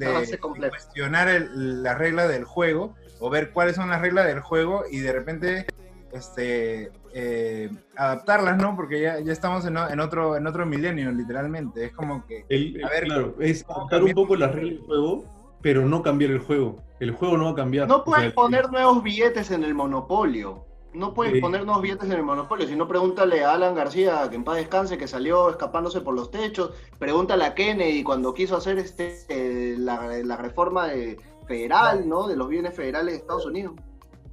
cuestionar 0.70 1.28
el- 1.28 1.82
las 1.82 1.98
reglas 1.98 2.28
del 2.28 2.44
juego 2.44 2.94
o 3.18 3.28
ver 3.28 3.50
cuáles 3.50 3.76
son 3.76 3.90
las 3.90 4.00
reglas 4.00 4.26
del 4.26 4.40
juego 4.40 4.84
y 4.90 5.00
de 5.00 5.12
repente 5.12 5.66
este, 6.12 6.90
eh, 7.12 7.70
adaptarlas, 7.94 8.56
¿no? 8.56 8.74
Porque 8.74 9.00
ya, 9.02 9.20
ya 9.20 9.32
estamos 9.32 9.66
en, 9.66 9.76
otro, 9.76 10.36
en 10.36 10.46
otro 10.46 10.64
milenio, 10.64 11.12
literalmente. 11.12 11.84
Es 11.84 11.92
como 11.92 12.26
que... 12.26 12.46
El- 12.48 12.82
A 12.82 12.88
ver, 12.88 13.04
claro, 13.04 13.34
es 13.38 13.64
¿cómo 13.64 13.80
adaptar 13.80 14.02
un 14.02 14.12
poco 14.12 14.34
las 14.36 14.52
reglas 14.54 14.74
del 14.76 14.86
juego, 14.86 15.24
pero 15.62 15.84
no 15.86 16.02
cambiar 16.02 16.30
el 16.30 16.38
juego. 16.38 16.76
El 17.00 17.10
juego 17.12 17.36
no 17.36 17.44
va 17.46 17.50
a 17.50 17.54
cambiar. 17.54 17.88
No 17.88 17.96
O 17.98 18.04
puedes 18.04 18.24
sea, 18.26 18.34
poner 18.34 18.70
nuevos 18.70 19.02
billetes 19.02 19.50
en 19.50 19.64
el 19.64 19.74
monopolio. 19.74 20.64
No 20.92 21.14
puedes 21.14 21.34
Sí. 21.34 21.40
poner 21.40 21.64
nuevos 21.64 21.82
billetes 21.82 22.06
en 22.10 22.16
el 22.16 22.22
monopolio. 22.24 22.66
Si 22.66 22.74
no, 22.74 22.88
pregúntale 22.88 23.44
a 23.44 23.52
Alan 23.54 23.74
García, 23.76 24.26
que 24.28 24.36
en 24.36 24.42
paz 24.44 24.56
descanse, 24.56 24.98
que 24.98 25.06
salió 25.06 25.48
escapándose 25.50 26.00
por 26.00 26.14
los 26.14 26.30
techos. 26.30 26.72
Pregúntale 26.98 27.44
a 27.44 27.54
Kennedy 27.54 28.02
cuando 28.02 28.34
quiso 28.34 28.56
hacer 28.56 28.78
este 28.78 29.16
eh, 29.28 29.76
la, 29.78 30.08
la 30.24 30.36
reforma 30.36 30.88
de- 30.88 31.16
federal, 31.46 32.08
¿no? 32.08 32.26
De 32.28 32.36
los 32.36 32.48
bienes 32.48 32.74
federales 32.74 33.12
de 33.14 33.18
Estados 33.20 33.46
Unidos. 33.46 33.74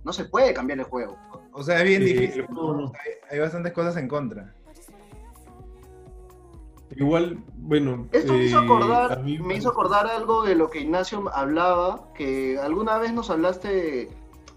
No 0.03 0.13
se 0.13 0.25
puede 0.25 0.53
cambiar 0.53 0.79
el 0.79 0.85
juego. 0.85 1.15
O 1.51 1.61
sea, 1.63 1.77
es 1.79 1.83
bien 1.83 2.01
eh, 2.01 2.05
difícil. 2.05 2.45
hay 3.29 3.39
bastantes 3.39 3.73
cosas 3.73 3.97
en 3.97 4.07
contra. 4.07 4.53
Igual, 6.95 7.37
bueno. 7.57 8.07
Esto 8.11 8.33
me 8.33 8.45
hizo 8.45 8.59
eh, 8.59 8.63
acordar, 8.63 9.23
mí 9.23 9.37
me 9.39 9.55
hizo 9.55 9.69
acordar 9.69 10.07
algo 10.07 10.43
de 10.43 10.55
lo 10.55 10.69
que 10.69 10.79
Ignacio 10.79 11.23
hablaba, 11.33 12.13
que 12.13 12.57
alguna 12.59 12.97
vez 12.97 13.13
nos 13.13 13.29
hablaste 13.29 14.09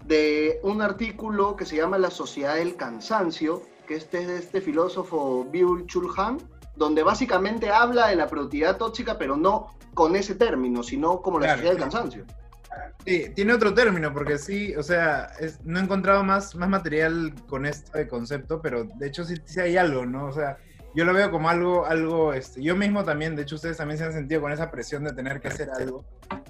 de 0.05 0.59
un 0.63 0.81
artículo 0.81 1.55
que 1.55 1.65
se 1.65 1.75
llama 1.75 1.97
La 1.97 2.09
Sociedad 2.09 2.55
del 2.55 2.75
Cansancio, 2.75 3.61
que 3.87 3.95
este 3.95 4.21
es 4.21 4.27
de 4.27 4.37
este 4.37 4.61
filósofo 4.61 5.45
Byul 5.51 5.85
Chul 5.87 6.09
Han, 6.17 6.37
donde 6.75 7.03
básicamente 7.03 7.69
habla 7.69 8.07
de 8.07 8.15
la 8.15 8.27
productividad 8.27 8.77
tóxica, 8.77 9.17
pero 9.17 9.35
no 9.35 9.67
con 9.93 10.15
ese 10.15 10.35
término, 10.35 10.83
sino 10.83 11.21
como 11.21 11.37
la 11.37 11.47
Claro, 11.47 11.57
sociedad 11.57 11.73
del 11.73 11.81
cansancio. 11.83 12.25
Sí, 13.05 13.25
tiene 13.35 13.53
otro 13.53 13.73
término, 13.73 14.13
porque 14.13 14.37
sí, 14.37 14.73
o 14.75 14.83
sea, 14.83 15.25
es- 15.39 15.59
no 15.65 15.79
he 15.79 15.83
encontrado 15.83 16.23
más, 16.23 16.55
más 16.55 16.69
material 16.69 17.33
con 17.49 17.65
este 17.65 18.07
concepto, 18.07 18.61
pero 18.61 18.85
de 18.85 19.07
hecho 19.07 19.25
sí, 19.25 19.35
sí 19.43 19.59
hay 19.59 19.75
algo, 19.75 20.05
¿no? 20.05 20.27
O 20.27 20.31
sea, 20.31 20.57
yo 20.93 21.05
lo 21.05 21.13
veo 21.13 21.31
como 21.31 21.49
algo, 21.49 21.85
algo, 21.85 22.33
este, 22.33 22.61
yo 22.61 22.75
mismo 22.75 23.03
también, 23.03 23.35
de 23.35 23.43
hecho 23.43 23.55
ustedes 23.55 23.77
también 23.77 23.97
se 23.97 24.03
han 24.05 24.13
sentido 24.13 24.41
con 24.41 24.51
esa 24.51 24.69
presión 24.71 25.03
de 25.03 25.13
tener 25.13 25.39
que 25.39 25.47
hacer 25.47 25.69
algo, 25.69 26.03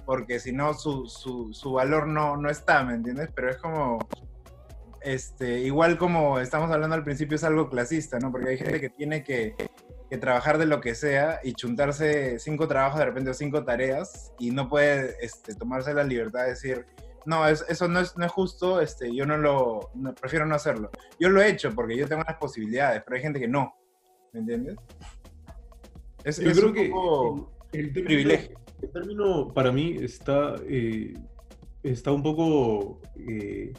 porque 0.04 0.40
si 0.40 0.52
no 0.52 0.74
su, 0.74 1.06
su, 1.06 1.52
su 1.52 1.72
valor 1.72 2.06
no, 2.08 2.36
no 2.36 2.50
está, 2.50 2.82
¿me 2.84 2.94
entiendes? 2.94 3.30
Pero 3.34 3.50
es 3.50 3.56
como, 3.58 3.98
este, 5.00 5.60
igual 5.60 5.98
como 5.98 6.38
estamos 6.38 6.70
hablando 6.70 6.94
al 6.94 7.04
principio, 7.04 7.36
es 7.36 7.44
algo 7.44 7.68
clasista, 7.68 8.18
¿no? 8.18 8.30
Porque 8.30 8.50
hay 8.50 8.58
gente 8.58 8.80
que 8.80 8.88
tiene 8.90 9.24
que, 9.24 9.54
que 10.10 10.18
trabajar 10.18 10.58
de 10.58 10.66
lo 10.66 10.80
que 10.80 10.94
sea 10.94 11.40
y 11.42 11.54
chuntarse 11.54 12.38
cinco 12.38 12.68
trabajos 12.68 12.98
de 12.98 13.06
repente 13.06 13.30
o 13.30 13.34
cinco 13.34 13.64
tareas 13.64 14.32
y 14.38 14.50
no 14.50 14.68
puede 14.68 15.16
este, 15.20 15.54
tomarse 15.54 15.92
la 15.94 16.04
libertad 16.04 16.42
de 16.44 16.50
decir, 16.50 16.86
no, 17.26 17.46
es- 17.48 17.64
eso 17.68 17.88
no 17.88 18.00
es, 18.00 18.16
no 18.16 18.26
es 18.26 18.32
justo, 18.32 18.80
este, 18.80 19.14
yo 19.14 19.24
no 19.26 19.36
lo, 19.36 19.90
no- 19.94 20.14
prefiero 20.14 20.46
no 20.46 20.54
hacerlo. 20.54 20.90
Yo 21.18 21.28
lo 21.30 21.40
he 21.40 21.48
hecho 21.48 21.72
porque 21.74 21.96
yo 21.96 22.06
tengo 22.08 22.22
las 22.26 22.36
posibilidades, 22.36 23.02
pero 23.04 23.16
hay 23.16 23.22
gente 23.22 23.40
que 23.40 23.48
no, 23.48 23.74
¿me 24.32 24.40
entiendes? 24.40 24.76
Es, 26.24 26.38
Yo 26.40 26.50
es 26.50 26.56
creo 26.58 26.68
un 26.68 26.74
que 26.74 26.88
poco 26.88 27.52
el, 27.72 27.80
el 27.80 27.92
término, 27.92 28.06
privilegio. 28.06 28.58
el 28.82 28.90
término 28.90 29.52
para 29.52 29.72
mí 29.72 29.96
está, 30.00 30.54
eh, 30.68 31.14
está 31.82 32.12
un 32.12 32.22
poco 32.22 33.00
eh, 33.16 33.72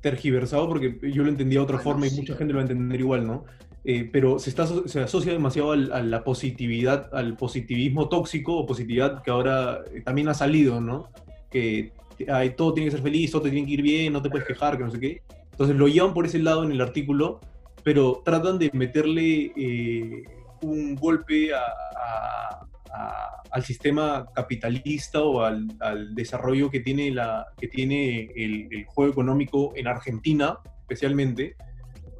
tergiversado 0.00 0.68
porque 0.68 0.98
yo 1.12 1.22
lo 1.22 1.28
entendía 1.28 1.60
de 1.60 1.64
otra 1.64 1.76
Bueno, 1.76 1.90
forma 1.92 2.06
y 2.06 2.10
sí. 2.10 2.16
mucha 2.20 2.36
gente 2.36 2.52
lo 2.52 2.58
va 2.58 2.64
a 2.64 2.68
entender 2.68 3.00
igual, 3.00 3.26
¿no? 3.26 3.44
Eh, 3.84 4.08
pero 4.12 4.38
se, 4.38 4.50
está, 4.50 4.66
se 4.66 5.00
asocia 5.00 5.32
demasiado 5.32 5.72
al- 5.72 5.92
a 5.92 6.02
la 6.02 6.22
positividad, 6.22 7.08
al 7.14 7.36
positivismo 7.36 8.08
tóxico 8.10 8.56
o 8.58 8.66
positividad 8.66 9.22
que 9.22 9.30
ahora 9.30 9.80
eh, 9.94 10.02
también 10.02 10.28
ha 10.28 10.34
salido, 10.34 10.80
¿no? 10.82 11.08
Que 11.50 11.92
ay, 12.28 12.50
todo 12.50 12.74
tiene 12.74 12.88
que 12.90 12.96
ser 12.96 13.02
feliz, 13.02 13.30
todo 13.30 13.42
te 13.42 13.50
tiene 13.50 13.66
que 13.66 13.72
ir 13.74 13.82
bien, 13.82 14.12
no 14.12 14.20
te 14.20 14.28
puedes 14.28 14.46
quejar, 14.46 14.76
que 14.76 14.84
no 14.84 14.90
sé 14.90 15.00
qué. 15.00 15.22
Entonces 15.52 15.76
lo 15.76 15.88
llevan 15.88 16.12
por 16.12 16.26
ese 16.26 16.38
lado 16.40 16.62
en 16.64 16.72
el 16.72 16.80
artículo, 16.82 17.40
pero 17.82 18.22
tratan 18.24 18.58
de 18.58 18.70
meterle 18.72 19.52
eh, 19.56 20.24
un 20.62 20.94
golpe 20.96 21.52
a- 21.54 21.58
a- 21.58 22.66
a- 22.92 23.42
al 23.52 23.64
sistema 23.64 24.26
capitalista 24.34 25.20
o 25.22 25.42
al, 25.42 25.66
al 25.80 26.14
desarrollo 26.14 26.70
que 26.70 26.80
tiene, 26.80 27.10
la, 27.10 27.46
que 27.58 27.66
tiene 27.68 28.30
el, 28.36 28.68
el 28.70 28.84
juego 28.86 29.10
económico 29.12 29.72
en 29.74 29.88
Argentina, 29.88 30.58
especialmente. 30.82 31.56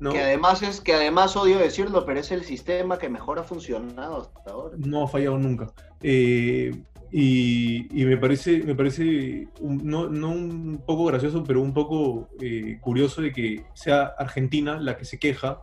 ¿no? 0.00 0.12
Que 0.12 0.20
además 0.22 0.62
es, 0.62 0.80
que 0.80 0.94
además 0.94 1.36
odio 1.36 1.58
decirlo, 1.58 2.04
pero 2.06 2.18
es 2.20 2.30
el 2.32 2.42
sistema 2.44 2.98
que 2.98 3.08
mejor 3.10 3.38
ha 3.38 3.44
funcionado 3.44 4.22
hasta 4.22 4.50
ahora. 4.50 4.76
no 4.78 5.04
ha 5.04 5.08
fallado 5.08 5.38
nunca. 5.38 5.66
Eh, 6.02 6.72
y, 7.12 7.88
me 8.04 8.16
parece, 8.16 8.62
me 8.62 8.74
parece 8.74 9.48
un- 9.60 9.84
no, 9.84 10.02
un 10.30 10.82
poco 10.86 11.06
gracioso, 11.06 11.42
pero 11.44 11.60
un 11.60 11.74
poco 11.74 12.28
eh, 12.40 12.78
curioso 12.80 13.20
de 13.22 13.32
que 13.32 13.64
sea 13.74 14.14
Argentina 14.18 14.78
la 14.80 14.96
que 14.96 15.04
se 15.04 15.18
queja, 15.18 15.62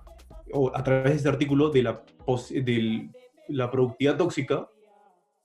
o 0.51 0.71
a 0.75 0.83
través 0.83 1.11
de 1.11 1.17
este 1.17 1.29
artículo, 1.29 1.69
de 1.69 1.83
la, 1.83 2.03
del- 2.51 3.11
la 3.47 3.71
productividad 3.71 4.17
tóxica 4.17 4.67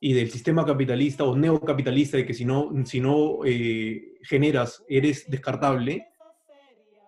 y 0.00 0.12
del 0.14 0.30
sistema 0.30 0.64
capitalista 0.66 1.22
o 1.24 1.36
neocapitalista, 1.36 2.16
de 2.16 2.26
que 2.26 2.34
si 2.34 2.44
no, 2.44 2.70
si 2.84 3.00
no 3.00 3.38
eh, 3.44 4.14
generas, 4.22 4.82
eres 4.88 5.30
descartable. 5.30 6.06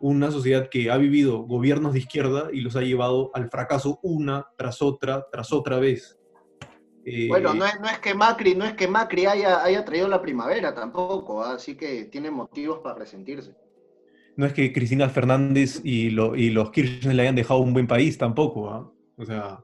Una 0.00 0.30
sociedad 0.30 0.68
que 0.68 0.90
ha 0.90 0.96
vivido 0.98 1.38
gobiernos 1.44 1.94
de 1.94 2.00
izquierda 2.00 2.50
y 2.52 2.60
los 2.60 2.76
ha 2.76 2.82
llevado 2.82 3.30
al 3.32 3.48
fracaso 3.48 3.98
una 4.02 4.46
tras 4.56 4.82
otra, 4.82 5.26
tras 5.32 5.52
otra 5.52 5.78
vez. 5.78 6.18
Eh, 7.06 7.28
Bueno, 7.28 7.52
no 7.54 7.64
es, 7.66 7.78
no 7.80 7.86
es 7.88 7.98
que 7.98 8.14
Macri, 8.14 8.54
no 8.54 8.64
es 8.64 8.74
que 8.74 8.88
Macri 8.88 9.26
haya, 9.26 9.62
haya 9.62 9.84
traído 9.84 10.08
la 10.08 10.22
primavera 10.22 10.74
tampoco, 10.74 11.42
¿ah? 11.44 11.54
así 11.54 11.76
que 11.76 12.04
tiene 12.06 12.30
motivos 12.30 12.78
para 12.80 12.96
resentirse. 13.00 13.54
no 14.36 14.46
es 14.46 14.52
que 14.52 14.72
Cristina 14.72 15.08
Fernández 15.08 15.80
y, 15.84 16.10
lo- 16.10 16.34
y 16.34 16.50
los 16.50 16.70
Kirchner 16.70 17.14
le 17.14 17.22
hayan 17.22 17.34
dejado 17.36 17.60
un 17.60 17.72
buen 17.72 17.86
país 17.86 18.16
tampoco, 18.18 18.68
¿ah? 18.70 18.90
O 19.16 19.24
sea, 19.24 19.60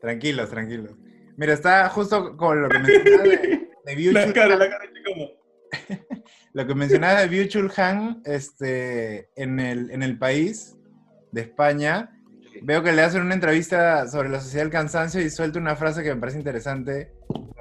Tranquilos, 0.00 0.48
tranquilos. 0.48 0.92
Mira, 1.36 1.52
está 1.52 1.88
justo 1.90 2.36
con 2.36 2.62
lo 2.62 2.68
que 2.68 2.78
mencionaba 2.78 3.22
de, 3.22 3.70
de 3.84 3.96
Byung-Chul 3.96 4.40
Han. 4.42 4.58
la 4.58 4.70
cara 4.70 4.84
de. 4.86 5.38
Lo 6.52 6.66
que 6.66 6.74
mencionabas 6.74 7.30
de 7.30 7.36
Byung-Chul 7.36 7.72
Han, 7.78 8.22
este, 8.24 9.28
en 9.36 9.60
el, 9.60 9.90
en 9.90 10.02
el 10.02 10.18
país 10.18 10.76
de 11.32 11.42
España, 11.42 12.10
veo 12.62 12.82
que 12.82 12.92
le 12.92 13.02
hacen 13.02 13.22
una 13.22 13.34
entrevista 13.34 14.06
sobre 14.08 14.28
la 14.28 14.40
sociedad 14.40 14.64
del 14.64 14.72
cansancio 14.72 15.20
y 15.20 15.30
suelta 15.30 15.58
una 15.58 15.76
frase 15.76 16.02
que 16.02 16.14
me 16.14 16.20
parece 16.20 16.38
interesante. 16.38 17.12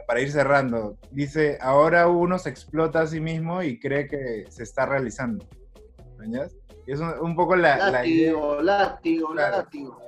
para 0.07 0.21
ir 0.21 0.31
cerrando, 0.31 0.97
dice, 1.11 1.59
ahora 1.61 2.07
uno 2.07 2.39
se 2.39 2.49
explota 2.49 3.01
a 3.01 3.07
sí 3.07 3.19
mismo 3.21 3.61
y 3.61 3.79
cree 3.79 4.07
que 4.07 4.45
se 4.49 4.63
está 4.63 4.87
realizando. 4.87 5.47
¿Entiendes? 6.23 6.57
Y 6.87 6.93
es 6.93 6.99
un, 6.99 7.13
un 7.21 7.35
poco 7.35 7.55
la, 7.55 7.91
la 7.91 8.03
idea. 8.05 8.31
Látigo, 8.33 8.61
látigo, 8.61 9.31
Claro. 9.33 9.57
látigo. 9.57 10.01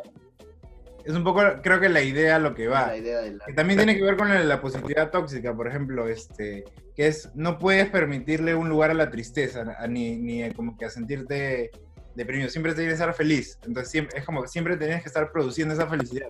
Es 1.06 1.14
un 1.14 1.24
poco, 1.24 1.42
creo 1.64 1.80
que 1.80 1.90
la 1.90 2.02
idea 2.02 2.36
a 2.36 2.40
lo 2.40 2.54
que 2.56 2.68
va. 2.68 2.88
La 2.88 2.98
idea 2.98 3.22
de 3.22 3.34
la... 3.34 3.46
Que 3.46 3.54
también 3.54 3.78
tiene 3.78 3.96
que 3.96 4.04
ver 4.04 4.18
con 4.18 4.30
la, 4.30 4.44
la 4.44 4.60
positividad 4.62 5.10
tóxica, 5.12 5.56
por 5.56 5.68
ejemplo, 5.68 6.08
este, 6.08 6.64
que 6.96 7.08
es, 7.08 7.30
no 7.36 7.58
puedes 7.60 7.88
permitirle 7.90 8.56
un 8.56 8.70
lugar 8.70 8.90
a 8.92 8.96
la 8.96 9.10
tristeza, 9.12 9.64
a- 9.78 9.88
ni, 9.88 10.18
ni 10.18 10.50
como 10.52 10.76
que 10.78 10.86
a 10.86 10.90
sentirte 10.90 11.70
deprimido, 12.16 12.50
siempre 12.50 12.74
tienes 12.74 12.92
que 12.92 13.00
estar 13.02 13.14
feliz, 13.14 13.58
entonces 13.66 13.92
siempre, 13.92 14.20
es 14.20 14.26
como 14.26 14.42
que 14.42 14.48
siempre 14.48 14.78
tienes 14.78 15.02
que 15.02 15.08
estar 15.10 15.32
produciendo 15.32 15.74
esa 15.74 15.88
felicidad. 15.88 16.30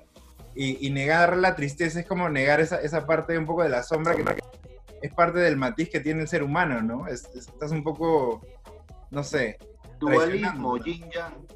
Y, 0.53 0.85
y 0.85 0.89
negar 0.91 1.37
la 1.37 1.55
tristeza 1.55 1.99
es 2.01 2.05
como 2.07 2.27
negar 2.29 2.59
esa, 2.59 2.81
esa 2.81 3.05
parte 3.07 3.37
un 3.37 3.45
poco 3.45 3.63
de 3.63 3.69
la 3.69 3.83
sombra 3.83 4.15
que 4.15 4.23
es 5.01 5.13
parte 5.13 5.39
del 5.39 5.55
matiz 5.57 5.89
que 5.89 5.99
tiene 6.01 6.21
el 6.21 6.27
ser 6.27 6.43
humano, 6.43 6.81
¿no? 6.81 7.07
Es- 7.07 7.25
es- 7.33 7.47
estás 7.47 7.71
un 7.71 7.83
poco, 7.83 8.41
no 9.11 9.23
sé, 9.23 9.57
Dualismo, 9.99 10.77
yin 10.77 11.09
yang. 11.09 11.47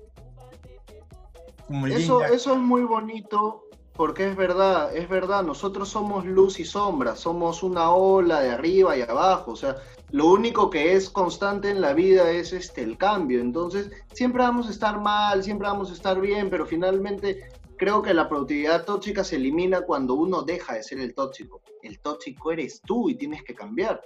como 1.68 1.88
Eso, 1.88 1.98
yin-yang. 2.22 2.34
eso 2.34 2.54
es 2.54 2.60
muy 2.60 2.82
bonito 2.84 3.64
porque 3.94 4.28
es 4.30 4.36
verdad, 4.36 4.96
es 4.96 5.08
verdad, 5.10 5.44
nosotros 5.44 5.90
somos 5.90 6.26
luz 6.26 6.60
y 6.60 6.66
sombra, 6.66 7.16
somos 7.16 7.64
una 7.64 7.92
ola 7.92 8.42
de 8.42 8.52
arriba 8.52 8.98
y 8.98 9.02
abajo, 9.02 9.52
o 9.52 9.56
sea, 9.56 9.76
lo 10.12 10.28
único 10.28 10.70
que 10.70 10.94
es 10.94 11.10
constante 11.10 11.70
en 11.70 11.82
la 11.82 11.94
vida 11.94 12.30
es 12.32 12.54
este 12.54 12.82
el 12.84 12.98
cambio, 12.98 13.42
entonces 13.42 13.92
siempre 14.14 14.44
vamos 14.44 14.68
a 14.68 14.72
estar 14.72 15.00
mal, 15.00 15.44
siempre 15.44 15.68
vamos 15.68 15.90
a 15.92 15.94
estar 15.94 16.20
bien, 16.22 16.50
pero 16.50 16.66
finalmente 16.66 17.50
creo 17.78 18.02
que 18.02 18.14
la 18.14 18.30
productividad 18.30 18.86
tóxica 18.86 19.24
se 19.24 19.36
elimina 19.36 19.82
cuando 19.82 20.14
uno 20.14 20.44
deja 20.44 20.76
de 20.76 20.84
ser 20.84 21.00
el 21.00 21.14
tóxico. 21.14 21.62
El 21.82 22.00
tóxico 22.00 22.52
eres 22.52 22.82
tú 22.82 23.10
y 23.10 23.16
tienes 23.16 23.44
que 23.44 23.54
cambiar. 23.54 24.02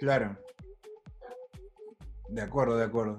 Claro. 0.00 0.36
De 2.28 2.42
acuerdo, 2.42 2.76
de 2.76 2.84
acuerdo. 2.84 3.18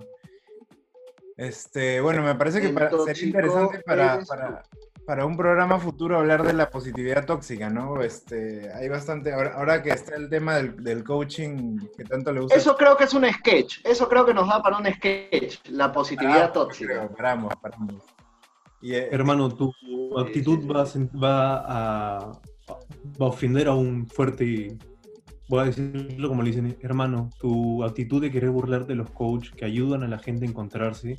Este, 1.37 2.01
bueno, 2.01 2.21
me 2.23 2.35
parece 2.35 2.61
que 2.61 2.69
para- 2.69 2.89
sería 3.05 3.25
interesante 3.27 3.79
para, 3.85 4.15
eres 4.15 4.27
para, 4.27 4.63
para 5.05 5.25
un 5.25 5.37
programa 5.37 5.79
futuro 5.79 6.17
hablar 6.17 6.43
de 6.43 6.53
la 6.53 6.69
positividad 6.69 7.25
tóxica, 7.25 7.69
¿no? 7.69 8.01
Este, 8.01 8.71
hay 8.73 8.89
bastante, 8.89 9.33
ahora, 9.33 9.53
ahora 9.55 9.83
que 9.83 9.89
está 9.91 10.15
el 10.15 10.29
tema 10.29 10.55
del, 10.55 10.83
del 10.83 11.03
coaching 11.03 11.77
que 11.95 12.03
tanto 12.03 12.31
le 12.33 12.41
gusta. 12.41 12.55
Eso 12.57 12.75
creo 12.75 12.97
que 12.97 13.03
es 13.03 13.13
un 13.13 13.25
sketch, 13.31 13.79
eso 13.83 14.09
creo 14.09 14.25
que 14.25 14.33
nos 14.33 14.47
da 14.47 14.61
para 14.63 14.77
un 14.77 14.85
sketch, 14.85 15.69
la 15.69 15.91
positividad 15.91 16.51
Paramos, 16.51 16.53
tóxica. 16.53 16.93
creo, 16.93 17.09
Paramos, 17.15 17.53
paramos. 17.61 18.03
Y, 18.81 18.93
eh, 18.95 19.09
Hermano, 19.11 19.49
tu 19.49 19.71
actitud 20.17 20.59
sí, 20.59 20.63
sí. 20.63 21.17
va, 21.17 21.57
a, 21.57 22.19
va 22.19 22.25
a, 22.25 22.31
va 22.69 23.25
a 23.25 23.29
ofender 23.29 23.67
a 23.67 23.73
un 23.75 24.07
fuerte. 24.07 24.77
Voy 25.47 25.59
a 25.59 25.65
decirlo 25.65 26.27
como 26.27 26.41
le 26.41 26.49
dicen, 26.49 26.75
hermano, 26.81 27.29
tu 27.39 27.83
actitud 27.83 28.19
de 28.19 28.31
querer 28.31 28.49
burlarte 28.49 28.87
de 28.89 28.95
los 28.95 29.11
coaches 29.11 29.53
que 29.55 29.65
ayudan 29.65 30.01
a 30.01 30.07
la 30.07 30.17
gente 30.17 30.45
a 30.45 30.49
encontrarse 30.49 31.15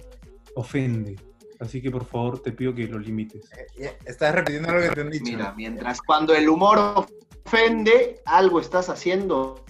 ofende. 0.57 1.15
Así 1.61 1.81
que 1.81 1.91
por 1.91 2.05
favor 2.05 2.41
te 2.43 2.53
pido 2.53 2.75
que 2.75 2.87
lo 2.87 2.99
limites. 2.99 3.49
eh, 3.79 3.97
estás 4.05 4.35
repitiendo 4.35 4.69
algo 4.71 4.83
que 4.89 4.95
te 4.95 5.01
han 5.01 5.11
dicho. 5.11 5.25
Mira, 5.25 5.55
mientras 5.57 6.01
cuando 6.03 6.35
el 6.35 6.49
humor 6.49 7.07
ofende, 7.45 8.21
algo 8.27 8.61
estás 8.61 8.89
haciendo 8.89 9.65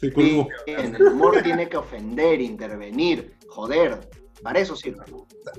Sí, 0.00 0.10
bien. 0.10 0.48
El 0.96 1.02
humor 1.02 1.40
tiene 1.42 1.68
que 1.68 1.76
ofender, 1.76 2.40
intervenir, 2.40 3.36
joder. 3.48 4.00
Para 4.42 4.58
eso 4.58 4.76
sirve. 4.76 5.04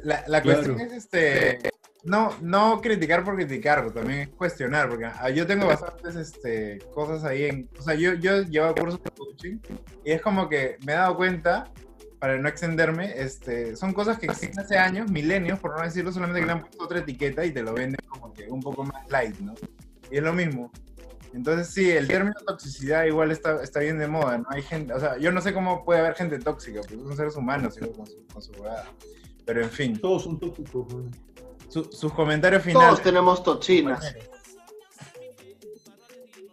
La, 0.03 0.23
la 0.27 0.41
Claro. 0.41 0.61
cuestión 0.61 0.79
es 0.81 0.91
este 0.93 1.59
no, 2.03 2.29
no 2.41 2.81
criticar 2.81 3.23
por 3.23 3.35
criticar, 3.35 3.91
también 3.91 4.19
es 4.19 4.29
cuestionar, 4.29 4.87
porque 4.89 5.05
ah, 5.05 5.29
yo 5.31 5.47
tengo 5.47 5.65
bastantes 5.65 6.15
este, 6.15 6.77
cosas 6.93 7.23
ahí 7.23 7.45
en. 7.45 7.67
O 7.79 7.81
sea, 7.81 7.95
yo, 7.95 8.13
yo 8.13 8.43
llevo 8.43 8.75
cursos 8.75 9.01
de 9.01 9.09
coaching 9.09 9.57
y 10.03 10.11
es 10.11 10.21
como 10.21 10.47
que 10.47 10.77
me 10.85 10.91
he 10.93 10.95
dado 10.95 11.15
cuenta, 11.17 11.71
para 12.25 12.39
no 12.39 12.49
extenderme, 12.49 13.13
este, 13.21 13.75
son 13.75 13.93
cosas 13.93 14.17
que 14.17 14.25
existen 14.25 14.59
hace 14.59 14.79
años, 14.79 15.11
milenios, 15.11 15.59
por 15.59 15.77
no 15.77 15.83
decirlo, 15.83 16.11
solamente 16.11 16.39
que 16.39 16.47
le 16.47 16.53
han 16.53 16.61
puesto 16.61 16.83
otra 16.83 16.97
etiqueta 16.97 17.45
y 17.45 17.51
te 17.51 17.61
lo 17.61 17.71
venden 17.71 17.99
como 18.09 18.33
que 18.33 18.47
un 18.49 18.61
poco 18.61 18.83
más 18.83 19.07
light, 19.11 19.37
¿no? 19.41 19.53
Y 20.09 20.17
es 20.17 20.23
lo 20.23 20.33
mismo. 20.33 20.71
Entonces, 21.35 21.67
sí, 21.67 21.91
el 21.91 22.07
término 22.07 22.33
toxicidad 22.43 23.03
igual 23.05 23.29
está, 23.29 23.61
está 23.61 23.81
bien 23.81 23.99
de 23.99 24.07
moda, 24.07 24.39
¿no? 24.39 24.45
Hay 24.49 24.63
gente, 24.63 24.91
o 24.91 24.99
sea, 24.99 25.19
yo 25.19 25.31
no 25.31 25.39
sé 25.39 25.53
cómo 25.53 25.85
puede 25.85 25.99
haber 25.99 26.15
gente 26.15 26.39
tóxica, 26.39 26.79
porque 26.81 26.95
son 26.95 27.15
seres 27.15 27.35
humanos, 27.35 27.77
igual, 27.77 27.93
con 27.93 28.07
su, 28.07 28.25
con 28.33 28.41
su. 28.41 28.51
Pero 29.45 29.61
en 29.61 29.69
fin, 29.69 29.99
Todos 30.01 30.23
son 30.23 30.39
tóxicos. 30.39 30.87
su- 31.69 31.83
sus 31.91 32.11
comentarios 32.11 32.63
finales. 32.63 32.87
Todos 32.89 33.03
tenemos 33.03 33.43
toxinas. 33.43 34.15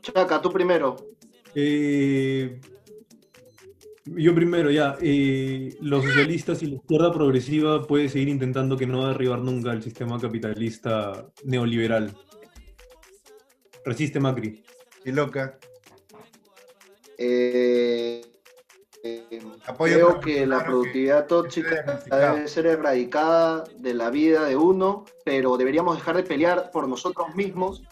Chaca, 0.03 0.43
tú 0.43 0.53
primero. 0.53 0.97
Eh, 1.55 2.61
yo 4.05 4.35
primero, 4.35 4.71
ya. 4.71 4.97
eh, 5.01 5.77
los 5.81 6.05
socialistas 6.05 6.63
y 6.63 6.67
la 6.67 6.77
izquierda 6.77 7.13
progresiva 7.13 7.87
puede 7.87 8.09
seguir 8.09 8.29
intentando 8.29 8.77
que 8.77 8.87
no 8.87 9.07
derribar 9.07 9.41
nunca 9.41 9.73
el 9.73 9.83
sistema 9.83 10.19
capitalista 10.21 11.27
neoliberal. 11.45 12.15
Resiste 13.85 14.21
Macri. 14.21 14.63
Y 15.05 15.13
loca. 15.13 15.59
Eh, 17.19 18.23
eh, 19.05 19.43
Apoyo 19.67 19.95
creo 19.95 20.21
que 20.21 20.47
la 20.47 20.65
productividad 20.65 21.23
que 21.23 21.29
tóxica 21.29 22.03
debe 22.11 22.49
ser 22.49 22.67
erradicada 22.67 23.65
de 23.79 23.95
la 23.95 24.11
vida 24.11 24.45
de 24.45 24.57
uno, 24.57 25.05
pero 25.25 25.57
deberíamos 25.57 25.97
dejar 25.97 26.17
de 26.17 26.23
pelear 26.25 26.71
por 26.73 26.89
nosotros 26.89 27.35
mismos. 27.35 27.83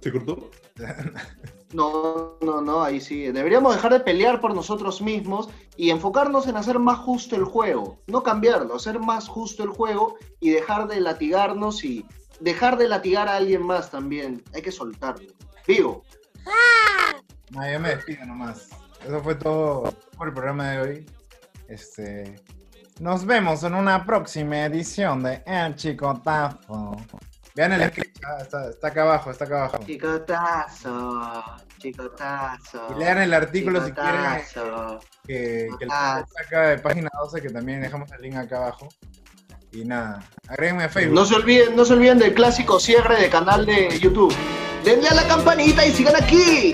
¿Se 0.00 0.12
cortó? 0.12 0.50
No, 1.72 2.36
no, 2.40 2.60
no, 2.60 2.82
ahí 2.82 3.00
sí. 3.00 3.26
Deberíamos 3.32 3.74
dejar 3.74 3.92
de 3.92 4.00
pelear 4.00 4.40
por 4.40 4.54
nosotros 4.54 5.02
mismos 5.02 5.48
y 5.76 5.90
enfocarnos 5.90 6.46
en 6.46 6.56
hacer 6.56 6.78
más 6.78 6.98
justo 6.98 7.36
el 7.36 7.44
juego. 7.44 7.98
No 8.06 8.22
cambiarlo, 8.22 8.74
hacer 8.74 8.98
más 8.98 9.28
justo 9.28 9.62
el 9.62 9.70
juego 9.70 10.16
y 10.40 10.50
dejar 10.50 10.86
de 10.86 11.00
latigarnos 11.00 11.84
y 11.84 12.06
dejar 12.40 12.78
de 12.78 12.88
latigar 12.88 13.28
a 13.28 13.36
alguien 13.36 13.62
más 13.62 13.90
también. 13.90 14.42
Hay 14.54 14.62
que 14.62 14.72
soltarlo. 14.72 15.32
Digo, 15.66 16.04
No, 17.50 17.70
yo 17.70 17.80
me 17.80 17.90
despido 17.90 18.24
nomás. 18.26 18.68
Eso 19.04 19.20
fue 19.22 19.34
todo 19.34 19.94
por 20.16 20.28
el 20.28 20.34
programa 20.34 20.70
de 20.70 20.80
hoy. 20.80 21.06
Este, 21.68 22.40
nos 23.00 23.24
vemos 23.24 23.62
en 23.64 23.74
una 23.74 24.04
próxima 24.04 24.64
edición 24.64 25.22
de 25.22 25.42
El 25.46 25.74
Chicotazo. 25.74 26.96
Vean 27.56 27.72
el 27.72 27.88
script, 27.88 28.22
ah, 28.22 28.36
está, 28.42 28.68
está 28.68 28.88
acá 28.88 29.02
abajo, 29.02 29.30
está 29.30 29.44
acá 29.46 29.58
abajo. 29.64 29.78
chicotazo, 29.86 31.42
chicotazo. 31.78 32.88
Y 32.94 32.98
lean 32.98 33.18
el 33.18 33.32
artículo 33.32 33.84
si 33.84 33.92
quieren 33.92 34.20
chicotazo. 34.46 35.00
que, 35.26 35.68
que 35.78 35.84
el 35.86 35.90
Ah. 35.90 36.22
saca 36.36 36.60
de 36.68 36.78
página 36.78 37.08
12, 37.18 37.40
que 37.40 37.48
también 37.50 37.80
dejamos 37.80 38.12
el 38.12 38.20
link 38.20 38.36
acá 38.36 38.58
abajo. 38.58 38.88
Y 39.72 39.84
nada, 39.84 40.22
agréguenme 40.48 40.84
a 40.84 40.88
Facebook. 40.90 41.14
No 41.14 41.24
se 41.24 41.34
olviden, 41.34 41.74
no 41.76 41.84
se 41.84 41.94
olviden 41.94 42.18
del 42.18 42.34
clásico 42.34 42.78
cierre 42.78 43.20
de 43.20 43.30
canal 43.30 43.64
de 43.66 43.98
YouTube. 44.00 44.34
Denle 44.84 45.08
a 45.08 45.14
la 45.14 45.26
campanita 45.26 45.84
y 45.84 45.92
sigan 45.92 46.14
aquí. 46.16 46.72